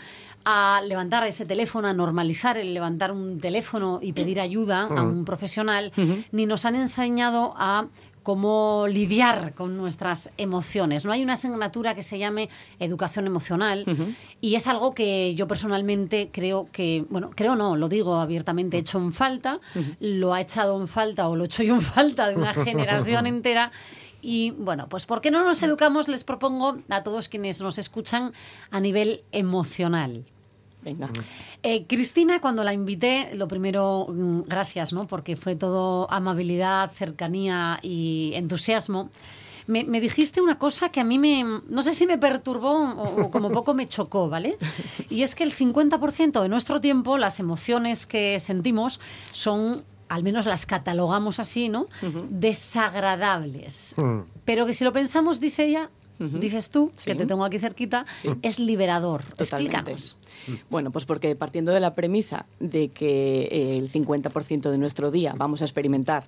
A 0.44 0.82
levantar 0.86 1.26
ese 1.26 1.46
teléfono, 1.46 1.88
a 1.88 1.94
normalizar 1.94 2.58
el 2.58 2.74
levantar 2.74 3.12
un 3.12 3.40
teléfono 3.40 4.00
y 4.02 4.14
pedir 4.14 4.40
ayuda 4.40 4.84
a 4.84 5.04
un 5.04 5.26
profesional, 5.26 5.92
ni 6.32 6.46
nos 6.46 6.66
han 6.66 6.76
enseñado 6.76 7.54
a 7.58 7.88
cómo 8.24 8.86
lidiar 8.88 9.54
con 9.54 9.78
nuestras 9.78 10.32
emociones. 10.38 11.06
No 11.06 11.12
hay 11.12 11.24
una 11.24 11.34
asignatura 11.34 11.96
que 11.96 12.04
se 12.04 12.20
llame 12.20 12.50
educación 12.80 13.26
emocional 13.26 13.86
y 14.40 14.56
es 14.56 14.68
algo 14.68 14.94
que 14.94 15.34
yo 15.36 15.48
personalmente 15.48 16.30
creo 16.32 16.68
que, 16.72 17.06
bueno, 17.10 17.32
creo 17.36 17.56
no, 17.56 17.76
lo 17.76 17.90
digo 17.90 18.16
abiertamente, 18.16 18.78
he 18.78 18.82
hecho 18.82 19.00
en 19.00 19.12
falta, 19.12 19.60
lo 20.00 20.34
ha 20.34 20.42
echado 20.42 20.80
en 20.80 20.88
falta 20.88 21.28
o 21.28 21.36
lo 21.36 21.44
he 21.44 21.48
hecho 21.48 21.64
yo 21.64 21.76
en 21.76 21.82
falta 21.82 22.28
de 22.28 22.36
una 22.36 22.54
generación 22.66 23.28
entera. 23.28 23.72
Y 24.22 24.52
bueno, 24.52 24.88
pues 24.88 25.06
¿por 25.06 25.22
qué 25.22 25.32
no 25.32 25.44
nos 25.44 25.62
educamos? 25.64 26.08
Les 26.08 26.24
propongo 26.24 26.78
a 26.90 27.04
todos 27.04 27.30
quienes 27.30 27.62
nos 27.62 27.78
escuchan 27.78 28.34
a 28.70 28.80
nivel 28.80 29.24
emocional. 29.32 30.26
Venga. 30.84 31.10
Eh, 31.62 31.86
Cristina, 31.86 32.42
cuando 32.42 32.64
la 32.64 32.74
invité, 32.74 33.36
lo 33.36 33.48
primero, 33.48 34.08
mm, 34.10 34.42
gracias, 34.48 34.94
¿no? 34.94 35.06
Porque 35.06 35.36
fue 35.36 35.56
todo 35.56 36.12
amabilidad, 36.12 36.92
cercanía 36.92 37.80
y 37.84 38.32
entusiasmo. 38.36 39.10
Me, 39.68 39.84
me 39.84 40.02
dijiste 40.02 40.42
una 40.42 40.58
cosa 40.58 40.90
que 40.90 41.00
a 41.00 41.04
mí 41.04 41.20
me, 41.20 41.46
no 41.70 41.84
sé 41.84 41.94
si 41.94 42.08
me 42.08 42.18
perturbó 42.18 42.72
o, 42.72 43.26
o 43.26 43.32
como 43.32 43.52
poco 43.52 43.76
me 43.76 43.88
chocó, 43.88 44.28
¿vale? 44.28 44.58
Y 45.10 45.22
es 45.22 45.36
que 45.36 45.44
el 45.44 45.54
50% 45.54 46.42
de 46.42 46.50
nuestro 46.50 46.82
tiempo, 46.82 47.20
las 47.20 47.40
emociones 47.40 48.08
que 48.08 48.40
sentimos 48.40 49.00
son, 49.32 49.84
al 50.12 50.24
menos 50.24 50.46
las 50.46 50.66
catalogamos 50.66 51.40
así, 51.40 51.70
¿no? 51.70 51.88
Desagradables. 52.30 53.96
Pero 54.44 54.66
que 54.66 54.74
si 54.74 54.84
lo 54.84 54.92
pensamos, 54.92 55.40
dice 55.40 55.66
ella, 55.66 55.90
dices 56.20 56.70
tú, 56.70 56.92
que 57.06 57.16
te 57.16 57.26
tengo 57.26 57.46
aquí 57.46 57.60
cerquita, 57.60 58.06
es 58.42 58.60
liberador. 58.60 59.24
Totalmente. 59.24 59.94
Explícanos. 59.94 60.18
Bueno, 60.70 60.92
pues 60.92 61.06
porque 61.06 61.34
partiendo 61.38 61.72
de 61.72 61.80
la 61.80 61.96
premisa 61.96 62.46
de 62.60 62.90
que 62.90 63.78
el 63.78 63.90
50% 63.90 64.70
de 64.70 64.78
nuestro 64.78 65.12
día 65.12 65.34
vamos 65.38 65.62
a 65.62 65.66
experimentar 65.66 66.26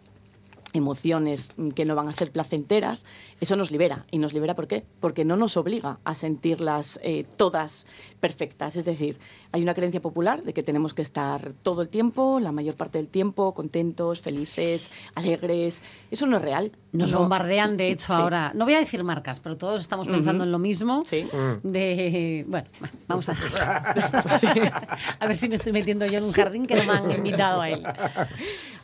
emociones 0.73 1.51
que 1.75 1.85
no 1.85 1.95
van 1.95 2.09
a 2.09 2.13
ser 2.13 2.31
placenteras, 2.31 3.05
eso 3.39 3.55
nos 3.55 3.71
libera. 3.71 4.05
¿Y 4.11 4.17
nos 4.17 4.33
libera 4.33 4.55
por 4.55 4.67
qué? 4.67 4.85
Porque 4.99 5.25
no 5.25 5.37
nos 5.37 5.55
obliga 5.57 5.99
a 6.03 6.15
sentirlas 6.15 6.99
eh, 7.03 7.25
todas 7.37 7.85
perfectas. 8.19 8.75
Es 8.75 8.85
decir, 8.85 9.19
hay 9.51 9.63
una 9.63 9.73
creencia 9.73 10.01
popular 10.01 10.43
de 10.43 10.53
que 10.53 10.63
tenemos 10.63 10.93
que 10.93 11.01
estar 11.01 11.53
todo 11.63 11.81
el 11.81 11.89
tiempo, 11.89 12.39
la 12.39 12.51
mayor 12.51 12.75
parte 12.75 12.97
del 12.97 13.07
tiempo, 13.07 13.53
contentos, 13.53 14.21
felices, 14.21 14.91
alegres. 15.15 15.83
Eso 16.11 16.25
no 16.25 16.37
es 16.37 16.43
real. 16.43 16.71
Nos 16.93 17.11
No- 17.11 17.19
bombardean, 17.19 17.75
de 17.75 17.89
hecho, 17.89 18.07
Sí. 18.07 18.13
ahora. 18.13 18.51
No 18.55 18.65
voy 18.65 18.75
a 18.75 18.79
decir 18.79 19.03
marcas, 19.03 19.39
pero 19.39 19.57
todos 19.57 19.81
estamos 19.81 20.07
pensando 20.07 20.43
en 20.43 20.51
lo 20.51 20.59
mismo. 20.59 21.03
Sí. 21.05 21.27
De. 21.63 22.45
Bueno, 22.47 22.67
vamos 23.07 23.27
a. 23.29 23.35
A 25.19 25.27
ver 25.27 25.37
si 25.37 25.49
me 25.49 25.55
estoy 25.55 25.71
metiendo 25.71 26.05
yo 26.05 26.17
en 26.19 26.23
un 26.23 26.31
jardín 26.31 26.65
que 26.65 26.75
no 26.75 26.83
me 26.85 26.91
han 26.93 27.11
invitado 27.11 27.61
a 27.61 27.69
él. 27.69 27.83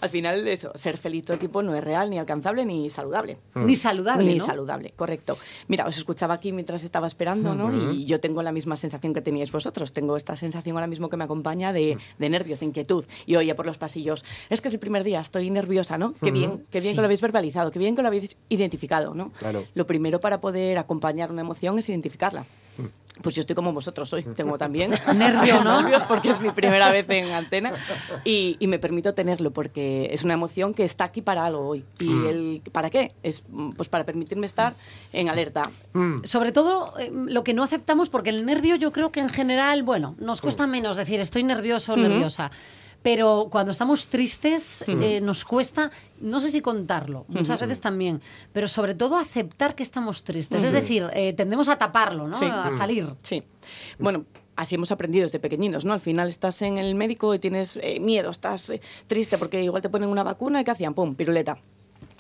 Al 0.02 0.10
final, 0.10 0.48
eso, 0.48 0.72
ser 0.76 0.98
feliz 0.98 1.26
todo 1.26 1.34
el 1.34 1.40
tiempo 1.40 1.62
no 1.62 1.76
es 1.76 1.84
real, 1.84 2.10
ni 2.10 2.18
alcanzable, 2.18 2.66
ni 2.66 2.90
saludable. 2.90 3.38
Ni 3.56 3.76
saludable. 3.76 4.24
Ni 4.26 4.36
¿no? 4.38 4.46
saludable, 4.46 4.94
correcto. 4.96 5.38
Mira, 5.68 5.86
os 5.86 5.98
escuchaba 5.98 6.34
aquí 6.36 6.54
mientras 6.54 6.84
estaba 6.84 7.06
esperando, 7.06 7.54
¿no? 7.54 7.94
Y 7.94 8.06
yo 8.06 8.20
tengo 8.20 8.42
la 8.42 8.52
misma 8.54 8.78
sensación 8.78 9.14
que 9.14 9.22
teníais 9.22 9.52
vosotros. 9.52 9.92
Tengo 9.92 10.16
esta 10.16 10.36
sensación 10.36 10.78
ahora 10.78 10.88
mismo 10.88 11.10
que 11.10 11.18
me 11.18 11.26
acompaña 11.26 11.74
de, 11.74 11.98
de 12.18 12.30
nervios, 12.30 12.60
de 12.62 12.68
inquietud. 12.68 13.06
Y 13.26 13.36
oye 13.36 13.54
por 13.56 13.66
los 13.66 13.78
pasillos, 13.78 14.24
es 14.50 14.62
que 14.62 14.70
es 14.70 14.74
el 14.74 14.80
primer 14.80 15.04
día, 15.04 15.20
estoy 15.20 15.50
nerviosa, 15.50 15.98
¿no? 15.98 16.14
Qué 16.14 16.32
bien, 16.32 16.66
qué 16.72 16.80
bien 16.80 16.96
que 16.96 17.02
lo 17.02 17.06
habéis 17.06 17.22
verbalizado, 17.22 17.70
qué 17.72 17.80
bien 17.80 17.96
que 18.00 18.04
lo 18.04 18.08
habéis 18.08 18.36
identificado, 18.50 19.14
¿no? 19.14 19.30
Claro. 19.40 19.66
Lo 19.76 19.86
primero 19.86 20.20
para 20.20 20.40
poder 20.42 20.78
acompañar 20.78 21.32
una 21.32 21.42
emoción 21.42 21.78
es 21.80 21.90
identificarla. 21.90 22.46
Pues 23.22 23.36
yo 23.36 23.42
estoy 23.42 23.54
como 23.54 23.74
vosotros 23.74 24.14
hoy. 24.14 24.24
Tengo 24.24 24.58
también 24.58 24.92
Nervio, 25.16 25.62
¿no? 25.62 25.82
nervios 25.82 26.06
porque 26.06 26.30
es 26.30 26.40
mi 26.40 26.52
primera 26.52 26.90
vez 26.90 27.10
en 27.10 27.32
antena 27.34 27.74
y, 28.24 28.56
y 28.62 28.68
me 28.68 28.80
permito 28.80 29.14
tenerlo 29.14 29.52
porque 29.52 30.08
es 30.14 30.24
una 30.24 30.36
emoción 30.36 30.74
que 30.74 30.86
está 30.86 31.04
aquí 31.04 31.22
para 31.22 31.46
algo 31.46 31.68
hoy. 31.68 31.84
¿Y 32.00 32.10
el 32.28 32.62
para 32.72 32.90
qué? 32.90 33.12
Es 33.22 33.44
mm, 33.50 33.72
pues 33.72 33.90
para 33.90 34.06
permitirme 34.06 34.46
estar 34.46 34.74
en 35.12 35.28
alerta. 35.28 35.64
Sobre 36.24 36.54
todo 36.54 36.94
eh, 36.98 37.12
lo 37.14 37.44
que 37.44 37.54
no 37.54 37.64
aceptamos, 37.64 38.08
porque 38.08 38.30
el 38.30 38.46
nervio 38.46 38.78
yo 38.78 38.94
creo 38.94 39.12
que 39.12 39.20
en 39.20 39.28
general, 39.30 39.84
bueno, 39.84 40.16
nos 40.20 40.40
cuesta 40.40 40.66
Mm. 40.66 40.72
menos 40.72 40.96
decir 40.96 41.20
estoy 41.20 41.44
nervioso 41.44 41.94
o 41.94 41.98
nerviosa. 41.98 42.52
Pero 43.02 43.48
cuando 43.50 43.72
estamos 43.72 44.08
tristes 44.08 44.84
eh, 44.88 45.22
nos 45.22 45.46
cuesta, 45.46 45.90
no 46.20 46.42
sé 46.42 46.52
si 46.52 46.62
contarlo, 46.62 47.26
muchas 47.30 47.62
veces 47.62 47.80
también, 47.80 48.22
pero 48.52 48.68
sobre 48.68 48.94
todo 48.94 49.18
aceptar 49.18 49.76
que 49.76 49.84
estamos 49.84 50.24
tristes. 50.24 50.64
Es 50.64 50.72
decir, 50.72 51.08
eh, 51.14 51.34
tendemos 51.34 51.70
a 51.70 51.78
taparlo, 51.78 52.28
¿no? 52.28 52.36
Sí. 52.36 52.46
A 52.46 52.70
salir. 52.72 53.14
Sí. 53.24 53.44
Bueno, 53.98 54.26
así 54.60 54.76
hemos 54.76 54.92
aprendido 54.92 55.24
desde 55.24 55.40
pequeñinos, 55.40 55.86
¿no? 55.86 55.94
Al 55.94 56.02
final 56.02 56.28
estás 56.28 56.62
en 56.62 56.78
el 56.78 56.94
médico 56.94 57.34
y 57.34 57.40
tienes 57.40 57.80
eh, 57.82 58.00
miedo, 58.02 58.30
estás 58.30 58.70
eh, 58.70 58.82
triste 59.08 59.38
porque 59.38 59.64
igual 59.64 59.82
te 59.82 59.90
ponen 59.90 60.10
una 60.10 60.24
vacuna 60.24 60.60
y 60.60 60.64
¿qué 60.66 60.72
hacían? 60.72 60.94
¡Pum! 60.94 61.16
Piruleta. 61.16 61.58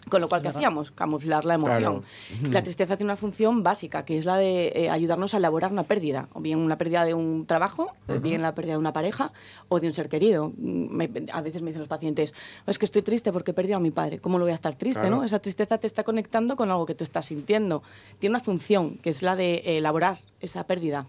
Con 0.09 0.21
lo 0.21 0.27
cual, 0.27 0.41
¿qué 0.41 0.47
hacíamos? 0.49 0.91
Camuflar 0.91 1.45
la 1.45 1.53
emoción. 1.55 2.03
La 2.49 2.61
tristeza 2.63 2.97
tiene 2.97 3.11
una 3.11 3.17
función 3.17 3.63
básica, 3.63 4.03
que 4.05 4.17
es 4.17 4.25
la 4.25 4.37
de 4.37 4.71
eh, 4.75 4.89
ayudarnos 4.89 5.33
a 5.33 5.37
elaborar 5.37 5.71
una 5.71 5.83
pérdida, 5.83 6.27
o 6.33 6.41
bien 6.41 6.59
una 6.59 6.77
pérdida 6.77 7.05
de 7.05 7.13
un 7.13 7.45
trabajo, 7.45 7.93
o 8.07 8.19
bien 8.19 8.41
la 8.41 8.53
pérdida 8.55 8.73
de 8.73 8.79
una 8.79 8.91
pareja 8.93 9.31
o 9.67 9.79
de 9.79 9.87
un 9.87 9.93
ser 9.93 10.09
querido. 10.09 10.49
Mm, 10.57 10.95
me- 10.95 11.11
a 11.31 11.41
veces 11.41 11.61
me 11.61 11.67
dicen 11.67 11.79
los 11.81 11.87
pacientes, 11.89 12.33
es 12.67 12.79
que 12.79 12.85
estoy 12.85 13.01
triste 13.01 13.31
porque 13.31 13.51
he 13.51 13.53
perdido 13.53 13.77
a 13.77 13.79
mi 13.79 13.91
padre. 13.91 14.19
¿Cómo 14.19 14.37
lo 14.37 14.45
voy 14.45 14.51
a 14.51 14.55
estar 14.55 14.75
triste, 14.75 14.99
Claro. 15.01 15.17
no? 15.17 15.23
Esa 15.23 15.39
tristeza 15.39 15.77
te 15.77 15.87
está 15.87 16.03
conectando 16.03 16.55
con 16.55 16.69
algo 16.71 16.85
que 16.85 16.95
tú 16.95 17.03
estás 17.03 17.27
sintiendo. 17.27 17.83
Tiene 18.19 18.35
una 18.35 18.43
función, 18.43 18.97
que 18.97 19.09
es 19.11 19.21
la 19.21 19.35
de 19.35 19.61
elaborar 19.77 20.19
esa 20.39 20.63
pérdida 20.65 21.05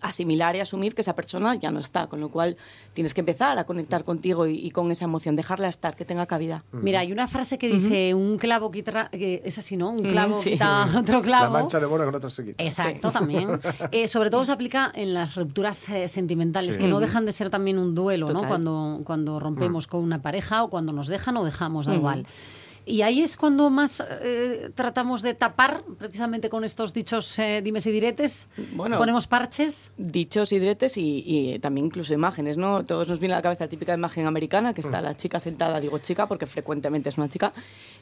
asimilar 0.00 0.54
y 0.56 0.60
asumir 0.60 0.94
que 0.94 1.00
esa 1.02 1.14
persona 1.14 1.54
ya 1.54 1.70
no 1.70 1.80
está, 1.80 2.06
con 2.06 2.20
lo 2.20 2.28
cual 2.28 2.56
tienes 2.94 3.14
que 3.14 3.20
empezar 3.20 3.58
a 3.58 3.64
conectar 3.64 4.04
contigo 4.04 4.46
y, 4.46 4.54
y 4.58 4.70
con 4.70 4.90
esa 4.90 5.04
emoción, 5.04 5.34
dejarla 5.36 5.68
estar, 5.68 5.96
que 5.96 6.04
tenga 6.04 6.26
cabida. 6.26 6.64
Mira, 6.72 7.00
hay 7.00 7.12
una 7.12 7.28
frase 7.28 7.58
que 7.58 7.68
dice, 7.68 8.14
un 8.14 8.38
clavo 8.38 8.70
quita... 8.70 9.08
que 9.10 9.42
es 9.44 9.58
así, 9.58 9.76
¿no? 9.76 9.90
Un 9.90 10.02
clavo 10.04 10.38
sí. 10.38 10.50
quita 10.52 10.88
otro 10.96 11.18
La 11.18 11.22
clavo. 11.24 11.52
mancha 11.54 11.80
de 11.80 11.86
mora 11.86 12.04
con 12.04 12.14
otra 12.14 12.30
se 12.30 12.44
quita. 12.44 12.62
Exacto, 12.62 13.10
también. 13.10 13.48
Eh, 13.90 14.06
sobre 14.08 14.30
todo 14.30 14.44
se 14.44 14.52
aplica 14.52 14.90
en 14.94 15.14
las 15.14 15.34
rupturas 15.36 15.88
eh, 15.88 16.08
sentimentales, 16.08 16.74
Sí. 16.74 16.80
que 16.80 16.88
no 16.88 17.00
dejan 17.00 17.24
de 17.26 17.32
ser 17.32 17.48
también 17.50 17.78
un 17.78 17.94
duelo, 17.94 18.26
¿no? 18.28 18.46
Cuando, 18.46 19.00
cuando 19.04 19.40
rompemos 19.40 19.86
con 19.86 20.00
una 20.00 20.20
pareja 20.20 20.62
o 20.64 20.68
cuando 20.70 20.92
nos 20.92 21.08
dejan 21.08 21.36
o 21.36 21.44
dejamos, 21.44 21.86
da 21.86 21.94
igual. 21.94 22.26
Y 22.88 23.02
ahí 23.02 23.22
es 23.22 23.36
cuando 23.36 23.68
más 23.70 24.02
eh, 24.22 24.70
tratamos 24.74 25.22
de 25.22 25.34
tapar, 25.34 25.82
precisamente 25.98 26.48
con 26.48 26.64
estos 26.64 26.92
dichos 26.92 27.38
eh, 27.38 27.60
dimes 27.62 27.86
y 27.86 27.92
diretes. 27.92 28.48
Bueno. 28.72 28.96
Ponemos 28.98 29.26
parches. 29.26 29.90
Dichos 29.98 30.52
y 30.52 30.58
diretes 30.58 30.96
y, 30.96 31.22
y 31.26 31.58
también 31.58 31.86
incluso 31.86 32.14
imágenes, 32.14 32.56
¿no? 32.56 32.84
Todos 32.84 33.08
nos 33.08 33.20
viene 33.20 33.34
a 33.34 33.38
la 33.38 33.42
cabeza 33.42 33.64
la 33.64 33.68
típica 33.70 33.94
imagen 33.94 34.26
americana, 34.26 34.72
que 34.72 34.80
está 34.80 35.00
la 35.02 35.16
chica 35.16 35.38
sentada, 35.38 35.80
digo 35.80 35.98
chica 35.98 36.26
porque 36.26 36.46
frecuentemente 36.46 37.10
es 37.10 37.18
una 37.18 37.28
chica, 37.28 37.52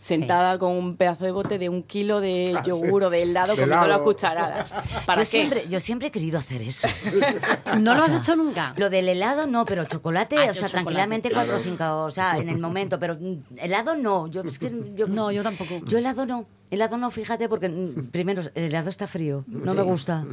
sentada 0.01 0.59
con 0.59 0.72
un 0.72 0.96
pedazo 0.96 1.25
de 1.25 1.33
bote 1.33 1.59
de 1.59 1.68
un 1.68 1.83
kilo 1.83 2.20
de 2.20 2.55
Ah, 2.57 2.62
sí. 2.64 2.70
yogur 2.70 3.05
o 3.05 3.11
de 3.11 3.22
helado 3.22 3.55
De 3.57 3.62
comiendo 3.62 3.87
las 3.88 3.99
cucharadas. 4.01 4.72
¿Para 5.07 5.22
yo, 5.22 5.31
qué? 5.31 5.37
Siempre, 5.38 5.66
yo 5.68 5.81
siempre 5.81 6.09
he 6.09 6.11
querido 6.11 6.38
hacer 6.38 6.62
eso. 6.62 6.87
No 7.81 7.94
lo 7.94 8.05
has 8.05 8.14
hecho 8.14 8.37
nunca. 8.37 8.72
Lo 8.77 8.88
del 8.90 9.09
helado 9.09 9.46
no, 9.46 9.64
pero 9.64 9.85
chocolate, 9.85 10.37
Ah, 10.37 10.40
o 10.51 10.55
sea, 10.55 10.68
chocolate. 10.68 10.72
tranquilamente 10.72 11.31
cuatro 11.33 11.57
o 11.57 11.59
cinco, 11.59 11.85
o 12.05 12.11
sea, 12.11 12.38
en 12.38 12.49
el 12.49 12.59
momento, 12.59 12.99
pero 12.99 13.16
mm, 13.20 13.59
helado 13.59 13.96
no. 13.96 14.29
Yo, 14.29 14.42
es 14.42 14.59
que 14.59 14.70
yo- 14.97 15.07
No, 15.09 15.31
yo 15.33 15.43
tampoco. 15.43 15.85
Yo 15.87 15.99
helado 15.99 16.27
no. 16.27 16.47
Helado 16.71 16.97
no, 16.97 17.11
fíjate, 17.12 17.49
porque 17.49 17.69
mm, 17.69 18.09
primero, 18.11 18.43
el 18.55 18.65
helado 18.65 18.91
está 18.91 19.07
frío. 19.07 19.45
No 19.47 19.73
me 19.75 19.83
gusta. 19.83 20.25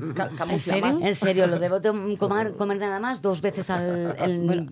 ¿En 0.50 0.60
serio? 0.60 0.92
En 1.04 1.16
serio, 1.16 1.48
lo 1.48 1.60
debo 1.60 1.80
de 1.80 2.18
comer, 2.18 2.54
comer 2.56 2.78
nada 2.80 3.00
más 3.00 3.22
dos 3.22 3.42
veces 3.42 3.70
al 3.70 4.16
el, 4.20 4.50
Eh, 4.50 4.70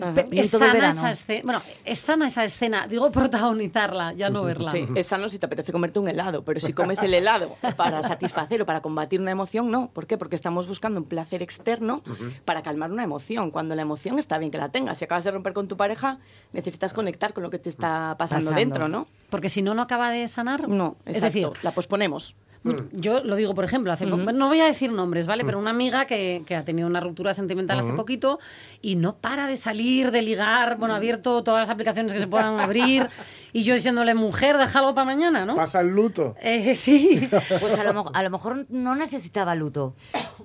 Ajá. 0.00 0.20
en 0.20 0.38
Es 0.38 0.50
sana 0.50 0.72
verano. 0.72 1.00
esa 1.00 1.10
escena. 1.10 1.40
Bueno, 1.44 1.62
es 1.84 1.98
sana 1.98 2.26
esa 2.28 2.44
escena. 2.44 2.86
Digo 2.86 3.10
protagonizarla, 3.12 4.12
ya 4.14 4.30
no 4.30 4.42
verla. 4.44 4.70
Sí, 4.70 4.86
es 4.94 5.06
sano 5.06 5.28
si 5.28 5.38
te 5.38 5.46
apetece 5.46 5.72
comerte 5.72 5.98
un 5.98 6.08
helado, 6.08 6.42
pero 6.44 6.60
si 6.60 6.72
comes 6.72 7.02
el 7.02 7.12
helado 7.14 7.54
para 7.76 8.02
satisfacer 8.02 8.62
o 8.62 8.66
para 8.66 8.80
combatir 8.80 9.20
una 9.20 9.30
emoción, 9.30 9.70
no. 9.70 9.88
¿Por 9.88 10.06
qué? 10.06 10.16
Porque 10.18 10.36
estamos 10.36 10.66
buscando 10.66 11.00
un 11.00 11.06
placer 11.06 11.42
externo 11.42 12.02
para 12.44 12.62
calmar 12.62 12.92
una 12.92 13.02
emoción. 13.04 13.50
Cuando 13.50 13.74
la 13.74 13.82
emoción 13.82 14.18
está 14.18 14.38
bien 14.38 14.50
que 14.50 14.58
la 14.58 14.70
tengas. 14.70 14.98
Si 14.98 15.04
acabas 15.04 15.24
de 15.24 15.30
romper 15.32 15.52
con 15.52 15.68
tu 15.68 15.76
pareja, 15.76 16.18
necesitas 16.52 16.92
conectar 16.92 17.32
con 17.32 17.42
lo 17.42 17.50
que 17.50 17.58
te 17.58 17.68
está 17.68 18.16
pasando, 18.18 18.50
Pasando. 18.50 18.52
dentro, 18.60 18.88
¿no? 18.88 19.06
Porque 19.30 19.48
si 19.48 19.62
no, 19.62 19.74
no 19.74 19.82
acaba 19.82 20.10
de 20.10 20.26
sanar. 20.28 20.68
No, 20.68 20.96
es 21.06 21.20
decir, 21.20 21.48
la 21.62 21.70
posponemos. 21.72 22.36
Mu- 22.64 22.74
Yo 22.92 23.24
lo 23.24 23.34
digo, 23.36 23.54
por 23.54 23.64
ejemplo, 23.64 23.92
hace 23.92 24.06
no 24.06 24.46
voy 24.48 24.60
a 24.60 24.66
decir 24.66 24.92
nombres, 24.92 25.26
¿vale? 25.26 25.44
Pero 25.44 25.58
una 25.58 25.70
amiga 25.70 26.06
que, 26.06 26.42
que 26.46 26.54
ha 26.54 26.64
tenido 26.64 26.86
una 26.86 27.00
ruptura 27.00 27.34
sentimental 27.34 27.78
hace 27.80 27.90
poquito 27.96 28.38
y 28.80 28.94
no 28.96 29.16
para 29.16 29.46
de 29.48 29.56
salir, 29.56 30.10
de 30.12 30.22
ligar, 30.22 30.76
bueno, 30.78 30.94
ha 30.94 30.98
abierto 30.98 31.42
todas 31.42 31.60
las 31.60 31.70
aplicaciones 31.70 32.12
que 32.12 32.20
se 32.20 32.26
puedan 32.28 32.60
abrir 32.60 33.08
y 33.52 33.64
yo 33.64 33.74
diciéndole, 33.74 34.14
mujer, 34.14 34.56
deja 34.58 34.78
algo 34.78 34.94
para 34.94 35.04
mañana, 35.04 35.44
¿no? 35.44 35.54
Pasa 35.54 35.80
el 35.80 35.88
luto. 35.88 36.34
Eh, 36.40 36.74
sí. 36.76 37.28
Pues 37.60 37.78
a 37.78 37.84
lo, 37.84 38.10
a 38.14 38.22
lo 38.22 38.30
mejor 38.30 38.66
no 38.70 38.94
necesitaba 38.94 39.54
luto. 39.54 39.94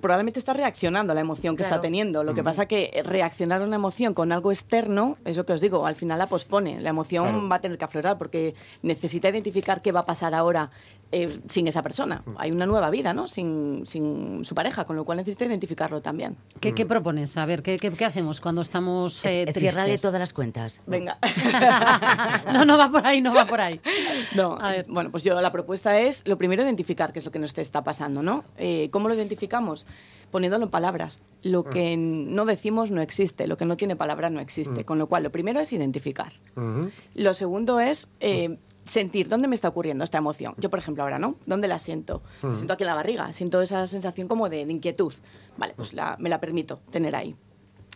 Probablemente 0.00 0.38
está 0.38 0.52
reaccionando 0.52 1.12
a 1.12 1.14
la 1.14 1.20
emoción 1.20 1.56
que 1.56 1.62
Claro. 1.62 1.76
está 1.76 1.80
teniendo. 1.82 2.22
Lo 2.24 2.34
que 2.34 2.42
pasa 2.44 2.66
que 2.66 3.02
reaccionar 3.04 3.62
a 3.62 3.64
una 3.64 3.76
emoción 3.76 4.14
con 4.14 4.30
algo 4.32 4.52
externo, 4.52 5.16
es 5.24 5.36
lo 5.36 5.44
que 5.46 5.52
os 5.54 5.60
digo, 5.60 5.86
al 5.86 5.96
final 5.96 6.18
la 6.18 6.26
pospone. 6.26 6.80
La 6.80 6.90
emoción 6.90 7.22
Claro. 7.22 7.48
va 7.48 7.56
a 7.56 7.60
tener 7.60 7.78
que 7.78 7.84
aflorar 7.84 8.18
porque 8.18 8.54
necesita 8.82 9.28
identificar 9.28 9.82
qué 9.82 9.90
va 9.92 10.00
a 10.00 10.06
pasar 10.06 10.34
ahora 10.34 10.70
eh, 11.10 11.40
sin 11.48 11.66
esa 11.66 11.82
persona. 11.82 12.22
Hay 12.36 12.50
una 12.52 12.66
nueva 12.66 12.90
vida, 12.90 13.14
¿no? 13.14 13.28
Sin, 13.28 13.84
sin 13.86 14.44
su 14.44 14.54
pareja, 14.54 14.84
con 14.84 14.94
lo 14.94 15.04
cual 15.04 15.16
necesita 15.16 15.46
identificarlo 15.46 16.00
también. 16.02 16.36
¿Qué, 16.60 16.74
qué 16.74 16.84
propones? 16.84 17.36
A 17.38 17.46
ver, 17.46 17.62
¿qué, 17.62 17.78
qué, 17.78 17.90
qué 17.90 18.04
hacemos 18.04 18.40
cuando 18.42 18.60
estamos 18.60 19.24
eh, 19.24 19.42
Eh, 19.48 19.52
Ciérrale 19.58 19.84
tristes? 19.88 20.02
todas 20.02 20.20
las 20.20 20.32
cuentas. 20.34 20.82
Venga. 20.86 21.18
no, 22.52 22.64
no 22.64 22.76
va 22.78 22.90
por 22.90 22.97
ahí, 23.04 23.20
no 23.20 23.34
va 23.34 23.46
por 23.46 23.60
ahí. 23.60 23.80
No, 24.34 24.58
A 24.60 24.72
ver. 24.72 24.86
bueno, 24.88 25.10
pues 25.10 25.24
yo 25.24 25.40
la 25.40 25.52
propuesta 25.52 25.98
es 26.00 26.26
lo 26.26 26.36
primero 26.38 26.62
identificar 26.62 27.12
qué 27.12 27.18
es 27.18 27.24
lo 27.24 27.30
que 27.30 27.38
nos 27.38 27.56
está 27.58 27.82
pasando, 27.84 28.22
¿no? 28.22 28.44
Eh, 28.56 28.88
¿Cómo 28.92 29.08
lo 29.08 29.14
identificamos? 29.14 29.86
Poniéndolo 30.30 30.64
en 30.66 30.70
palabras. 30.70 31.20
Lo 31.42 31.64
que 31.64 31.96
no 31.96 32.44
decimos 32.44 32.90
no 32.90 33.00
existe, 33.00 33.46
lo 33.46 33.56
que 33.56 33.64
no 33.64 33.76
tiene 33.78 33.96
palabra 33.96 34.28
no 34.28 34.40
existe. 34.40 34.84
Con 34.84 34.98
lo 34.98 35.06
cual, 35.08 35.22
lo 35.22 35.30
primero 35.32 35.60
es 35.60 35.72
identificar. 35.72 36.32
Ujú. 36.56 36.90
Lo 37.14 37.32
segundo 37.32 37.80
es 37.80 38.10
eh, 38.20 38.58
sentir 38.84 39.28
dónde 39.28 39.48
me 39.48 39.54
está 39.54 39.68
ocurriendo 39.68 40.04
esta 40.04 40.18
emoción. 40.18 40.54
Yo, 40.58 40.68
por 40.68 40.78
ejemplo, 40.80 41.02
ahora, 41.02 41.18
¿no? 41.18 41.36
¿Dónde 41.46 41.66
la 41.68 41.78
siento? 41.78 42.22
Siento 42.52 42.74
aquí 42.74 42.82
en 42.82 42.88
la 42.88 42.94
barriga, 42.94 43.32
siento 43.32 43.62
esa 43.62 43.86
sensación 43.86 44.28
como 44.28 44.50
de, 44.50 44.66
de 44.66 44.72
inquietud. 44.72 45.14
Vale, 45.56 45.72
pues 45.74 45.94
la- 45.94 46.16
me 46.18 46.28
la 46.28 46.38
permito 46.40 46.80
tener 46.90 47.16
ahí. 47.16 47.34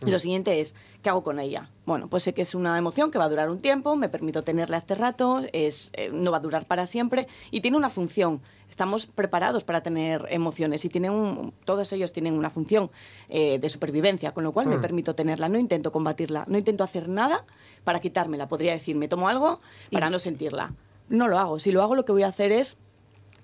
Y 0.05 0.11
lo 0.11 0.19
siguiente 0.19 0.59
es, 0.61 0.75
¿qué 1.01 1.09
hago 1.09 1.23
con 1.23 1.39
ella? 1.39 1.69
Bueno, 1.85 2.07
pues 2.07 2.23
sé 2.23 2.33
que 2.33 2.41
es 2.41 2.55
una 2.55 2.77
emoción 2.77 3.11
que 3.11 3.17
va 3.17 3.25
a 3.25 3.29
durar 3.29 3.49
un 3.49 3.59
tiempo, 3.59 3.95
me 3.95 4.09
permito 4.09 4.43
tenerla 4.43 4.77
este 4.77 4.95
rato, 4.95 5.41
es, 5.53 5.91
eh, 5.93 6.09
no 6.13 6.31
va 6.31 6.37
a 6.37 6.39
durar 6.41 6.65
para 6.65 6.85
siempre 6.85 7.27
y 7.51 7.61
tiene 7.61 7.77
una 7.77 7.89
función. 7.89 8.41
Estamos 8.69 9.05
preparados 9.05 9.63
para 9.63 9.81
tener 9.83 10.25
emociones 10.29 10.83
y 10.85 10.89
tienen 10.89 11.11
un- 11.11 11.53
todos 11.65 11.91
ellos 11.93 12.11
tienen 12.11 12.33
una 12.33 12.49
función 12.49 12.89
eh, 13.29 13.59
de 13.59 13.69
supervivencia, 13.69 14.33
con 14.33 14.43
lo 14.43 14.51
cual 14.51 14.67
me 14.67 14.77
permito 14.79 15.13
tenerla, 15.15 15.49
no 15.49 15.57
intento 15.59 15.91
combatirla, 15.91 16.45
no 16.47 16.57
intento 16.57 16.83
hacer 16.83 17.07
nada 17.09 17.43
para 17.83 17.99
quitármela. 17.99 18.47
Podría 18.47 18.71
decir, 18.73 18.95
me 18.95 19.07
tomo 19.07 19.27
algo 19.29 19.59
para 19.91 20.09
no 20.09 20.19
sentirla. 20.19 20.73
No 21.09 21.27
lo 21.27 21.37
hago. 21.37 21.59
Si 21.59 21.71
lo 21.71 21.83
hago, 21.83 21.95
lo 21.95 22.05
que 22.05 22.13
voy 22.13 22.23
a 22.23 22.27
hacer 22.27 22.51
es 22.51 22.77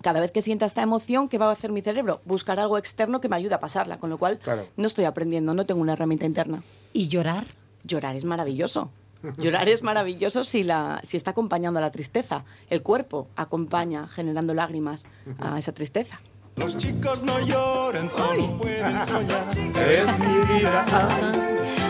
cada 0.01 0.19
vez 0.19 0.31
que 0.31 0.41
sienta 0.41 0.65
esta 0.65 0.81
emoción, 0.81 1.27
¿qué 1.29 1.37
va 1.37 1.47
a 1.49 1.51
hacer 1.51 1.71
mi 1.71 1.81
cerebro? 1.81 2.19
Buscar 2.25 2.59
algo 2.59 2.77
externo 2.77 3.19
que 3.21 3.29
me 3.29 3.35
ayude 3.35 3.55
a 3.55 3.59
pasarla, 3.59 3.97
con 3.97 4.09
lo 4.09 4.17
cual 4.17 4.39
Claro. 4.39 4.65
no 4.77 4.87
estoy 4.87 5.05
aprendiendo, 5.05 5.53
no 5.53 5.65
tengo 5.65 5.81
una 5.81 5.93
herramienta 5.93 6.25
interna. 6.25 6.63
¿Y 6.93 7.07
llorar? 7.07 7.45
Llorar 7.83 8.15
es 8.15 8.25
maravilloso. 8.25 8.89
Llorar 9.37 9.67
es 9.67 9.83
maravilloso 9.83 10.45
si, 10.45 10.63
la, 10.63 11.01
si 11.03 11.17
está 11.17 11.31
acompañando 11.31 11.79
a 11.79 11.81
la 11.81 11.91
tristeza. 11.91 12.45
El 12.69 12.81
cuerpo 12.81 13.27
acompaña 13.35 14.07
generando 14.07 14.53
lágrimas 14.53 15.05
a 15.39 15.59
esa 15.59 15.73
tristeza. 15.73 16.21
Los 16.55 16.77
chicos 16.77 17.21
no 17.21 17.39
lloran, 17.45 18.09
solo 18.09 18.57
pueden 18.57 19.05
soñar. 19.05 19.45
Es 19.89 20.19
mi 20.19 20.55
vida, 20.59 20.85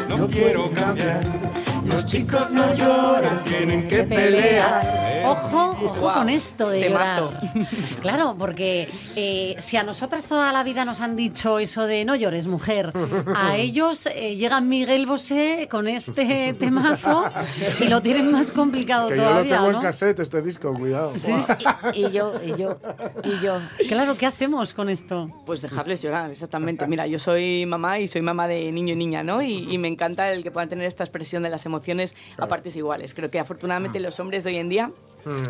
No 0.10 0.28
quiero 0.28 0.72
cambiar. 0.74 1.24
Los 1.90 2.06
chicos 2.06 2.52
no 2.52 2.74
lloran, 2.76 3.44
tienen 3.44 3.88
que 3.88 4.04
pelear. 4.04 5.24
Ojo, 5.26 5.76
ojo 5.86 6.14
con 6.14 6.30
esto 6.30 6.70
de 6.70 6.82
temazo. 6.82 7.32
llorar. 7.32 7.50
Claro, 8.02 8.36
porque 8.40 8.88
eh, 9.16 9.56
si 9.60 9.76
a 9.76 9.84
nosotras 9.84 10.26
toda 10.26 10.52
la 10.54 10.64
vida 10.64 10.86
nos 10.86 11.02
han 11.02 11.16
dicho 11.16 11.60
eso 11.60 11.86
de 11.86 12.06
no 12.06 12.16
llores, 12.16 12.48
mujer, 12.48 12.94
a 13.36 13.58
ellos 13.58 14.08
eh, 14.08 14.36
llega 14.36 14.62
Miguel 14.62 15.06
Bosé 15.06 15.68
con 15.70 15.88
este 15.88 16.54
temazo 16.58 17.26
y 17.82 17.88
lo 17.88 18.02
tienen 18.02 18.32
más 18.32 18.52
complicado 18.52 19.10
Que 19.10 19.18
yo 19.18 19.24
lo 19.24 19.30
todavía, 19.30 19.56
tengo 19.58 19.72
¿no? 19.72 19.78
en 19.80 19.84
cassette, 19.84 20.20
este 20.20 20.42
disco, 20.42 20.74
cuidado. 20.74 21.14
Y, 21.94 22.06
y 22.06 22.12
yo, 22.12 22.34
y 22.44 22.60
yo, 22.60 22.78
y 23.24 23.44
yo. 23.44 23.60
Claro, 23.90 24.16
¿qué 24.18 24.26
hacemos 24.26 24.74
con 24.74 24.90
esto? 24.90 25.30
Pues 25.46 25.62
dejarles 25.62 26.02
llorar, 26.02 26.30
exactamente. 26.32 26.88
Mira, 26.88 27.08
yo 27.08 27.20
soy 27.20 27.66
mamá 27.66 28.00
y 28.00 28.08
soy 28.08 28.22
mamá 28.22 28.48
de 28.48 28.72
niño 28.72 28.94
y 28.94 28.98
niña, 28.98 29.24
¿no? 29.24 29.42
Y, 29.42 29.68
y 29.74 29.78
me 29.78 29.88
encanta 29.90 30.32
el 30.32 30.44
que 30.44 30.52
puedan 30.52 30.70
tener 30.70 30.86
esta 30.86 31.04
expresión 31.04 31.44
de 31.44 31.50
las 31.50 31.66
emociones 31.66 31.79
a 32.38 32.48
partes 32.48 32.76
iguales. 32.76 33.14
Creo 33.14 33.30
que 33.32 33.40
afortunadamente 33.40 34.00
los 34.00 34.20
hombres 34.20 34.44
de 34.44 34.52
hoy 34.52 34.58
en 34.58 34.70
día 34.70 34.92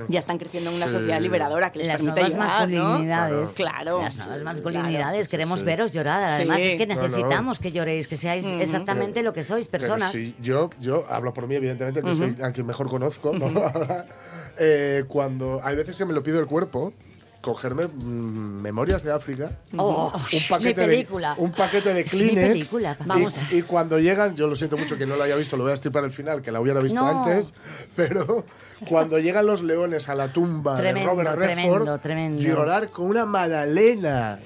ya 0.08 0.20
están 0.20 0.38
creciendo 0.40 0.70
en 0.72 0.78
una 0.78 0.88
Sí. 0.88 0.94
sociedad 0.94 1.22
liberadora 1.22 1.72
que 1.72 1.80
les 1.80 1.88
Las 1.88 1.98
permite 1.98 2.22
nuevas 2.22 2.34
llorar, 2.34 2.70
¿no? 2.70 2.84
masculinidades. 2.84 3.52
Claro. 3.54 4.02
Las 4.02 4.18
nuevas 4.18 4.44
masculinidades. 4.44 5.28
Queremos 5.28 5.64
veros 5.64 5.92
llorar. 5.92 6.32
Sí. 6.32 6.36
Además, 6.38 6.60
es 6.62 6.76
que 6.76 6.88
No, 6.88 6.96
no. 6.96 7.02
necesitamos 7.04 7.60
que 7.60 7.72
lloréis, 7.72 8.08
que 8.08 8.18
seáis 8.18 8.46
exactamente 8.46 9.22
lo 9.24 9.34
que 9.34 9.44
sois, 9.44 9.68
personas. 9.68 10.12
sí, 10.12 10.36
yo, 10.42 10.70
yo 10.80 11.06
hablo 11.10 11.34
por 11.34 11.48
mí, 11.48 11.56
evidentemente, 11.56 12.02
que 12.02 12.16
soy 12.16 12.36
a 12.42 12.52
quien 12.52 12.66
mejor 12.66 12.90
conozco. 12.90 13.34
¿no? 13.34 13.50
Eh, 14.62 15.06
cuando 15.08 15.62
hay 15.64 15.78
veces 15.78 15.96
que 15.96 16.04
me 16.04 16.12
lo 16.12 16.22
pide 16.22 16.38
el 16.38 16.46
cuerpo, 16.46 16.92
cogerme 17.42 17.88
mm, 17.88 18.62
memorias 18.62 19.04
de 19.04 19.12
África, 19.14 19.52
Oh, 19.78 20.12
un 20.14 20.40
paquete 20.50 20.82
mi 20.82 20.88
película. 20.88 21.36
de 21.36 21.42
un 21.42 21.52
paquete 21.54 21.94
de 21.94 22.02
Es 22.02 22.14
mi 22.14 22.20
Kleenex. 22.20 22.48
película, 22.52 22.98
y- 23.00 23.04
vamos 23.08 23.40
y, 23.52 23.60
a- 23.62 23.66
cuando 23.66 23.98
llegan, 24.00 24.36
yo 24.36 24.48
lo 24.48 24.56
siento 24.56 24.76
mucho 24.78 24.98
que 24.98 25.06
no 25.06 25.16
lo 25.16 25.24
haya 25.24 25.36
visto, 25.36 25.56
lo 25.56 25.64
voy 25.64 25.72
a 25.72 25.76
estripar 25.76 26.04
al 26.04 26.12
final, 26.12 26.42
que 26.42 26.52
la 26.52 26.60
hubiera 26.60 26.82
visto 26.82 27.00
No. 27.02 27.08
antes, 27.24 27.54
pero 27.96 28.46
cuando 28.88 29.20
llegan 29.20 29.46
los 29.46 29.62
leones 29.64 30.10
a 30.10 30.16
la 30.16 30.34
tumba 30.34 30.76
Tremendo, 30.76 31.10
de 31.16 31.24
Robert 31.24 31.40
tremendo, 31.42 31.80
Redford, 31.80 32.00
tremendo. 32.02 32.42
llorar 32.44 32.90
con 32.92 33.06
una 33.06 33.26
magdalena 33.26 34.40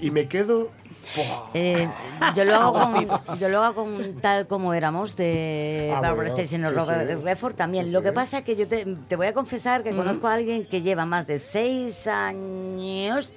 y 0.00 0.10
me 0.10 0.26
quedo 0.28 0.70
¡buah! 1.16 1.50
Eh, 1.54 1.88
yo, 2.36 2.44
lo 2.44 2.54
hago 2.54 2.72
con, 2.72 3.38
yo 3.38 3.48
lo 3.48 3.62
hago 3.62 3.84
con 3.84 4.20
tal 4.20 4.46
como 4.46 4.74
éramos 4.74 5.16
de 5.16 5.90
Ah, 5.92 6.00
Barbara 6.00 6.14
bueno, 6.14 6.30
Streisand 6.30 6.64
o 6.66 6.68
sí, 6.68 6.74
Robert 6.74 7.08
sí. 7.08 7.14
Redford 7.24 7.54
también. 7.54 7.86
Sí, 7.86 7.92
Lo 7.92 8.00
sí. 8.00 8.04
que 8.04 8.12
pasa 8.12 8.38
es 8.38 8.44
que 8.44 8.56
yo 8.56 8.68
te, 8.68 8.84
te 9.08 9.16
voy 9.16 9.26
a 9.26 9.32
confesar 9.34 9.82
que 9.82 9.90
conozco 9.94 10.28
a 10.28 10.34
alguien 10.34 10.66
que 10.66 10.82
lleva 10.82 11.06
más 11.06 11.26
de 11.26 11.38
seis 11.38 12.06
años 12.44 13.32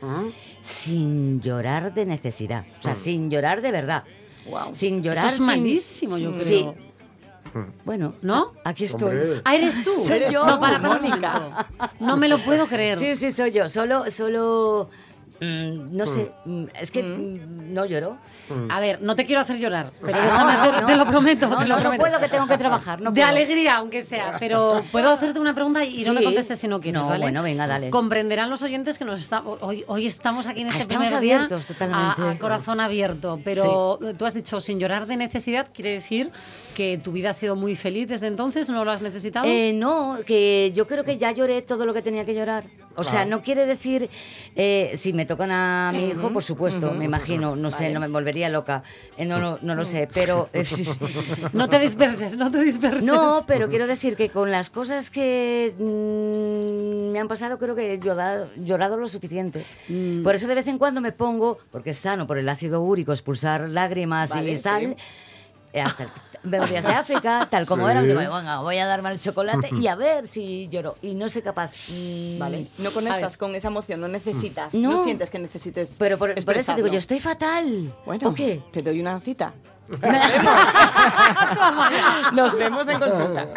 sin 0.61 1.41
llorar 1.41 1.93
de 1.93 2.05
necesidad. 2.05 2.65
O 2.79 2.83
sea, 2.83 2.95
sin 2.95 3.29
llorar 3.29 3.61
de 3.61 3.71
verdad. 3.71 4.03
Guau. 4.45 4.73
Sin 4.73 5.01
llorar. 5.03 5.25
Eso 5.25 5.27
es 5.27 5.33
sin- 5.35 5.45
malísimo, 5.45 6.17
yo 6.17 6.31
creo. 6.33 6.45
Sí. 6.45 6.67
Bueno, 7.85 8.13
¿No? 8.23 8.53
Aquí 8.63 8.85
estoy. 8.85 9.15
Hombre. 9.15 9.41
Ah, 9.45 9.55
¿eres 9.55 9.83
tú? 9.83 9.91
Soy 10.07 10.21
yo, 10.31 10.43
no, 10.45 10.59
para, 10.59 10.81
para, 10.81 10.95
Mónica. 10.95 11.67
No 11.99 12.17
me 12.17 12.27
lo 12.27 12.39
puedo 12.39 12.65
creer. 12.67 12.97
Sí, 12.97 13.15
sí, 13.15 13.31
soy 13.31 13.51
yo. 13.51 13.69
Solo, 13.69 14.09
solo, 14.09 14.89
mm, 15.39 15.95
no 15.95 16.07
sé, 16.07 16.31
mm, 16.45 16.65
es 16.81 16.89
que 16.89 17.03
mm, 17.03 17.73
no 17.73 17.85
lloro. 17.85 18.17
A 18.69 18.79
ver, 18.79 19.01
no 19.01 19.15
te 19.15 19.25
quiero 19.25 19.41
hacer 19.41 19.57
llorar, 19.57 19.91
pero 20.01 20.17
Ah, 20.17 20.21
déjame 20.25 20.51
hacer, 20.53 20.85
te 20.85 20.95
lo 20.95 21.05
prometo. 21.05 21.47
No, 21.47 21.57
te 21.57 21.63
lo 21.63 21.69
no, 21.69 21.75
no 21.75 21.81
prometo. 21.81 22.03
puedo, 22.03 22.19
que 22.19 22.27
tengo 22.29 22.47
que 22.47 22.57
trabajar, 22.57 23.01
no 23.01 23.11
de 23.11 23.21
puedo. 23.21 23.27
alegría, 23.27 23.75
aunque 23.77 24.01
sea. 24.01 24.37
Pero 24.39 24.83
puedo 24.91 25.09
hacerte 25.11 25.39
una 25.39 25.53
pregunta 25.53 25.83
y 25.83 26.03
no 26.05 26.13
me 26.13 26.19
Sí. 26.19 26.25
contestes 26.25 26.59
si 26.59 26.67
no 26.67 26.79
quieres, 26.79 27.01
No, 27.01 27.07
¿vale? 27.07 27.23
bueno, 27.23 27.43
venga, 27.43 27.67
dale. 27.67 27.89
Comprenderán 27.89 28.49
los 28.49 28.61
oyentes 28.61 28.97
que 28.97 29.05
nos 29.05 29.19
está, 29.21 29.41
hoy, 29.41 29.83
hoy 29.87 30.07
estamos 30.07 30.47
aquí 30.47 30.61
en 30.61 30.67
Ah, 30.67 30.69
este 30.71 30.83
estamos 30.83 31.05
primer 31.07 31.21
día 31.21 31.35
abiertos 31.35 31.65
totalmente. 31.67 32.21
A, 32.21 32.29
a 32.31 32.39
corazón 32.39 32.79
abierto. 32.79 33.39
Pero 33.43 33.99
tú 34.17 34.25
has 34.25 34.33
dicho 34.33 34.59
sin 34.61 34.79
llorar 34.79 35.05
de 35.07 35.17
necesidad, 35.17 35.67
quiere 35.73 35.91
decir 35.91 36.31
que 36.73 36.97
tu 36.97 37.11
vida 37.11 37.29
ha 37.29 37.33
sido 37.33 37.55
muy 37.55 37.75
feliz 37.75 38.07
desde 38.07 38.27
entonces, 38.27 38.69
¿no 38.69 38.83
lo 38.83 38.91
has 38.91 39.01
necesitado? 39.01 39.45
Eh, 39.47 39.71
no, 39.73 40.17
que 40.25 40.71
yo 40.75 40.87
creo 40.87 41.03
que 41.03 41.17
ya 41.17 41.31
lloré 41.31 41.61
todo 41.61 41.85
lo 41.85 41.93
que 41.93 42.01
tenía 42.01 42.25
que 42.25 42.33
llorar. 42.33 42.65
O 42.95 43.03
sea, 43.03 43.25
no 43.25 43.41
quiere 43.41 43.65
decir, 43.65 44.07
eh, 44.55 44.93
si 44.97 45.13
me 45.13 45.25
tocan 45.25 45.49
a 45.49 45.91
mi 45.95 46.09
hijo, 46.09 46.31
por 46.31 46.43
supuesto, 46.43 46.91
me 46.93 47.05
imagino, 47.05 47.55
no 47.55 47.71
sé, 47.71 47.91
no 47.91 47.99
me 47.99 48.07
volvería 48.07 48.49
loca, 48.49 48.83
Eh, 49.17 49.25
no, 49.25 49.39
no, 49.39 49.57
no 49.61 49.73
lo 49.73 49.83
sé, 49.83 50.07
pero... 50.13 50.49
eh, 50.53 50.63
no 51.53 51.69
te 51.69 51.79
disperses, 51.79 52.37
no 52.37 52.51
te 52.51 52.61
disperses. 52.61 53.05
No, 53.05 53.43
pero 53.47 53.67
quiero 53.69 53.87
decir 53.87 54.15
que 54.15 54.29
con 54.29 54.51
las 54.51 54.69
cosas 54.69 55.09
que 55.09 55.73
mm, 55.77 57.11
me 57.11 57.19
han 57.19 57.27
pasado 57.27 57.57
creo 57.57 57.75
que 57.75 57.93
he 57.93 57.99
llorado, 57.99 58.47
llorado 58.57 58.97
lo 58.97 59.07
suficiente. 59.07 59.65
Mm. 59.87 60.21
Por 60.23 60.35
eso 60.35 60.47
de 60.47 60.55
vez 60.55 60.67
en 60.67 60.77
cuando 60.77 61.01
me 61.01 61.11
pongo, 61.11 61.57
porque 61.71 61.91
es 61.91 61.97
sano 61.97 62.27
por 62.27 62.37
el 62.37 62.47
ácido 62.47 62.81
úrico 62.81 63.11
expulsar 63.11 63.69
lágrimas 63.69 64.29
Vale, 64.29 64.51
y 64.51 64.57
sí. 64.57 64.63
tal, 64.63 64.95
eh, 65.73 65.81
hasta 65.81 66.05
memorias 66.43 66.83
de 66.85 66.93
África, 66.93 67.47
tal 67.49 67.65
como 67.65 67.85
Sí. 67.85 67.91
eran, 67.91 68.03
digo, 68.05 68.19
venga, 68.19 68.59
voy 68.59 68.77
a 68.77 68.85
darme 68.85 69.11
el 69.11 69.19
chocolate 69.19 69.69
y 69.79 69.87
a 69.87 69.95
ver 69.95 70.27
si 70.27 70.67
lloro. 70.69 70.97
Y 71.01 71.15
no 71.15 71.29
soy 71.29 71.41
capaz. 71.41 71.71
Mm, 71.89 72.39
Vale. 72.39 72.67
No 72.77 72.91
conectas 72.91 73.37
con 73.37 73.55
esa 73.55 73.67
emoción, 73.69 73.99
no 74.01 74.07
necesitas, 74.07 74.73
No. 74.73 74.91
no, 74.91 75.03
sientes 75.03 75.29
que 75.29 75.39
necesites. 75.39 75.95
Pero 75.99 76.17
por, 76.17 76.33
por 76.43 76.57
eso 76.57 76.75
digo, 76.75 76.87
yo 76.87 76.99
estoy 76.99 77.19
fatal. 77.19 77.93
Bueno, 78.05 78.29
¿O 78.29 78.33
qué? 78.33 78.61
te 78.71 78.81
doy 78.83 78.99
una 79.01 79.19
cita. 79.19 79.53
Nos 82.33 82.57
vemos 82.57 82.87
en 82.87 82.99
consulta. 82.99 83.47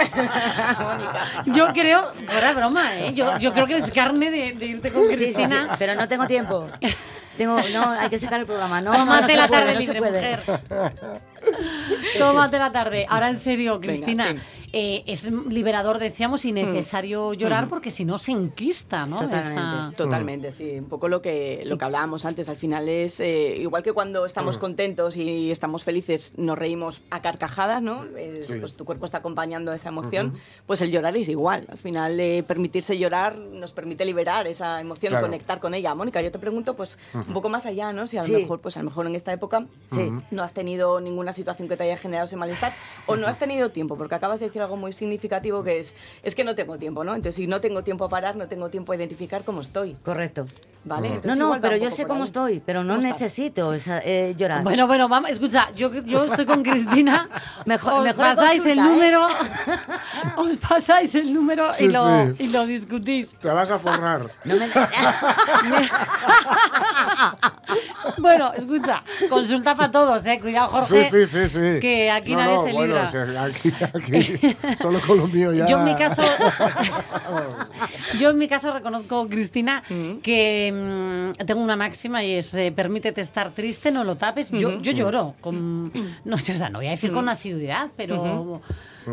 Yo 1.46 1.68
creo, 1.72 2.12
fuera 2.28 2.52
broma, 2.52 2.94
¿eh? 2.96 3.14
Yo, 3.14 3.38
yo 3.38 3.52
creo 3.52 3.66
que 3.66 3.76
es 3.76 3.90
carne 3.90 4.30
de, 4.30 4.52
de 4.52 4.66
irte 4.66 4.92
con 4.92 5.08
Sí, 5.08 5.16
sí, 5.16 5.26
sí, 5.26 5.32
Cristina. 5.34 5.76
pero 5.78 5.94
no 5.94 6.06
tengo 6.08 6.26
tiempo. 6.26 6.68
Tengo, 7.36 7.60
no, 7.72 7.90
hay 7.90 8.08
que 8.08 8.18
sacar 8.18 8.40
el 8.40 8.46
programa. 8.46 8.80
No, 8.80 8.92
Tómate 8.92 9.34
no, 9.34 9.42
no 9.42 9.42
la 9.42 9.48
puede, 9.48 9.60
tarde 9.62 9.80
libre, 9.80 10.00
mujer. 10.00 10.42
Tómate 12.18 12.58
la 12.58 12.72
tarde. 12.72 13.06
Ahora 13.08 13.28
en 13.28 13.36
serio, 13.36 13.80
Cristina, 13.80 14.32
sí. 14.32 14.65
Eh, 14.78 15.02
es 15.06 15.30
liberador, 15.32 15.98
decíamos, 15.98 16.44
y 16.44 16.52
necesario 16.52 17.32
llorar 17.32 17.66
porque 17.68 17.90
si 17.90 18.04
no 18.04 18.18
se 18.18 18.32
enquista, 18.32 19.06
¿no? 19.06 19.16
Totalmente. 19.20 19.48
Esa- 19.48 19.92
Totalmente, 19.96 20.52
sí. 20.52 20.78
Un 20.80 20.84
poco 20.84 21.08
lo 21.08 21.22
que, 21.22 21.62
lo 21.64 21.78
que 21.78 21.84
hablábamos 21.86 22.26
antes. 22.26 22.50
Al 22.50 22.56
final 22.56 22.86
es 22.90 23.18
eh, 23.20 23.56
igual 23.56 23.82
que 23.82 23.94
cuando 23.94 24.26
estamos 24.26 24.58
contentos 24.58 25.16
y 25.16 25.50
estamos 25.50 25.82
felices, 25.82 26.34
nos 26.36 26.58
reímos 26.58 27.00
a 27.10 27.22
carcajadas, 27.22 27.82
¿no? 27.82 28.04
Es, 28.18 28.46
Sí. 28.48 28.56
Pues 28.60 28.76
tu 28.76 28.84
cuerpo 28.84 29.06
está 29.06 29.18
acompañando 29.18 29.72
esa 29.72 29.88
emoción. 29.88 30.34
Pues 30.66 30.82
el 30.82 30.90
llorar 30.90 31.16
es 31.16 31.28
igual. 31.30 31.66
Al 31.70 31.78
final, 31.78 32.20
eh, 32.20 32.42
permitirse 32.46 32.98
llorar 32.98 33.38
nos 33.38 33.72
permite 33.72 34.04
liberar 34.04 34.46
esa 34.46 34.78
emoción, 34.80 35.10
Claro. 35.10 35.26
conectar 35.26 35.58
con 35.58 35.72
ella. 35.72 35.94
Mónica, 35.94 36.20
yo 36.20 36.30
te 36.30 36.38
pregunto, 36.38 36.74
pues 36.76 36.98
un 37.14 37.32
poco 37.32 37.48
más 37.48 37.64
allá, 37.64 37.92
¿no? 37.94 38.06
Si 38.06 38.18
a 38.18 38.20
lo 38.20 38.26
Sí. 38.26 38.32
mejor, 38.34 38.60
pues 38.60 38.76
a 38.76 38.80
lo 38.80 38.84
mejor 38.90 39.06
en 39.06 39.14
esta 39.14 39.32
época 39.32 39.64
Sí. 39.86 40.10
no 40.30 40.42
has 40.42 40.52
tenido 40.52 41.00
ninguna 41.00 41.32
situación 41.32 41.66
que 41.66 41.76
te 41.78 41.84
haya 41.84 41.96
generado 41.96 42.26
ese 42.26 42.36
malestar 42.36 42.72
o 43.06 43.16
no 43.16 43.26
has 43.26 43.38
tenido 43.38 43.70
tiempo, 43.70 43.96
porque 43.96 44.14
acabas 44.14 44.38
de 44.40 44.46
decir 44.46 44.60
algo 44.66 44.76
muy 44.76 44.92
significativo 44.92 45.62
que 45.64 45.78
es, 45.80 45.94
es 46.22 46.34
que 46.34 46.44
no 46.44 46.54
tengo 46.54 46.76
tiempo, 46.78 47.02
¿no? 47.04 47.14
Entonces, 47.14 47.36
si 47.36 47.46
no 47.46 47.60
tengo 47.60 47.82
tiempo 47.82 48.04
a 48.04 48.08
parar, 48.08 48.36
no 48.36 48.46
tengo 48.48 48.68
tiempo 48.68 48.92
a 48.92 48.96
identificar 48.96 49.42
cómo 49.44 49.60
estoy, 49.62 49.94
Correcto. 50.04 50.46
¿vale? 50.84 51.08
No, 51.08 51.14
Entonces, 51.14 51.38
no, 51.40 51.50
va 51.50 51.60
pero 51.60 51.76
yo 51.76 51.90
sé 51.90 52.04
cómo 52.06 52.20
ahí. 52.22 52.26
estoy, 52.26 52.62
pero 52.64 52.84
no 52.84 52.96
necesito 52.98 53.72
esa- 53.72 54.00
eh, 54.04 54.34
llorar. 54.36 54.62
Bueno, 54.62 54.86
bueno, 54.86 55.08
vamos, 55.08 55.30
escucha, 55.30 55.70
yo, 55.74 55.92
yo 56.04 56.24
estoy 56.24 56.44
con 56.46 56.62
Cristina. 56.64 57.28
Mejor- 57.64 57.94
os 57.94 58.04
mejor 58.04 58.24
pasáis 58.26 58.64
el 58.66 58.78
¿eh? 58.78 58.82
número, 58.82 59.26
os 60.36 60.56
pasáis 60.58 61.14
el 61.14 61.32
número 61.32 61.68
Sí, 61.68 61.86
y, 61.86 61.90
lo, 61.90 62.04
sí. 62.04 62.44
y 62.44 62.46
lo 62.48 62.66
discutís. 62.66 63.34
Te 63.36 63.48
vas 63.48 63.70
a 63.70 63.78
forrar. 63.78 64.22
No 64.44 64.54
me- 64.56 64.68
Bueno, 68.18 68.52
escucha, 68.54 69.02
consulta 69.28 69.74
para 69.74 69.90
todos, 69.90 70.24
eh. 70.26 70.38
Cuidado, 70.40 70.68
Jorge. 70.68 71.04
Sí, 71.10 71.26
sí, 71.26 71.26
sí, 71.26 71.48
sí. 71.48 71.80
Que 71.80 72.10
aquí 72.10 72.32
No, 72.34 72.38
nadie 72.40 72.54
no, 72.56 72.64
se 72.66 72.72
bueno, 72.72 72.86
libra. 72.86 73.02
o 73.04 73.06
sea, 73.08 73.44
aquí, 73.44 73.72
aquí, 73.94 74.45
solo 74.78 75.00
con 75.00 75.18
lo 75.18 75.26
mío 75.26 75.52
ya. 75.52 75.66
Yo 75.66 75.78
en 75.78 75.84
mi 75.84 75.94
caso, 75.94 76.22
yo 78.18 78.30
en 78.30 78.38
mi 78.38 78.48
caso 78.48 78.72
reconozco, 78.72 79.28
Cristina, 79.28 79.82
que 80.22 80.72
mm, 80.72 81.44
tengo 81.44 81.62
una 81.62 81.76
máxima 81.76 82.24
y 82.24 82.32
es 82.32 82.54
eh, 82.54 82.72
permítete 82.74 83.20
estar 83.20 83.52
triste, 83.52 83.90
no 83.90 84.04
lo 84.04 84.16
tapes. 84.16 84.50
Yo, 84.52 84.80
yo 84.80 84.92
lloro, 84.92 85.34
con, 85.40 85.92
no 86.24 86.38
sé, 86.38 86.52
o 86.52 86.56
sea, 86.56 86.70
no 86.70 86.78
voy 86.78 86.88
a 86.88 86.90
decir 86.90 87.12
con 87.12 87.28
asiduidad, 87.28 87.88
pero, 87.96 88.60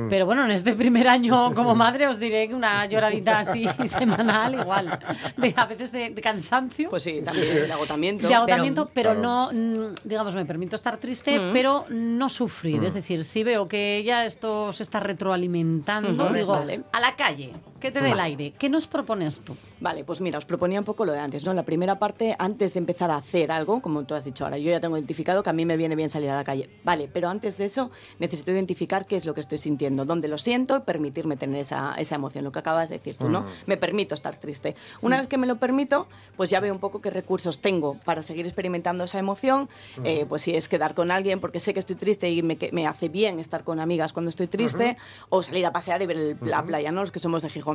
pero 0.09 0.25
bueno, 0.25 0.43
en 0.45 0.51
este 0.51 0.73
primer 0.73 1.07
año 1.07 1.53
como 1.55 1.75
madre 1.75 2.07
os 2.07 2.19
diré 2.19 2.47
que 2.47 2.55
una 2.55 2.85
lloradita 2.85 3.39
así 3.39 3.65
semanal 3.85 4.55
igual, 4.55 4.99
de, 5.37 5.53
a 5.55 5.65
veces 5.65 5.91
de, 5.91 6.09
de 6.09 6.21
cansancio. 6.21 6.89
Pues 6.89 7.03
sí, 7.03 7.21
también 7.23 7.67
de 7.67 7.73
agotamiento. 7.73 8.27
de 8.27 8.33
agotamiento, 8.35 8.89
pero, 8.93 9.11
Claro. 9.13 9.21
no, 9.21 9.51
mm, 9.53 9.95
digamos, 10.03 10.35
me 10.35 10.45
permito 10.45 10.75
estar 10.75 10.97
triste, 10.97 11.39
pero 11.53 11.85
no 11.89 12.29
sufrir. 12.29 12.83
Es 12.83 12.93
decir, 12.93 13.23
si 13.23 13.43
veo 13.43 13.67
que 13.67 14.03
ya 14.05 14.25
esto 14.25 14.71
se 14.73 14.83
está 14.83 14.99
retroalimentando, 14.99 16.29
digo, 16.29 16.53
Vale. 16.53 16.81
a 16.91 16.99
la 16.99 17.15
calle, 17.15 17.53
que 17.83 17.91
te 17.91 18.01
dé 18.01 18.11
el 18.11 18.19
aire. 18.21 18.53
¿Qué 18.57 18.69
nos 18.69 18.87
propones 18.87 19.41
tú? 19.41 19.57
Vale, 19.81 20.05
pues 20.05 20.21
mira, 20.21 20.37
os 20.37 20.45
proponía 20.45 20.79
un 20.79 20.85
poco 20.85 21.03
lo 21.03 21.11
de 21.11 21.19
antes, 21.19 21.43
¿no? 21.45 21.51
La 21.53 21.63
primera 21.63 21.99
parte, 21.99 22.33
antes 22.39 22.73
de 22.73 22.77
empezar 22.79 23.11
a 23.11 23.17
hacer 23.17 23.51
algo, 23.51 23.81
como 23.81 24.05
tú 24.05 24.15
has 24.15 24.23
dicho 24.23 24.45
ahora, 24.45 24.57
yo 24.57 24.71
ya 24.71 24.79
tengo 24.79 24.97
identificado 24.97 25.43
que 25.43 25.49
a 25.49 25.53
mí 25.53 25.65
me 25.65 25.75
viene 25.75 25.95
bien 25.97 26.09
salir 26.09 26.29
a 26.29 26.37
la 26.37 26.45
calle. 26.45 26.69
Vale, 26.85 27.09
pero 27.11 27.27
antes 27.27 27.57
de 27.57 27.65
eso 27.65 27.91
necesito 28.19 28.51
identificar 28.53 29.05
qué 29.05 29.17
es 29.17 29.25
lo 29.25 29.33
que 29.33 29.41
estoy 29.41 29.57
sintiendo, 29.57 30.05
dónde 30.05 30.29
lo 30.29 30.37
siento 30.37 30.77
y 30.77 30.79
permitirme 30.79 31.35
tener 31.35 31.59
esa, 31.59 31.93
esa 31.97 32.15
emoción, 32.15 32.45
lo 32.45 32.53
que 32.53 32.59
acabas 32.59 32.87
de 32.87 32.99
decir 32.99 33.17
tú, 33.17 33.27
¿no? 33.27 33.45
Me 33.67 33.75
permito 33.75 34.15
estar 34.15 34.37
triste. 34.37 34.77
Una 35.01 35.17
vez 35.19 35.27
que 35.27 35.37
me 35.37 35.45
lo 35.45 35.57
permito, 35.57 36.07
pues 36.37 36.49
ya 36.49 36.61
veo 36.61 36.73
un 36.73 36.79
poco 36.79 37.01
qué 37.01 37.09
recursos 37.09 37.59
tengo 37.59 37.95
para 38.05 38.23
seguir 38.23 38.45
experimentando 38.45 39.03
esa 39.03 39.19
emoción, 39.19 39.67
eh, 40.05 40.25
pues 40.29 40.43
si 40.43 40.55
es 40.55 40.69
quedar 40.69 40.93
con 40.93 41.11
alguien 41.11 41.41
porque 41.41 41.59
sé 41.59 41.73
que 41.73 41.79
estoy 41.79 41.97
triste 41.97 42.31
y 42.31 42.41
me, 42.43 42.55
que- 42.55 42.71
me 42.71 42.87
hace 42.87 43.09
bien 43.09 43.39
estar 43.39 43.65
con 43.65 43.81
amigas 43.81 44.13
cuando 44.13 44.29
estoy 44.29 44.47
triste, 44.47 44.95
o 45.27 45.43
salir 45.43 45.65
a 45.65 45.73
pasear 45.73 46.01
y 46.01 46.05
ver 46.05 46.15
el- 46.17 46.37
la 46.41 46.65
playa, 46.65 46.89
¿no? 46.93 47.01
Los 47.01 47.11
que 47.11 47.19
somos 47.19 47.41
de 47.41 47.49
Gijón. 47.49 47.72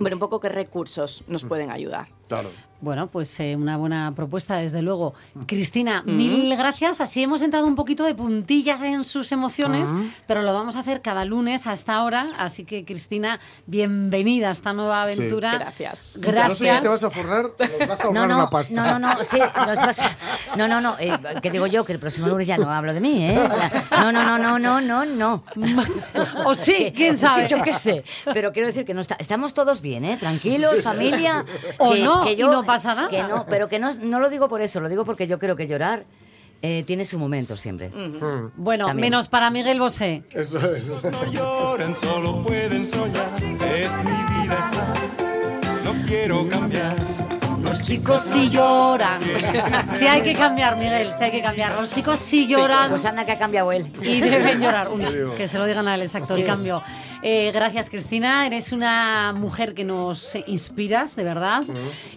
Ver 0.00 0.14
un 0.14 0.20
poco 0.20 0.40
qué 0.40 0.48
recursos 0.48 1.24
nos 1.28 1.44
pueden 1.44 1.70
ayudar. 1.70 2.08
Claro. 2.28 2.50
Bueno, 2.80 3.08
pues 3.08 3.40
eh, 3.40 3.56
una 3.56 3.76
buena 3.76 4.12
propuesta, 4.14 4.54
desde 4.58 4.82
luego. 4.82 5.12
Cristina, 5.46 6.04
mil 6.06 6.54
gracias. 6.56 7.00
Así 7.00 7.20
hemos 7.20 7.42
entrado 7.42 7.66
un 7.66 7.74
poquito 7.74 8.04
de 8.04 8.14
puntillas 8.14 8.80
en 8.82 9.02
sus 9.02 9.32
emociones, 9.32 9.92
pero 10.28 10.42
lo 10.42 10.54
vamos 10.54 10.76
a 10.76 10.78
hacer 10.78 11.02
cada 11.02 11.24
lunes 11.24 11.66
a 11.66 11.72
esta 11.72 12.04
hora. 12.04 12.26
Así 12.38 12.64
que, 12.64 12.84
Cristina, 12.84 13.40
bienvenida 13.66 14.50
a 14.50 14.52
esta 14.52 14.74
nueva 14.74 15.04
Sí. 15.08 15.14
aventura. 15.18 15.54
Gracias. 15.58 16.18
Gracias. 16.20 16.48
No 16.50 16.54
sé 16.54 16.76
si 16.76 16.80
te 16.82 16.88
vas 16.88 17.02
a 17.02 17.10
forrar, 17.10 17.42
nos 17.58 17.88
vas 17.88 18.00
a 18.00 18.04
ahorrar 18.04 18.12
No, 18.14 18.26
no, 18.28 18.36
una 18.36 18.46
pasta. 18.48 18.74
no, 18.74 18.98
no, 19.00 19.14
no, 19.14 19.24
sí, 19.24 19.38
nos 19.38 19.78
vas 19.82 19.98
a- 19.98 20.16
no, 20.56 20.68
no, 20.68 20.80
no, 20.80 20.96
eh, 21.00 21.18
que 21.42 21.50
digo 21.50 21.66
yo 21.66 21.84
que 21.84 21.94
el 21.94 21.98
próximo 21.98 22.28
lunes 22.28 22.46
ya 22.46 22.58
no 22.58 22.70
hablo 22.70 22.94
de 22.94 23.00
mí, 23.00 23.26
¿eh? 23.26 23.40
No, 23.90 24.12
no, 24.12 24.22
no, 24.24 24.38
no, 24.38 24.56
no, 24.60 24.80
no, 24.80 25.04
no. 25.04 25.42
O 26.44 26.54
sí, 26.54 26.92
quién 26.94 27.18
sabe. 27.18 27.48
Yo 27.48 27.60
qué 27.60 27.72
sé. 27.72 28.04
Pero 28.32 28.52
quiero 28.52 28.68
decir 28.68 28.84
que 28.84 28.94
no 28.94 29.00
está, 29.00 29.16
estamos 29.18 29.52
todos 29.52 29.80
bien, 29.80 30.04
¿eh? 30.04 30.16
Tranquilos, 30.16 30.80
familia. 30.84 31.44
O 31.78 31.92
que- 31.94 32.02
no, 32.18 32.24
que 32.24 32.32
y 32.32 32.36
no 32.42 32.64
pasa 32.64 32.94
nada. 32.94 33.08
Que 33.08 33.22
no, 33.22 33.46
pero 33.46 33.68
que 33.68 33.78
no, 33.78 33.94
no 33.94 34.20
lo 34.20 34.30
digo 34.30 34.48
por 34.48 34.60
eso, 34.62 34.80
lo 34.80 34.88
digo 34.88 35.04
porque 35.04 35.26
yo 35.26 35.38
creo 35.38 35.56
que 35.56 35.66
llorar 35.66 36.04
eh, 36.60 36.82
tiene 36.86 37.04
su 37.04 37.18
momento 37.18 37.56
siempre. 37.56 37.90
Bueno, 38.56 38.86
También. 38.86 39.10
menos 39.10 39.28
para 39.28 39.50
Miguel 39.50 39.78
Bosé. 39.78 40.24
Eso 40.32 40.74
es. 40.74 40.88
No 41.04 41.32
lloran, 41.32 41.94
solo 41.94 42.42
pueden 42.42 42.84
soñar. 42.84 43.30
Es 43.76 43.96
mi 43.98 44.42
vida. 44.42 44.70
No 45.84 46.06
quiero 46.06 46.48
cambiar. 46.48 46.96
Los 47.78 47.86
chicos 47.86 48.22
sí 48.22 48.50
lloran. 48.50 49.20
Sí 49.96 50.04
hay 50.08 50.22
que 50.22 50.32
cambiar, 50.32 50.76
Miguel, 50.76 51.06
sí 51.16 51.22
hay 51.22 51.30
que 51.30 51.40
cambiar. 51.40 51.76
Los 51.76 51.88
chicos 51.88 52.18
sí 52.18 52.48
lloran. 52.48 52.90
Pues 52.90 53.04
anda 53.04 53.24
que 53.24 53.30
ha 53.30 53.38
cambiado 53.38 53.70
él. 53.70 53.92
y 54.02 54.20
deben 54.20 54.60
llorar. 54.60 54.88
Uy, 54.90 55.04
que 55.36 55.46
se 55.46 55.58
lo 55.58 55.64
digan 55.64 55.86
a 55.86 55.94
él, 55.94 56.02
exacto, 56.02 56.34
el 56.34 56.44
cambio. 56.44 56.82
Eh, 57.22 57.52
gracias, 57.54 57.88
Cristina. 57.88 58.48
Eres 58.48 58.72
una 58.72 59.32
mujer 59.32 59.74
que 59.74 59.84
nos 59.84 60.34
inspiras, 60.48 61.14
de 61.14 61.22
verdad. 61.22 61.62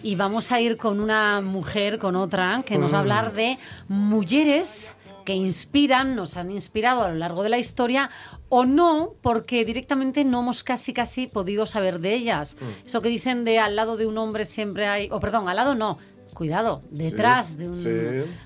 Y 0.02 0.16
vamos 0.16 0.50
a 0.50 0.60
ir 0.60 0.76
con 0.76 0.98
una 0.98 1.40
mujer, 1.40 2.00
con 2.00 2.16
otra, 2.16 2.64
que 2.66 2.76
nos 2.76 2.92
va 2.92 2.96
a 2.96 3.00
hablar 3.00 3.32
de 3.32 3.56
mujeres 3.86 4.94
que 5.24 5.34
inspiran, 5.34 6.16
nos 6.16 6.36
han 6.36 6.50
inspirado 6.50 7.02
a 7.02 7.08
lo 7.08 7.16
largo 7.16 7.42
de 7.42 7.48
la 7.48 7.58
historia 7.58 8.10
o 8.48 8.64
no, 8.64 9.14
porque 9.22 9.64
directamente 9.64 10.24
no 10.24 10.40
hemos 10.40 10.62
casi 10.62 10.92
casi 10.92 11.26
podido 11.26 11.66
saber 11.66 12.00
de 12.00 12.14
ellas. 12.14 12.56
Eso 12.84 13.02
que 13.02 13.08
dicen 13.08 13.44
de 13.44 13.58
al 13.58 13.76
lado 13.76 13.96
de 13.96 14.06
un 14.06 14.18
hombre 14.18 14.44
siempre 14.44 14.86
hay, 14.86 15.08
o 15.10 15.20
perdón, 15.20 15.48
al 15.48 15.56
lado 15.56 15.74
no, 15.74 15.98
cuidado, 16.32 16.82
detrás 16.90 17.56
de 17.56 17.68
un 17.68 17.78
sí. 17.78 17.90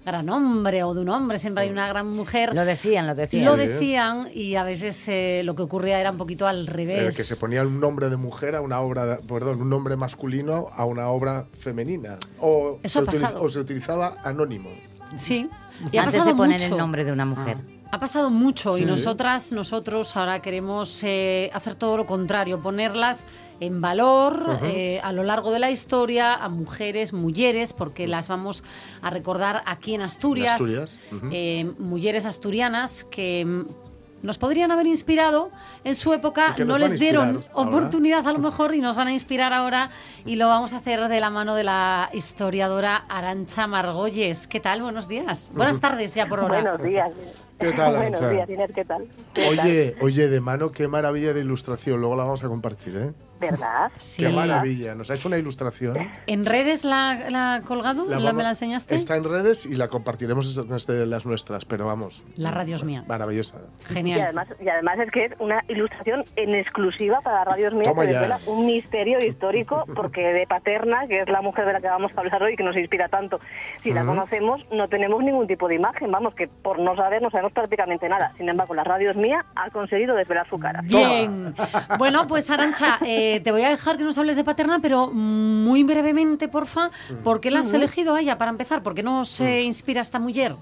gran 0.05 0.29
hombre 0.29 0.83
o 0.83 0.95
de 0.95 1.01
un 1.01 1.09
hombre 1.09 1.39
siempre 1.39 1.65
hay 1.65 1.71
una 1.71 1.89
gran 1.89 2.09
mujer. 2.09 2.55
Lo 2.55 2.65
decían, 2.65 3.07
lo 3.07 3.15
decían. 3.15 3.45
Lo 3.45 3.57
decían 3.57 4.29
y 4.35 4.57
a 4.57 4.65
veces 4.65 5.07
eh, 5.09 5.43
lo 5.45 5.55
que 5.55 5.63
ocurría 5.63 6.01
era 6.01 6.11
un 6.11 6.19
poquito 6.19 6.47
al 6.47 6.67
revés. 6.67 7.17
que 7.17 7.25
se 7.25 7.37
ponía 7.37 7.63
un 7.63 7.81
nombre 7.81 8.11
de 8.11 8.17
mujer 8.17 8.57
a 8.57 8.61
una 8.61 8.81
obra, 8.81 9.19
perdón, 9.27 9.61
un 9.63 9.71
nombre 9.71 9.97
masculino 9.97 10.69
a 10.75 10.85
una 10.85 11.09
obra 11.09 11.47
femenina. 11.59 12.19
O, 12.41 12.79
Eso 12.83 13.05
se, 13.05 13.11
ha 13.11 13.13
pasado. 13.13 13.43
o 13.43 13.49
se 13.49 13.61
utilizaba 13.61 14.17
anónimo. 14.25 14.71
Sí. 15.17 15.49
Y 15.93 15.97
ha 15.97 16.03
Antes 16.03 16.17
pasado 16.17 16.31
de 16.31 16.35
poner 16.37 16.61
mucho. 16.61 16.73
el 16.75 16.79
nombre 16.79 17.05
de 17.05 17.13
una 17.13 17.25
mujer. 17.25 17.59
Ha 17.93 17.99
pasado 17.99 18.31
mucho 18.31 18.77
Sí, 18.77 18.83
y 18.83 18.85
sí. 18.85 18.91
nosotras, 18.91 19.53
nosotros 19.53 20.17
ahora 20.17 20.43
queremos 20.43 21.03
eh, 21.05 21.51
hacer 21.55 21.77
todo 21.77 21.97
lo 21.97 22.05
contrario, 22.07 22.61
ponerlas 22.61 23.27
en 23.61 23.81
valor 23.81 24.59
eh, 24.65 25.01
a 25.03 25.13
lo 25.13 25.23
largo 25.23 25.51
de 25.53 25.61
la 25.61 25.71
historia 25.71 26.35
a 26.35 26.49
mujeres, 26.49 27.13
mujeres, 27.13 27.73
porque 27.73 28.07
las 28.09 28.29
vamos 28.29 28.65
a 29.03 29.11
recordar 29.11 29.63
aquí 29.67 29.95
en 29.95 30.03
Asturias, 30.03 30.55
Asturias, 30.55 30.99
eh, 31.31 31.71
mujeres 31.79 32.27
asturianas 32.27 33.05
que 33.05 33.45
mm, 33.47 33.65
nos 34.27 34.39
podrían 34.39 34.71
haber 34.73 34.87
inspirado 34.87 35.51
en 35.85 35.95
su 35.95 36.13
época, 36.13 36.55
no 36.67 36.79
les 36.79 36.99
dieron 36.99 37.45
ahora. 37.53 37.71
oportunidad 37.71 38.27
a 38.27 38.33
lo 38.33 38.39
mejor 38.41 38.75
y 38.75 38.81
nos 38.81 38.97
van 38.97 39.09
a 39.09 39.13
inspirar 39.13 39.53
ahora 39.53 39.91
y 40.25 40.37
lo 40.37 40.49
vamos 40.49 40.73
a 40.73 40.79
hacer 40.79 41.09
de 41.09 41.21
la 41.21 41.31
mano 41.31 41.55
de 41.55 41.65
la 41.65 42.11
historiadora 42.13 43.05
Arancha 43.09 43.67
Margolles. 43.67 44.47
¿Qué 44.49 44.61
tal? 44.61 44.83
Buenos 44.83 45.09
días. 45.09 45.53
Buenas 45.55 45.81
tardes 45.81 46.15
ya 46.15 46.27
por 46.27 46.41
ahora. 46.41 46.61
Buenos 46.61 46.83
días. 46.83 47.11
¿Qué 47.59 47.73
tal, 47.73 47.97
Buenos 47.97 48.21
Arancha? 48.21 48.31
días, 48.31 48.51
Inés, 48.51 48.71
¿qué 48.75 48.85
tal? 48.85 49.07
¿Qué 49.33 49.45
tal? 49.47 49.59
Oye, 49.67 49.97
oye, 50.03 50.29
de 50.29 50.41
mano, 50.41 50.73
qué 50.73 50.89
maravilla 50.89 51.33
de 51.33 51.41
ilustración. 51.41 52.01
Luego 52.01 52.17
la 52.17 52.25
vamos 52.25 52.45
a 52.45 52.49
compartir, 52.49 52.97
¿eh? 52.97 53.13
¿Verdad? 53.41 53.91
Sí. 53.99 54.23
Qué 54.23 54.29
maravilla. 54.31 54.95
Nos 54.95 55.11
ha 55.11 55.15
hecho 55.15 55.29
una 55.29 55.39
ilustración. 55.39 55.97
¿En 56.27 56.45
redes 56.45 56.85
la, 56.85 57.29
la 57.31 57.55
ha 57.55 57.63
colgado? 57.63 58.05
¿La, 58.07 58.33
me 58.33 58.43
la 58.43 58.51
enseñaste? 58.51 58.95
Está 58.95 59.17
en 59.17 59.25
redes 59.25 59.67
y 59.67 59.75
la 59.75 59.89
compartiremos 59.89 60.55
desde 60.69 61.07
las 61.07 61.27
nuestras, 61.27 61.65
pero 61.65 61.87
vamos. 61.87 62.23
La 62.37 62.51
radio 62.51 62.77
es 62.77 62.85
mía. 62.85 63.05
Maravillosa. 63.07 63.57
Y 63.91 63.95
Genial. 63.95 64.21
además, 64.23 64.49
y 64.61 64.69
además 64.69 64.99
es 65.01 65.11
que 65.11 65.25
es 65.27 65.33
una 65.39 65.63
ilustración 65.69 66.25
en 66.37 66.55
exclusiva 66.55 67.21
para 67.21 67.45
Radios 67.45 67.75
Mías 67.75 67.89
Toma 67.89 68.07
que 68.07 68.13
ya. 68.13 68.21
desvela 68.21 68.41
un 68.47 68.67
misterio 68.67 69.19
histórico, 69.25 69.85
porque 69.95 70.21
de 70.33 70.47
Paterna, 70.47 71.07
que 71.09 71.21
es 71.23 71.29
la 71.29 71.43
mujer 71.43 71.67
de 71.67 71.73
la 71.75 71.81
que 71.81 71.89
vamos 71.89 72.13
a 72.17 72.21
hablar 72.21 72.43
hoy 72.43 72.53
y 72.55 72.57
que 72.57 72.63
nos 72.65 72.77
inspira 72.77 73.09
tanto, 73.09 73.41
si 73.83 73.93
la 73.93 74.05
conocemos, 74.05 74.61
no 74.73 74.89
tenemos 74.89 75.23
ningún 75.23 75.47
tipo 75.47 75.69
de 75.69 75.75
imagen, 75.77 76.11
vamos, 76.11 76.35
que 76.35 76.49
por 76.49 76.79
no 76.79 76.95
saber 76.97 77.23
no 77.23 77.31
sabemos 77.31 77.53
prácticamente 77.53 78.09
nada. 78.09 78.33
Sin 78.37 78.49
embargo, 78.49 78.75
la 78.75 78.85
Radios 78.85 79.17
Mía 79.17 79.45
ha 79.55 79.71
conseguido 79.71 80.15
desvelar 80.15 80.49
su 80.49 80.59
cara. 80.59 80.81
Bien. 80.83 81.55
Bueno, 81.99 82.27
pues 82.27 82.49
Arancha, 82.51 82.99
eh, 83.05 83.25
te 83.45 83.53
voy 83.53 83.63
a 83.63 83.69
dejar 83.71 83.97
que 83.97 84.05
nos 84.05 84.17
hables 84.19 84.37
de 84.37 84.45
Paterna, 84.45 84.79
pero 84.81 85.09
muy 85.13 85.83
brevemente, 85.85 86.49
porfa, 86.49 86.91
¿por 87.25 87.41
qué 87.41 87.51
la 87.51 87.61
has 87.61 87.73
elegido 87.73 88.15
a 88.15 88.21
ella 88.21 88.39
para 88.39 88.51
empezar? 88.51 88.83
¿Por 88.83 88.95
qué 88.95 89.03
nos 89.03 89.41
eh, 89.41 89.63
inspira 89.63 90.01
esta 90.01 90.19
mujer? 90.19 90.57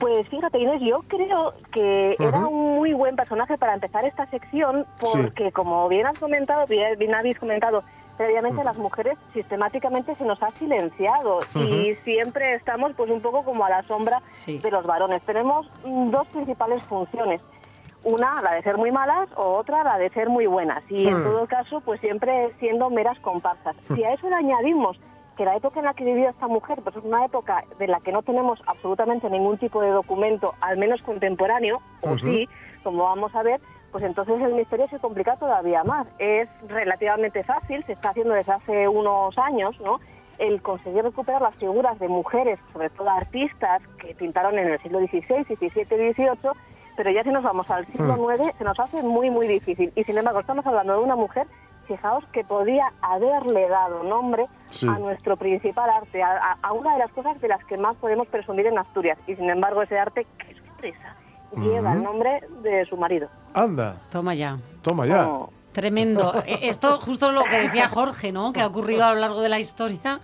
Pues 0.00 0.28
fíjate, 0.28 0.58
Inés, 0.58 0.80
yo 0.82 1.04
creo 1.06 1.54
que 1.72 2.16
era 2.18 2.38
un 2.46 2.74
muy 2.76 2.92
buen 2.92 3.14
personaje 3.14 3.56
para 3.56 3.74
empezar 3.74 4.04
esta 4.04 4.26
sección 4.26 4.84
porque, 5.12 5.52
como 5.52 5.88
bien 5.88 6.06
has 6.06 6.18
comentado, 6.18 6.66
bien 6.66 6.98
bien 6.98 7.14
habéis 7.14 7.38
comentado 7.38 7.84
previamente, 8.16 8.62
las 8.64 8.76
mujeres 8.76 9.16
sistemáticamente 9.32 10.14
se 10.16 10.24
nos 10.24 10.40
ha 10.42 10.50
silenciado 10.52 11.40
y 11.54 11.94
siempre 12.04 12.54
estamos 12.54 12.92
pues 12.96 13.10
un 13.10 13.20
poco 13.20 13.42
como 13.44 13.64
a 13.64 13.70
la 13.70 13.82
sombra 13.84 14.22
Sí. 14.32 14.58
de 14.58 14.70
los 14.70 14.84
varones. 14.86 15.22
Tenemos 15.22 15.66
mm, 15.84 16.10
dos 16.10 16.26
principales 16.28 16.82
funciones. 16.84 17.40
Una, 18.04 18.42
la 18.42 18.54
de 18.54 18.62
ser 18.62 18.76
muy 18.76 18.92
malas, 18.92 19.28
o 19.36 19.54
otra, 19.56 19.82
la 19.82 19.98
de 19.98 20.10
ser 20.10 20.28
muy 20.28 20.46
buenas. 20.46 20.82
Y 20.90 21.08
en 21.08 21.20
Hmm. 21.20 21.24
todo 21.24 21.46
caso, 21.46 21.80
pues 21.80 22.00
siempre 22.00 22.52
siendo 22.60 22.90
meras 22.90 23.18
comparsas. 23.20 23.74
Si 23.94 24.04
a 24.04 24.12
eso 24.12 24.28
le 24.28 24.36
añadimos 24.36 25.00
que 25.36 25.44
la 25.44 25.56
época 25.56 25.80
en 25.80 25.86
la 25.86 25.94
que 25.94 26.04
vivía 26.04 26.30
esta 26.30 26.46
mujer 26.46 26.78
pues 26.84 26.94
es 26.94 27.02
una 27.02 27.24
época 27.24 27.64
de 27.78 27.88
la 27.88 27.98
que 28.00 28.12
no 28.12 28.22
tenemos 28.22 28.62
absolutamente 28.68 29.28
ningún 29.28 29.58
tipo 29.58 29.80
de 29.80 29.90
documento, 29.90 30.54
al 30.60 30.76
menos 30.78 31.02
contemporáneo, 31.02 31.80
o 32.02 32.16
sí, 32.18 32.48
como 32.84 33.02
vamos 33.02 33.34
a 33.34 33.42
ver, 33.42 33.60
pues 33.90 34.04
entonces 34.04 34.40
el 34.40 34.54
misterio 34.54 34.86
se 34.88 35.00
complica 35.00 35.34
todavía 35.36 35.82
más. 35.82 36.06
Es 36.20 36.48
relativamente 36.68 37.42
fácil, 37.42 37.84
se 37.86 37.92
está 37.94 38.10
haciendo 38.10 38.34
desde 38.34 38.52
hace 38.52 38.86
unos 38.86 39.36
años, 39.38 39.80
¿no? 39.80 39.98
El 40.38 40.62
conseguir 40.62 41.02
recuperar 41.02 41.42
las 41.42 41.56
figuras 41.56 41.98
de 41.98 42.08
mujeres, 42.08 42.60
sobre 42.72 42.90
todo 42.90 43.08
artistas 43.10 43.82
que 43.98 44.14
pintaron 44.14 44.56
en 44.58 44.68
el 44.68 44.80
siglo 44.82 45.00
XVI, 45.00 45.44
XVII, 45.44 45.84
XVIII, 46.12 46.50
pero 46.96 47.10
ya 47.10 47.22
si 47.22 47.30
nos 47.30 47.42
vamos 47.42 47.70
al 47.70 47.86
siglo 47.86 48.14
Hmm. 48.16 48.42
IX 48.42 48.56
se 48.58 48.64
nos 48.64 48.78
hace 48.78 49.02
muy, 49.02 49.30
muy 49.30 49.46
difícil. 49.48 49.92
Y 49.96 50.04
sin 50.04 50.16
embargo, 50.18 50.40
estamos 50.40 50.66
hablando 50.66 50.94
de 50.94 51.02
una 51.04 51.16
mujer, 51.16 51.46
fijaos, 51.86 52.24
que 52.32 52.44
podía 52.44 52.92
haberle 53.02 53.68
dado 53.68 54.02
nombre 54.04 54.46
Sí. 54.70 54.88
a 54.88 54.98
nuestro 54.98 55.36
principal 55.36 55.88
arte, 55.90 56.22
a, 56.22 56.72
una 56.72 56.92
de 56.94 56.98
las 57.00 57.12
cosas 57.12 57.40
de 57.40 57.48
las 57.48 57.62
que 57.66 57.76
más 57.76 57.94
podemos 57.96 58.26
presumir 58.28 58.66
en 58.66 58.78
Asturias. 58.78 59.18
Y 59.26 59.36
sin 59.36 59.48
embargo, 59.50 59.82
ese 59.82 59.98
arte, 59.98 60.26
qué 60.38 60.54
sorpresa, 60.54 61.14
lleva 61.56 61.92
el 61.92 62.02
nombre 62.02 62.40
de 62.62 62.84
su 62.86 62.96
marido. 62.96 63.28
Anda, 63.52 63.96
Toma 64.10 64.34
ya. 64.34 64.58
toma 64.82 65.06
ya. 65.06 65.28
Oh. 65.28 65.50
Tremendo. 65.74 66.32
Eh, 66.46 66.60
Esto 66.62 66.98
justo 66.98 67.30
lo 67.32 67.44
que 67.44 67.58
decía 67.58 67.88
Jorge, 67.88 68.32
¿no? 68.32 68.52
Que 68.54 68.62
ha 68.62 68.66
ocurrido 68.66 69.04
a 69.04 69.12
lo 69.12 69.20
largo 69.20 69.42
de 69.42 69.48
la 69.50 69.58
historia. 69.60 70.20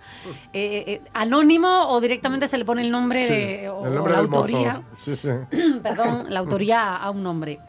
Eh, 0.53 0.83
eh, 0.87 1.01
anónimo 1.13 1.87
o 1.89 2.01
directamente 2.01 2.47
se 2.47 2.57
le 2.57 2.65
pone 2.65 2.81
el 2.81 2.89
nombre 2.91 3.23
Sí, 3.23 3.33
de, 3.35 3.69
o, 3.69 3.85
el 3.85 3.91
o 3.91 3.95
nombre 3.95 4.13
la 4.13 4.21
del 4.21 4.29
mozo. 4.29 4.39
autoría. 4.41 4.81
Sí, 4.97 5.15
sí. 5.15 5.29
Perdón, 5.83 6.25
la 6.29 6.39
autoría 6.39 6.95
a 6.95 7.09
un 7.11 7.21
nombre. 7.21 7.59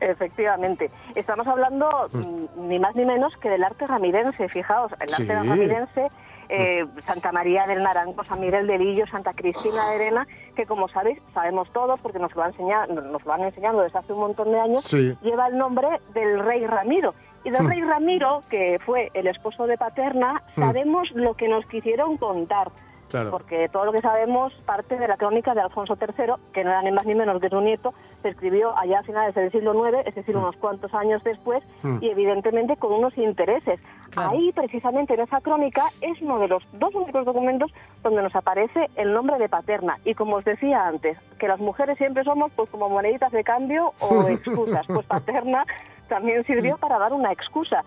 Efectivamente. 0.00 0.90
Estamos 1.14 1.46
hablando 1.46 2.08
mm, 2.12 2.68
ni 2.68 2.78
más 2.78 2.94
ni 2.94 3.04
menos 3.04 3.32
que 3.40 3.48
del 3.48 3.64
arte 3.64 3.86
ramirense. 3.86 4.48
Fijaos, 4.48 4.92
el 4.92 5.00
arte 5.02 5.14
Sí. 5.16 5.24
ramirense, 5.26 6.08
eh, 6.48 6.86
Santa 7.06 7.32
María 7.32 7.66
del 7.66 7.82
Naranco, 7.82 8.24
San 8.24 8.40
Miguel 8.40 8.66
de 8.66 8.78
Lillo, 8.78 9.06
Santa 9.06 9.32
Cristina 9.34 9.88
de 9.88 9.94
Arena, 9.96 10.26
que 10.56 10.66
como 10.66 10.88
sabéis, 10.88 11.18
sabemos 11.34 11.70
todos 11.72 12.00
porque 12.00 12.18
nos 12.18 12.34
lo, 12.34 12.42
han 12.42 12.50
enseñado, 12.50 12.92
nos 13.00 13.24
lo 13.24 13.32
han 13.32 13.42
enseñado 13.42 13.80
desde 13.82 13.98
hace 13.98 14.12
un 14.12 14.20
montón 14.20 14.50
de 14.52 14.60
años, 14.60 14.84
Sí. 14.84 15.16
lleva 15.22 15.48
el 15.48 15.58
nombre 15.58 15.88
del 16.14 16.40
rey 16.44 16.66
Ramiro, 16.66 17.14
Y 17.44 17.50
del 17.50 17.68
rey 17.68 17.80
Ramiro, 17.82 18.42
que 18.50 18.78
fue 18.84 19.10
el 19.14 19.26
esposo 19.28 19.66
de 19.66 19.78
Paterna, 19.78 20.42
Mm. 20.56 20.60
sabemos 20.60 21.10
lo 21.12 21.34
que 21.34 21.48
nos 21.48 21.64
quisieron 21.66 22.16
contar. 22.16 22.70
Claro. 23.08 23.30
Porque 23.30 23.68
todo 23.70 23.86
lo 23.86 23.92
que 23.92 24.00
sabemos 24.00 24.52
parte 24.66 24.98
de 24.98 25.08
la 25.08 25.16
crónica 25.16 25.54
de 25.54 25.60
Alfonso 25.62 25.96
III, 26.00 26.34
que 26.52 26.62
no 26.64 26.70
era 26.70 26.82
ni 26.82 26.90
más 26.90 27.06
ni 27.06 27.14
menos 27.14 27.40
que 27.40 27.48
su 27.48 27.60
nieto, 27.60 27.94
se 28.22 28.28
escribió 28.28 28.76
allá 28.76 28.98
a 29.00 29.02
finales 29.02 29.34
del 29.34 29.50
siglo 29.50 29.72
IX, 29.88 30.06
es 30.06 30.14
decir, 30.14 30.36
unos 30.36 30.56
cuantos 30.56 30.92
años 30.94 31.22
después, 31.24 31.62
Mm. 31.82 31.98
y 32.02 32.10
evidentemente 32.10 32.76
con 32.76 32.92
unos 32.92 33.16
intereses. 33.16 33.80
Ahí, 34.16 34.52
precisamente 34.52 35.14
en 35.14 35.20
esa 35.20 35.40
crónica, 35.40 35.84
es 36.00 36.20
uno 36.22 36.38
de 36.38 36.48
los 36.48 36.62
dos 36.72 36.94
únicos 36.94 37.24
documentos 37.24 37.70
donde 38.02 38.22
nos 38.22 38.34
aparece 38.34 38.88
el 38.96 39.12
nombre 39.12 39.38
de 39.38 39.48
Paterna. 39.48 39.98
Y 40.04 40.14
como 40.14 40.36
os 40.36 40.44
decía 40.44 40.86
antes, 40.86 41.16
que 41.38 41.46
las 41.48 41.60
mujeres 41.60 41.98
siempre 41.98 42.24
somos 42.24 42.50
pues 42.56 42.68
como 42.70 42.88
moneditas 42.88 43.30
de 43.32 43.44
cambio 43.44 43.92
o 44.00 44.22
excusas. 44.28 44.86
Pues 44.86 45.06
Paterna 45.06 45.64
también 46.08 46.44
sirvió 46.44 46.78
para 46.78 46.98
dar 46.98 47.12
una 47.12 47.32
excusa. 47.32 47.84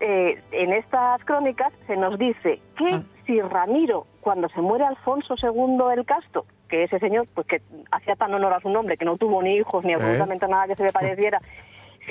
Eh, 0.00 0.40
en 0.52 0.72
estas 0.72 1.24
crónicas 1.24 1.72
se 1.86 1.96
nos 1.96 2.18
dice 2.18 2.60
que 2.76 3.00
si 3.26 3.40
Ramiro, 3.40 4.06
cuando 4.20 4.48
se 4.50 4.60
muere 4.60 4.84
Alfonso 4.84 5.34
II 5.40 5.78
el 5.96 6.04
Casto, 6.04 6.44
que 6.68 6.84
ese 6.84 6.98
señor, 6.98 7.26
pues 7.34 7.46
que 7.46 7.62
hacía 7.90 8.16
tan 8.16 8.32
honor 8.34 8.52
a 8.54 8.60
su 8.60 8.68
nombre, 8.70 8.96
que 8.96 9.04
no 9.04 9.16
tuvo 9.16 9.42
ni 9.42 9.56
hijos 9.56 9.84
ni 9.84 9.92
¿Eh? 9.92 9.94
absolutamente 9.94 10.48
nada 10.48 10.66
que 10.66 10.76
se 10.76 10.84
le 10.84 10.92
pareciera, 10.92 11.40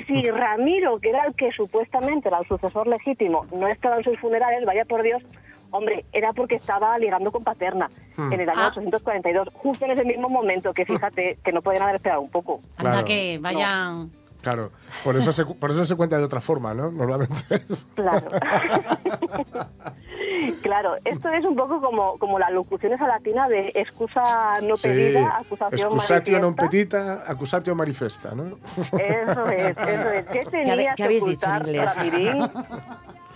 si 0.06 0.22
Ramiro, 0.30 0.98
que 1.00 1.10
era 1.10 1.24
el 1.26 1.34
que 1.34 1.50
supuestamente 1.52 2.28
era 2.28 2.38
el 2.38 2.46
sucesor 2.46 2.86
legítimo, 2.86 3.44
no 3.52 3.66
estaba 3.68 3.96
en 3.96 4.04
sus 4.04 4.18
funerales, 4.18 4.64
vaya 4.64 4.84
por 4.84 5.02
Dios, 5.02 5.22
hombre, 5.70 6.04
era 6.12 6.32
porque 6.32 6.54
estaba 6.56 6.98
ligando 6.98 7.30
con 7.30 7.42
Paterna 7.44 7.88
Hmm. 8.16 8.32
en 8.32 8.40
el 8.40 8.48
año 8.50 8.60
Ah. 8.60 8.68
842, 8.68 9.48
justo 9.54 9.84
en 9.86 9.92
ese 9.92 10.04
mismo 10.04 10.28
momento, 10.28 10.72
que 10.74 10.84
fíjate 10.84 11.38
que 11.42 11.50
no 11.52 11.62
podían 11.62 11.82
haber 11.84 11.94
esperado 11.96 12.20
un 12.20 12.30
poco. 12.30 12.60
Anda 12.76 12.90
Claro. 12.92 13.04
que 13.06 13.38
vayan... 13.40 14.10
Claro, 14.42 14.70
por 15.04 15.16
eso, 15.16 15.32
se, 15.32 15.46
por 15.46 15.70
eso 15.70 15.84
se 15.84 15.94
cuenta 15.96 16.18
de 16.18 16.24
otra 16.24 16.40
forma, 16.40 16.74
¿no? 16.74 16.90
Normalmente. 16.90 17.62
Claro. 17.94 18.26
claro, 20.62 20.96
esto 21.04 21.28
es 21.28 21.44
un 21.44 21.56
poco 21.56 21.80
como, 21.80 22.18
como 22.18 22.38
la 22.38 22.50
locución 22.50 22.92
esa 22.92 23.06
latina 23.06 23.48
de 23.48 23.72
excusa 23.74 24.54
no 24.62 24.74
pedida, 24.74 25.38
acusación 25.38 25.92
Excusatio 25.94 26.38
non 26.42 26.54
petita, 26.58 27.22
accusatio 27.26 27.74
manifesta, 27.78 28.34
¿no? 28.34 28.58
Eso 28.98 29.46
es, 29.48 29.76
eso 29.78 30.08
es. 30.10 30.26
¿Qué 30.26 30.40
tenías 30.50 30.76
qué 30.76 30.92
que 30.96 31.04
habéis 31.04 31.24
dicho 31.24 31.46
en 31.46 31.62
ocultar, 31.62 31.68
inglés? 31.68 31.96
Ramirín? 31.96 32.50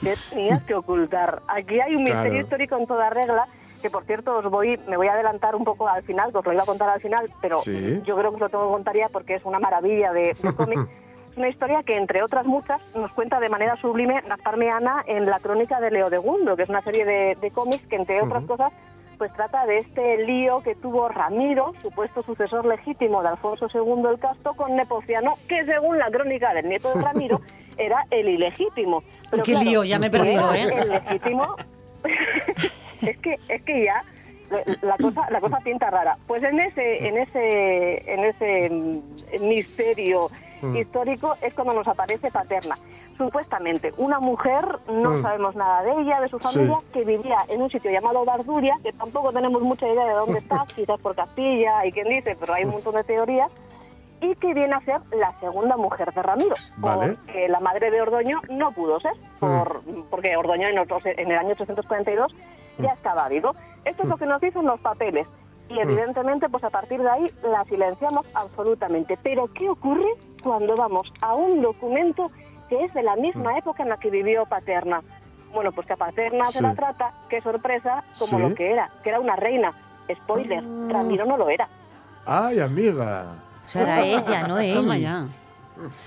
¿Qué 0.03 0.15
tenías 0.31 0.63
que 0.65 0.75
ocultar? 0.75 1.43
Aquí 1.49 1.81
hay 1.81 1.95
un 1.95 2.05
Claro. 2.05 2.23
misterio 2.25 2.43
histórico 2.43 2.77
en 2.77 2.87
toda 2.87 3.11
regla, 3.11 3.47
que 3.87 3.91
por 3.91 4.05
cierto 4.05 4.39
os 4.39 4.51
voy, 4.51 4.77
me 4.89 4.97
voy 4.97 5.07
a 5.07 5.13
adelantar 5.13 5.55
un 5.55 5.63
poco 5.65 5.87
al 5.87 6.03
final, 6.03 6.33
que 6.33 6.39
os 6.39 6.45
lo 6.45 6.53
iba 6.53 6.65
a 6.65 6.67
contar 6.67 6.89
al 6.89 7.01
final, 7.01 7.31
pero 7.41 7.59
Sí. 7.59 8.03
yo 8.05 8.17
creo 8.17 8.31
que 8.31 8.35
os 8.35 8.41
lo 8.41 8.49
tengo 8.49 8.65
que 8.67 8.73
contar 8.73 8.97
ya 8.97 9.09
porque 9.11 9.37
es 9.37 9.45
una 9.45 9.61
maravilla 9.61 10.13
de, 10.13 10.35
de 10.43 10.55
cómic. 10.55 10.79
Es 11.31 11.39
una 11.39 11.51
historia 11.51 11.83
que, 11.83 11.95
entre 11.95 12.23
otras 12.23 12.47
muchas, 12.47 12.81
nos 12.95 13.13
cuenta 13.13 13.39
de 13.41 13.51
manera 13.51 13.77
sublime 13.77 14.23
Gaspar 14.27 14.57
Meana 14.57 15.05
en 15.07 15.27
La 15.27 15.39
Crónica 15.39 15.81
de 15.81 15.91
Leo 15.91 16.09
de 16.09 16.17
Gundo, 16.17 16.57
que 16.57 16.63
es 16.63 16.69
una 16.71 16.81
serie 16.81 17.05
de, 17.05 17.37
de 17.39 17.51
cómics 17.51 17.87
que, 17.89 17.97
entre 17.97 18.23
otras 18.23 18.43
cosas, 18.45 18.73
pues 19.19 19.31
trata 19.35 19.67
de 19.67 19.81
este 19.81 20.25
lío 20.25 20.61
que 20.63 20.75
tuvo 20.77 21.09
Ramiro, 21.11 21.75
supuesto 21.83 22.23
sucesor 22.23 22.65
legítimo 22.65 23.21
de 23.23 23.29
Alfonso 23.29 23.67
II 23.73 24.05
el 24.11 24.19
Casto, 24.19 24.55
con 24.55 24.77
Nepociano, 24.77 25.35
que 25.47 25.63
según 25.67 25.99
la 25.99 26.11
crónica 26.11 26.55
del 26.55 26.71
nieto 26.71 26.95
de 26.95 27.03
Ramiro, 27.03 27.43
era 27.77 28.07
el 28.11 28.31
ilegítimo. 28.31 29.03
Pero 29.31 29.43
Qué 29.43 29.57
lío, 29.57 29.85
ya 29.85 29.99
me 29.99 30.07
he 30.07 30.11
perdido, 30.11 30.55
¿eh? 30.55 30.69
El 30.75 30.89
legítimo... 30.89 31.55
es 33.03 33.17
que 33.19 33.37
es 33.49 33.63
que 33.63 33.85
ya 33.85 34.03
la 34.83 34.97
cosa 34.97 35.29
la 35.31 35.41
cosa 35.41 35.59
pinta 35.59 35.91
rara. 35.91 36.17
Pues 36.27 36.43
en 36.45 36.61
ese 36.61 37.09
en 37.09 37.19
ese 37.19 38.13
en 38.13 38.21
ese 38.25 38.71
mm, 38.71 39.47
misterio 39.49 40.29
Mm. 40.63 40.75
histórico 40.75 41.35
es 41.43 41.53
cuando 41.53 41.75
nos 41.75 41.87
aparece 41.87 42.31
Paterna. 42.31 42.77
Supuestamente 43.19 43.93
una 43.99 44.21
mujer, 44.21 44.65
no 44.89 45.11
Mm. 45.11 45.23
sabemos 45.23 45.55
nada 45.55 45.83
de 45.83 46.01
ella, 46.01 46.19
de 46.21 46.29
su 46.29 46.39
Sí. 46.39 46.49
familia, 46.49 46.79
que 46.95 47.05
vivía 47.05 47.39
en 47.49 47.61
un 47.61 47.69
sitio 47.71 47.91
llamado 47.91 48.25
Barduria, 48.25 48.75
que 48.83 48.91
tampoco 48.95 49.33
tenemos 49.35 49.61
mucha 49.61 49.87
idea 49.87 50.07
de 50.07 50.13
dónde 50.15 50.39
está, 50.39 50.65
quizás 50.75 50.99
por 51.01 51.15
Castilla, 51.15 51.85
y 51.85 51.93
quien 51.93 52.09
dice, 52.09 52.37
pero 52.41 52.55
hay 52.55 52.65
un 52.65 52.71
montón 52.71 52.95
de 52.95 53.05
teorías, 53.05 53.51
y 54.23 54.35
que 54.37 54.55
viene 54.55 54.73
a 54.75 54.81
ser 54.81 55.01
la 55.15 55.39
segunda 55.41 55.77
mujer 55.77 56.11
de 56.15 56.23
Ramiro, 56.23 56.55
Vale. 56.79 57.13
porque 57.23 57.49
la 57.51 57.61
madre 57.61 57.91
de 57.91 58.01
Ordoño 58.01 58.41
no 58.49 58.73
pudo 58.73 58.99
ser, 59.01 59.13
por, 59.39 59.83
porque 60.09 60.37
Ordoño 60.39 60.69
en, 60.69 60.79
otros- 60.79 61.05
en 61.05 61.31
el 61.31 61.37
año 61.37 61.51
842 61.53 62.35
ya 62.79 62.91
estaba 62.91 63.29
vivo. 63.29 63.55
Esto 63.85 64.03
es 64.03 64.09
lo 64.09 64.17
que 64.17 64.27
nos 64.27 64.41
dicen 64.41 64.65
los 64.67 64.81
papeles. 64.81 65.27
Y 65.69 65.79
evidentemente, 65.81 66.49
pues 66.49 66.63
a 66.65 66.71
partir 66.71 67.01
de 67.03 67.11
ahí 67.11 67.31
la 67.43 67.65
silenciamos 67.65 68.25
absolutamente. 68.35 69.19
Pero 69.23 69.53
¿qué 69.53 69.69
ocurre 69.69 70.07
cuando 70.43 70.77
vamos 70.77 71.13
a 71.21 71.35
un 71.35 71.61
documento 71.61 72.31
que 72.69 72.85
es 72.85 72.95
de 72.95 73.03
la 73.03 73.17
misma 73.17 73.59
época 73.59 73.83
en 73.83 73.89
la 73.89 73.97
que 73.97 74.11
vivió 74.11 74.47
Paterna? 74.47 75.03
Bueno, 75.53 75.73
pues 75.73 75.87
que 75.87 75.95
a 75.95 75.97
Paterna 75.97 76.45
se 76.47 76.63
la 76.63 76.75
trata, 76.75 77.13
qué 77.29 77.41
sorpresa, 77.41 78.05
como 78.19 78.39
Sí. 78.39 78.49
lo 78.49 78.55
que 78.55 78.71
era, 78.73 78.91
que 79.03 79.09
era 79.09 79.21
una 79.21 79.37
reina. 79.37 79.73
Spoiler, 80.23 80.63
Ramiro 80.89 81.25
no 81.27 81.37
lo 81.37 81.49
era. 81.49 81.69
Ay, 82.25 82.61
amiga. 82.61 83.27
Será 83.65 84.05
ella, 84.05 84.47
no 84.47 84.59
él. 84.59 84.75
Toma 84.75 84.99
ya. 84.99 85.27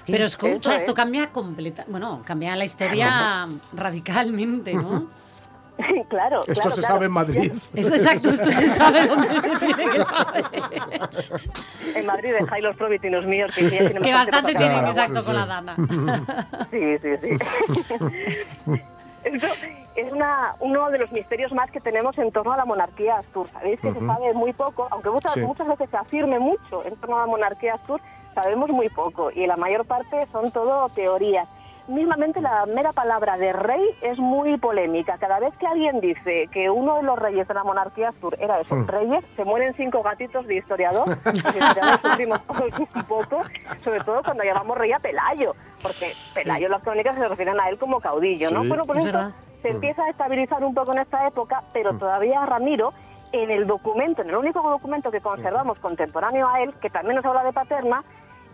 Pero 0.05 0.26
escucha, 0.26 0.76
esto 0.76 0.91
es. 0.91 0.95
cambia 0.95 1.32
completa, 1.32 1.84
bueno, 1.88 2.22
cambia 2.26 2.55
la 2.55 2.65
historia 2.65 3.47
radicalmente, 3.74 4.74
¿no? 4.74 5.07
claro, 6.09 6.41
Esto 6.41 6.53
claro, 6.53 6.69
se 6.71 6.82
claro. 6.82 6.93
sabe 6.95 7.05
en 7.05 7.11
Madrid. 7.11 7.53
Esto, 7.73 7.95
exacto, 7.95 8.30
esto 8.30 8.45
se 8.51 8.67
sabe 8.69 9.07
dónde 9.07 9.41
se 9.41 9.55
tiene 9.57 9.86
que 9.91 10.03
saber. 10.03 10.43
En 11.95 12.05
Madrid 12.05 12.34
dejáis 12.39 12.63
los 12.63 12.75
provitinos 12.75 13.25
míos 13.25 13.55
que, 13.55 13.69
tienen 13.69 14.01
Que 14.01 14.13
bastante 14.13 14.53
tienen, 14.55 14.86
exacto, 14.88 15.23
con 15.23 15.36
la 15.36 15.45
dana. 15.45 15.75
Sí, 16.71 16.97
sí, 17.01 17.09
sí. 17.21 17.38
Esto 19.23 19.47
es 19.95 20.11
una, 20.13 20.55
uno 20.59 20.89
de 20.91 20.97
los 20.99 21.11
misterios 21.11 21.51
más 21.51 21.69
que 21.71 21.80
tenemos 21.82 22.17
en 22.17 22.32
torno 22.32 22.53
a 22.53 22.57
la 22.57 22.65
monarquía 22.65 23.17
Astur. 23.17 23.49
Sabéis 23.51 23.80
que 23.80 23.91
se 23.91 23.99
sabe 23.99 24.34
muy 24.34 24.53
poco, 24.53 24.88
aunque 24.91 25.09
muchas, 25.09 25.34
Sí. 25.34 25.41
muchas 25.41 25.67
veces 25.67 25.89
se 25.89 25.97
afirme 25.97 26.39
mucho 26.39 26.86
en 26.86 26.95
torno 26.97 27.17
a 27.17 27.21
la 27.21 27.27
monarquía 27.27 27.73
Astur, 27.75 27.99
sabemos 28.34 28.69
muy 28.69 28.88
poco 28.89 29.32
y 29.32 29.45
la 29.45 29.57
mayor 29.57 29.86
parte 29.86 30.25
son 30.32 30.51
todo 30.51 30.88
teorías. 30.89 31.47
Mismamente 31.89 32.39
la 32.39 32.67
mera 32.67 32.91
palabra 32.93 33.35
de 33.37 33.51
rey 33.51 33.83
es 34.01 34.19
muy 34.19 34.57
polémica. 34.59 35.17
Cada 35.17 35.39
vez 35.39 35.55
que 35.57 35.65
alguien 35.65 35.99
dice 35.99 36.47
que 36.51 36.69
uno 36.69 36.97
de 36.97 37.03
los 37.03 37.17
reyes 37.17 37.47
de 37.47 37.53
la 37.55 37.63
monarquía 37.63 38.09
Astur 38.09 38.35
era 38.39 38.59
eso, 38.61 38.75
Mm. 38.75 38.87
reyes, 38.87 39.25
se 39.35 39.43
mueren 39.43 39.73
cinco 39.75 40.03
gatitos 40.03 40.45
de 40.45 40.57
historiador. 40.57 41.07
Los 41.25 41.35
historiadores 41.35 41.99
sufrimos 42.01 42.41
un 42.95 43.03
poco, 43.05 43.41
sobre 43.83 44.01
todo 44.01 44.21
cuando 44.23 44.43
llamamos 44.43 44.77
rey 44.77 44.91
a 44.91 44.99
Pelayo, 44.99 45.55
porque 45.81 46.13
Pelayo 46.35 46.69
las 46.69 46.83
crónicas 46.83 47.15
se 47.17 47.27
refieren 47.27 47.59
a 47.59 47.67
él 47.69 47.79
como 47.79 47.99
caudillo, 47.99 48.51
¿no? 48.51 48.61
Sí, 48.61 48.67
Bueno, 48.67 48.85
por 48.85 48.97
es 48.97 49.03
eso 49.05 49.11
verdad. 49.17 49.31
se 49.63 49.69
empieza 49.69 50.03
a 50.03 50.09
estabilizar 50.11 50.63
un 50.63 50.75
poco 50.75 50.91
en 50.91 50.99
esta 50.99 51.25
época, 51.27 51.63
pero 51.73 51.97
todavía 51.97 52.45
Ramiro, 52.45 52.93
en 53.31 53.49
el 53.49 53.65
documento, 53.65 54.21
en 54.21 54.29
el 54.29 54.35
único 54.35 54.61
documento 54.61 55.09
que 55.09 55.21
conservamos 55.21 55.79
contemporáneo 55.79 56.47
a 56.47 56.61
él, 56.61 56.73
que 56.81 56.89
también 56.91 57.15
nos 57.15 57.25
habla 57.25 57.43
de 57.43 57.53
Paterna, 57.53 58.03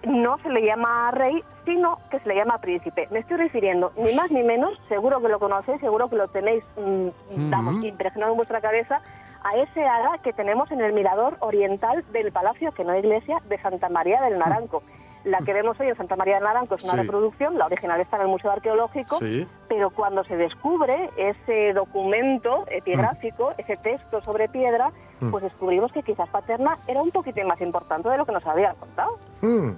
no 0.06 0.38
se 0.40 0.50
le 0.50 0.66
llama 0.66 1.12
rey, 1.12 1.44
sino 1.66 1.98
que 2.12 2.20
se 2.20 2.28
le 2.30 2.36
llama 2.36 2.58
príncipe. 2.60 3.08
Me 3.12 3.20
estoy 3.20 3.38
refiriendo, 3.38 3.92
ni 3.98 4.14
más 4.16 4.30
ni 4.32 4.44
menos, 4.44 4.80
seguro 4.88 5.22
que 5.22 5.30
lo 5.30 5.40
conocéis, 5.40 5.80
seguro 5.82 6.10
que 6.10 6.16
lo 6.16 6.28
tenéis, 6.28 6.64
mm, 6.78 7.50
vamos, 7.50 7.84
impregnado 7.84 8.32
en 8.32 8.38
vuestra 8.38 8.62
cabeza, 8.62 9.02
a 9.44 9.56
ese 9.58 9.84
ara 9.86 10.18
que 10.24 10.34
tenemos 10.34 10.72
en 10.72 10.82
el 10.82 10.94
mirador 10.94 11.38
oriental 11.40 12.04
del 12.12 12.32
Palacio, 12.32 12.72
que 12.72 12.84
no 12.84 12.94
es 12.94 13.04
iglesia, 13.04 13.38
de 13.48 13.60
Santa 13.62 13.90
María 13.90 14.22
del 14.22 14.40
Naranco. 14.40 14.82
La 15.24 15.40
que 15.40 15.54
vemos 15.54 15.80
hoy 15.80 15.88
en 15.88 15.96
Santa 15.96 16.16
María 16.16 16.36
del 16.36 16.44
Naranco 16.44 16.76
es 16.76 16.84
una 16.84 16.94
Sí. 17.02 17.08
reproducción, 17.08 17.58
la 17.58 17.66
original 17.66 18.00
está 18.00 18.18
en 18.18 18.24
el 18.24 18.28
Museo 18.28 18.52
Arqueológico, 18.52 19.16
Sí. 19.18 19.48
pero 19.68 19.90
cuando 19.90 20.24
se 20.24 20.38
descubre 20.38 21.10
ese 21.18 21.74
documento 21.74 22.66
epigráfico, 22.70 23.54
ese 23.58 23.76
texto 23.76 24.22
sobre 24.22 24.48
piedra, 24.50 24.92
Mm. 25.22 25.32
pues 25.32 25.44
descubrimos 25.44 25.92
que 25.92 26.04
quizás 26.04 26.30
Paterna 26.30 26.78
era 26.88 27.02
un 27.02 27.10
poquitín 27.10 27.48
más 27.48 27.60
importante 27.62 28.10
de 28.10 28.18
lo 28.18 28.26
que 28.26 28.34
nos 28.34 28.46
había 28.46 28.74
contado. 28.74 29.18
Hmm. 29.42 29.72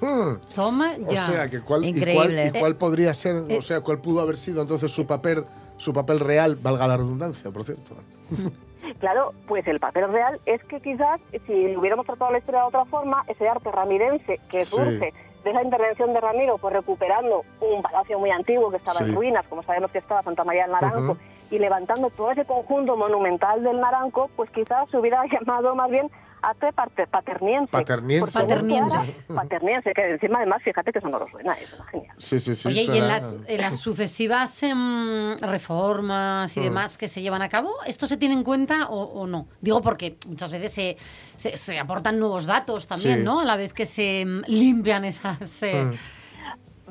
Hmm. 0.00 0.36
Toma 0.54 0.92
O 1.06 1.12
ya. 1.12 1.20
sea, 1.22 1.48
que 1.50 1.60
cuál, 1.60 1.84
y 1.84 1.92
cuál, 2.14 2.46
y 2.46 2.58
cuál 2.58 2.76
podría 2.76 3.12
ser, 3.14 3.44
Eh, 3.48 3.58
o 3.58 3.62
sea, 3.62 3.80
cuál 3.82 3.98
pudo 3.98 4.20
haber 4.20 4.36
sido 4.36 4.62
entonces 4.62 4.90
su 4.90 5.06
papel, 5.06 5.44
su 5.76 5.92
papel 5.92 6.20
real, 6.20 6.56
valga 6.56 6.86
la 6.88 6.96
redundancia, 6.96 7.50
por 7.50 7.64
cierto. 7.64 7.94
Claro, 8.98 9.32
pues 9.46 9.66
el 9.68 9.78
papel 9.78 10.10
real 10.10 10.40
es 10.46 10.62
que 10.64 10.80
quizás 10.80 11.20
si 11.46 11.76
hubiéramos 11.76 12.06
tratado 12.06 12.32
la 12.32 12.38
historia 12.38 12.62
de 12.62 12.66
otra 12.66 12.84
forma, 12.86 13.24
ese 13.28 13.48
arte 13.48 13.70
ramirense 13.70 14.40
que 14.50 14.62
Sí. 14.62 14.76
surge 14.76 15.12
de 15.44 15.50
esa 15.50 15.62
intervención 15.62 16.12
de 16.12 16.20
Ramiro, 16.20 16.58
pues 16.58 16.74
recuperando 16.74 17.44
un 17.60 17.82
palacio 17.82 18.18
muy 18.18 18.30
antiguo 18.30 18.70
que 18.70 18.78
estaba 18.78 18.98
Sí. 18.98 19.04
en 19.04 19.14
ruinas, 19.14 19.46
como 19.48 19.62
sabemos 19.62 19.90
que 19.92 19.98
estaba 19.98 20.22
Santa 20.22 20.44
María 20.44 20.62
del 20.64 20.72
Naranco, 20.72 21.16
y 21.50 21.58
levantando 21.58 22.10
todo 22.10 22.32
ese 22.32 22.44
conjunto 22.44 22.96
monumental 22.96 23.62
del 23.62 23.80
Naranco, 23.80 24.28
pues 24.34 24.50
quizás 24.50 24.90
se 24.90 24.96
hubiera 24.98 25.22
llamado 25.40 25.74
más 25.76 25.90
bien 25.90 26.10
parte- 26.40 27.06
paterniense. 27.06 27.70
Paterniense. 27.70 28.32
Paterniense. 28.32 28.96
Paterniense, 29.34 29.92
que 29.94 30.10
encima 30.12 30.38
además, 30.38 30.62
fíjate 30.62 30.92
que 30.92 30.98
eso 30.98 31.08
no 31.08 31.18
lo 31.18 31.28
suena, 31.28 31.52
eso 31.54 31.76
es 31.76 31.88
genial. 31.90 32.16
Sí, 32.18 32.40
sí, 32.40 32.54
sí. 32.54 32.68
Oye, 32.68 32.82
y 32.82 32.86
suena- 32.86 33.00
en 33.02 33.08
las, 33.08 33.38
en 33.46 33.60
las 33.60 33.78
sucesivas 33.78 34.62
em, 34.62 35.36
reformas 35.38 36.56
y 36.56 36.60
Mm. 36.60 36.62
demás 36.64 36.98
que 36.98 37.08
se 37.08 37.22
llevan 37.22 37.42
a 37.42 37.48
cabo, 37.48 37.70
¿esto 37.86 38.06
se 38.06 38.16
tiene 38.16 38.34
en 38.34 38.42
cuenta 38.44 38.88
o, 38.88 39.02
o 39.02 39.26
no? 39.26 39.46
Digo 39.60 39.80
porque 39.82 40.16
muchas 40.28 40.52
veces 40.52 40.72
se, 40.72 40.96
se- 41.36 41.56
se 41.56 41.78
aportan 41.78 42.18
nuevos 42.18 42.46
datos 42.46 42.86
también, 42.86 43.18
Sí. 43.18 43.24
¿no? 43.24 43.40
A 43.40 43.44
la 43.44 43.56
vez 43.56 43.72
que 43.72 43.86
se 43.86 44.22
em, 44.22 44.42
limpian 44.46 45.04
esas... 45.04 45.62
eh, 45.62 45.84
Mm. 45.84 45.94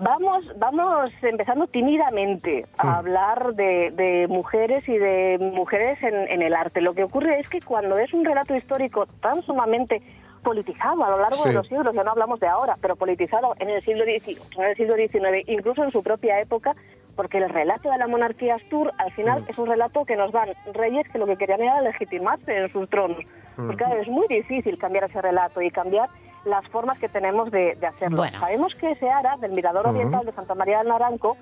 Vamos, 0.01 0.45
vamos 0.57 1.11
empezando 1.21 1.67
tímidamente 1.67 2.65
a 2.77 2.85
Mm. 2.85 2.89
hablar 2.95 3.53
de, 3.55 3.91
de 3.91 4.27
mujeres 4.29 4.87
y 4.87 4.97
de 4.97 5.37
mujeres 5.53 6.01
en, 6.01 6.15
en 6.15 6.41
el 6.41 6.53
arte. 6.53 6.79
Lo 6.79 6.93
que 6.93 7.03
ocurre 7.03 7.39
es 7.39 7.49
que 7.49 7.59
cuando 7.61 7.97
es 7.97 8.13
un 8.13 8.23
relato 8.23 8.55
histórico 8.55 9.07
tan 9.21 9.41
sumamente 9.41 10.01
politizado 10.41 11.03
a 11.03 11.09
lo 11.09 11.19
largo 11.19 11.35
Sí. 11.35 11.49
de 11.49 11.55
los 11.55 11.67
siglos, 11.67 11.93
ya 11.93 12.03
no 12.05 12.11
hablamos 12.11 12.39
de 12.39 12.47
ahora, 12.47 12.77
pero 12.81 12.95
politizado 12.95 13.55
en 13.59 13.69
el 13.69 13.83
siglo 13.83 14.05
XVIII, 14.05 14.37
en 14.57 14.63
el 14.63 14.75
siglo 14.77 14.95
XIX, 14.95 15.43
incluso 15.49 15.83
en 15.83 15.91
su 15.91 16.01
propia 16.01 16.39
época, 16.39 16.75
porque 17.19 17.37
el 17.39 17.49
relato 17.49 17.91
de 17.91 17.97
la 17.97 18.07
monarquía 18.07 18.55
Astur 18.55 18.93
al 18.97 19.11
final 19.11 19.41
Mm. 19.41 19.49
es 19.49 19.59
un 19.59 19.67
relato 19.67 20.05
que 20.05 20.15
nos 20.15 20.31
dan 20.31 20.47
reyes 20.73 21.05
que 21.09 21.17
lo 21.17 21.25
que 21.25 21.35
querían 21.35 21.59
era 21.59 21.81
legitimarse 21.81 22.55
en 22.55 22.71
sus 22.71 22.89
tronos. 22.89 23.17
Mm. 23.57 23.67
Porque 23.67 23.75
claro, 23.83 23.99
es 23.99 24.07
muy 24.07 24.25
difícil 24.29 24.77
cambiar 24.77 25.03
ese 25.03 25.21
relato 25.21 25.61
y 25.61 25.69
cambiar 25.69 26.07
las 26.45 26.65
formas 26.69 26.97
que 26.97 27.09
tenemos 27.09 27.51
de, 27.51 27.75
de 27.75 27.87
hacerlo. 27.87 28.15
Bueno. 28.15 28.39
Sabemos 28.39 28.73
que 28.75 28.95
Seara, 28.95 29.35
del 29.35 29.51
Mirador. 29.51 29.85
Oriental 29.87 30.25
de 30.25 30.31
Santa 30.31 30.55
María 30.55 30.77
del 30.77 30.87
Naranco, 30.87 31.35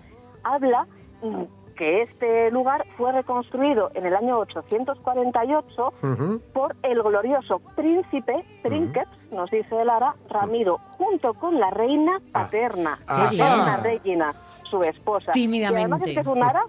habla 0.43 0.87
mm, 1.21 1.43
que 1.75 2.01
este 2.01 2.49
lugar 2.49 2.83
fue 2.97 3.11
reconstruido 3.11 3.91
en 3.93 4.07
el 4.07 4.15
año 4.15 4.39
848 4.39 5.93
Ujú. 6.01 6.41
por 6.53 6.75
el 6.81 7.03
glorioso 7.03 7.59
príncipe 7.75 8.43
Trinqueps, 8.63 9.11
nos 9.31 9.51
dice 9.51 9.85
Lara, 9.85 10.15
Ramiro, 10.27 10.79
junto 10.97 11.35
con 11.35 11.59
la 11.59 11.69
reina 11.69 12.19
paterna, 12.31 12.97
Ah. 13.07 13.29
Elena 13.31 13.75
Ah. 13.75 13.79
Regina, 13.83 14.33
su 14.69 14.81
esposa. 14.83 15.31
Tímidamente. 15.31 15.79
Y 15.79 15.83
además 15.83 16.01
es 16.07 16.13
que 16.13 16.19
es 16.21 16.27
un 16.27 16.43
ara, 16.43 16.61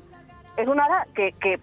es 0.57 0.67
un 0.69 0.81
ara 0.81 1.07
que, 1.15 1.33
que 1.41 1.59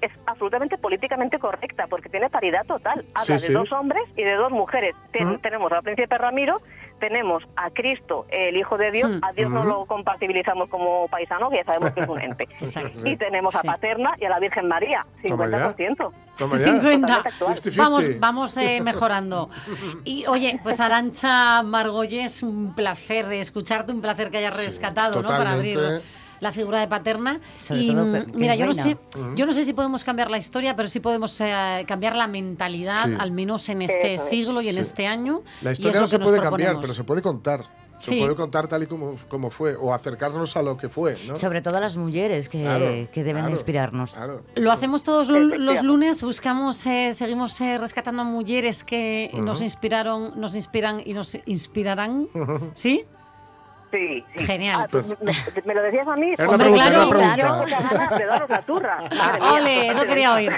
es 0.00 0.10
absolutamente 0.26 0.78
políticamente 0.78 1.38
correcta, 1.38 1.86
porque 1.88 2.08
tiene 2.08 2.28
paridad 2.30 2.64
total. 2.66 3.04
Habla 3.14 3.22
Sí, 3.24 3.32
de 3.32 3.38
sí. 3.38 3.52
dos 3.52 3.70
hombres 3.72 4.02
y 4.16 4.22
de 4.22 4.34
dos 4.34 4.50
mujeres. 4.52 4.94
Ten- 5.12 5.28
Ujú. 5.28 5.38
Tenemos 5.38 5.70
al 5.72 5.82
príncipe 5.82 6.18
Ramiro, 6.18 6.60
tenemos 7.02 7.42
a 7.56 7.68
Cristo, 7.70 8.26
el 8.30 8.56
Hijo 8.56 8.78
de 8.78 8.92
Dios, 8.92 9.10
Mm. 9.10 9.24
a 9.24 9.32
Dios 9.32 9.50
no 9.50 9.64
lo 9.64 9.86
compatibilizamos 9.86 10.68
como 10.68 11.08
paisano, 11.08 11.50
que 11.50 11.56
ya 11.56 11.64
sabemos 11.64 11.90
que 11.92 12.00
es 12.02 12.08
un 12.08 12.20
ente. 12.22 12.44
Exacto. 12.60 13.08
Y 13.08 13.16
tenemos 13.16 13.52
a 13.56 13.60
Sí. 13.60 13.66
Paterna 13.66 14.12
y 14.20 14.24
a 14.24 14.28
la 14.30 14.38
Virgen 14.38 14.68
María, 14.68 15.04
Toma 15.26 15.50
ya. 15.50 15.74
50%. 15.74 16.12
Toma 16.38 16.58
ya. 16.58 16.64
50. 16.66 17.06
Totalmente 17.06 17.12
actual. 17.28 17.54
50-50. 17.60 17.76
Vamos, 17.76 18.04
vamos 18.20 18.56
eh, 18.56 18.80
mejorando. 18.82 19.50
Y 20.04 20.26
oye, 20.26 20.60
pues 20.62 20.78
Arancha 20.78 21.62
Margolles, 21.64 22.42
un 22.44 22.72
placer 22.76 23.30
escucharte, 23.32 23.90
un 23.92 24.00
placer 24.00 24.30
que 24.30 24.38
hayas 24.38 24.56
Sí, 24.56 24.66
rescatado, 24.66 25.22
¿no? 25.22 25.28
Para 25.28 25.52
abrir. 25.54 25.78
La 26.42 26.52
figura 26.52 26.80
de 26.80 26.88
Paterna. 26.88 27.40
Sobre 27.56 27.80
y 27.82 27.92
todo 27.94 28.04
mm, 28.04 28.12
que- 28.26 28.36
mira, 28.36 28.52
es 28.54 28.58
yo 28.60 28.66
no 28.66 28.74
sé, 28.74 28.98
yo 29.36 29.46
no 29.46 29.52
sé 29.54 29.64
si 29.64 29.72
podemos 29.72 30.04
cambiar 30.04 30.30
la 30.30 30.36
historia, 30.38 30.76
pero 30.76 30.88
sí 30.88 31.00
podemos 31.00 31.40
eh, 31.40 31.84
cambiar 31.86 32.16
la 32.16 32.26
mentalidad, 32.26 33.04
Sí. 33.06 33.14
al 33.18 33.30
menos 33.32 33.68
en 33.70 33.80
este 33.82 34.18
siglo 34.18 34.60
y 34.60 34.68
en 34.68 34.74
Sí. 34.74 34.80
este 34.80 35.06
año. 35.06 35.42
La 35.62 35.72
historia 35.72 36.00
no 36.00 36.06
se 36.06 36.18
puede 36.18 36.40
cambiar, 36.40 36.76
pero 36.80 36.92
se 36.92 37.04
puede 37.04 37.22
contar. 37.22 37.80
Se 38.00 38.14
Sí. 38.14 38.18
puede 38.18 38.34
contar 38.34 38.66
tal 38.66 38.82
y 38.82 38.86
como, 38.88 39.14
como 39.28 39.48
fue, 39.50 39.76
o 39.76 39.94
acercarnos 39.94 40.56
a 40.56 40.62
lo 40.62 40.76
que 40.76 40.88
fue, 40.88 41.16
¿no? 41.28 41.36
Sobre 41.36 41.62
todo 41.62 41.76
a 41.76 41.80
las 41.80 41.96
mujeres 41.96 42.48
que, 42.48 42.62
Claro, 42.62 42.86
que 43.12 43.22
deben 43.22 43.42
claro, 43.42 43.50
inspirarnos. 43.50 44.10
Claro. 44.14 44.42
Lo 44.56 44.72
hacemos 44.72 45.04
todos 45.04 45.28
lo- 45.28 45.38
los 45.38 45.84
lunes, 45.84 46.20
buscamos, 46.24 46.84
eh, 46.86 47.12
seguimos 47.12 47.60
eh, 47.60 47.78
rescatando 47.78 48.22
a 48.22 48.24
mujeres 48.24 48.82
que 48.82 49.30
nos 49.34 49.62
inspiraron, 49.62 50.32
nos 50.40 50.56
inspiran 50.56 51.00
y 51.06 51.12
nos 51.12 51.36
inspirarán. 51.46 52.26
¿Sí? 52.74 53.04
Sí, 53.92 54.24
sí. 54.34 54.44
Genial. 54.46 54.80
Ah, 54.84 54.88
pues, 54.90 55.08
me, 55.20 55.32
me 55.66 55.74
lo 55.74 55.82
decías 55.82 56.08
a 56.08 56.16
mí. 56.16 56.32
Es 56.32 56.38
la 56.38 56.48
Hombre, 56.48 56.70
pregunta, 56.70 56.90
claro, 56.90 57.10
la 57.44 57.56
muchas 57.60 57.90
ganas 57.90 58.18
de 58.18 58.24
daros 58.26 58.48
la 58.50 58.62
turra. 58.62 58.98
Ole, 59.52 59.88
eso 59.88 60.04
quería 60.04 60.32
oír. 60.34 60.50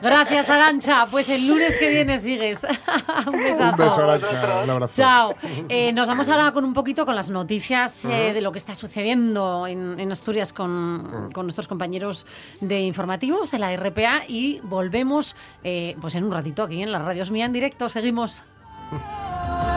Gracias, 0.00 0.48
Arancha. 0.48 1.06
Pues 1.10 1.28
el 1.28 1.46
lunes 1.46 1.78
que 1.78 1.88
viene 1.88 2.18
sigues. 2.18 2.66
un 3.26 3.38
besazo. 3.38 3.72
Un 3.72 3.76
beso, 3.76 4.02
Arancha. 4.02 4.62
Un 4.64 4.70
abrazo. 4.70 4.94
Chao. 4.96 5.34
Eh, 5.68 5.92
nos 5.92 6.08
vamos 6.08 6.28
ahora 6.30 6.52
con 6.52 6.64
un 6.64 6.72
poquito 6.72 7.04
con 7.04 7.14
las 7.14 7.28
noticias 7.28 8.06
eh, 8.06 8.32
de 8.32 8.40
lo 8.40 8.52
que 8.52 8.58
está 8.58 8.74
sucediendo 8.74 9.66
en, 9.66 10.00
en 10.00 10.10
Asturias 10.10 10.54
con, 10.54 11.28
con 11.34 11.44
nuestros 11.44 11.68
compañeros 11.68 12.26
de 12.60 12.80
informativos 12.80 13.50
de 13.50 13.58
la 13.58 13.76
RPA 13.76 14.22
y 14.26 14.60
volvemos 14.62 15.36
eh, 15.62 15.94
pues 16.00 16.14
en 16.14 16.24
un 16.24 16.32
ratito 16.32 16.62
aquí 16.62 16.82
en 16.82 16.90
las 16.90 17.02
radios 17.02 17.30
mía 17.30 17.44
en 17.44 17.52
directo. 17.52 17.90
Seguimos. 17.90 18.42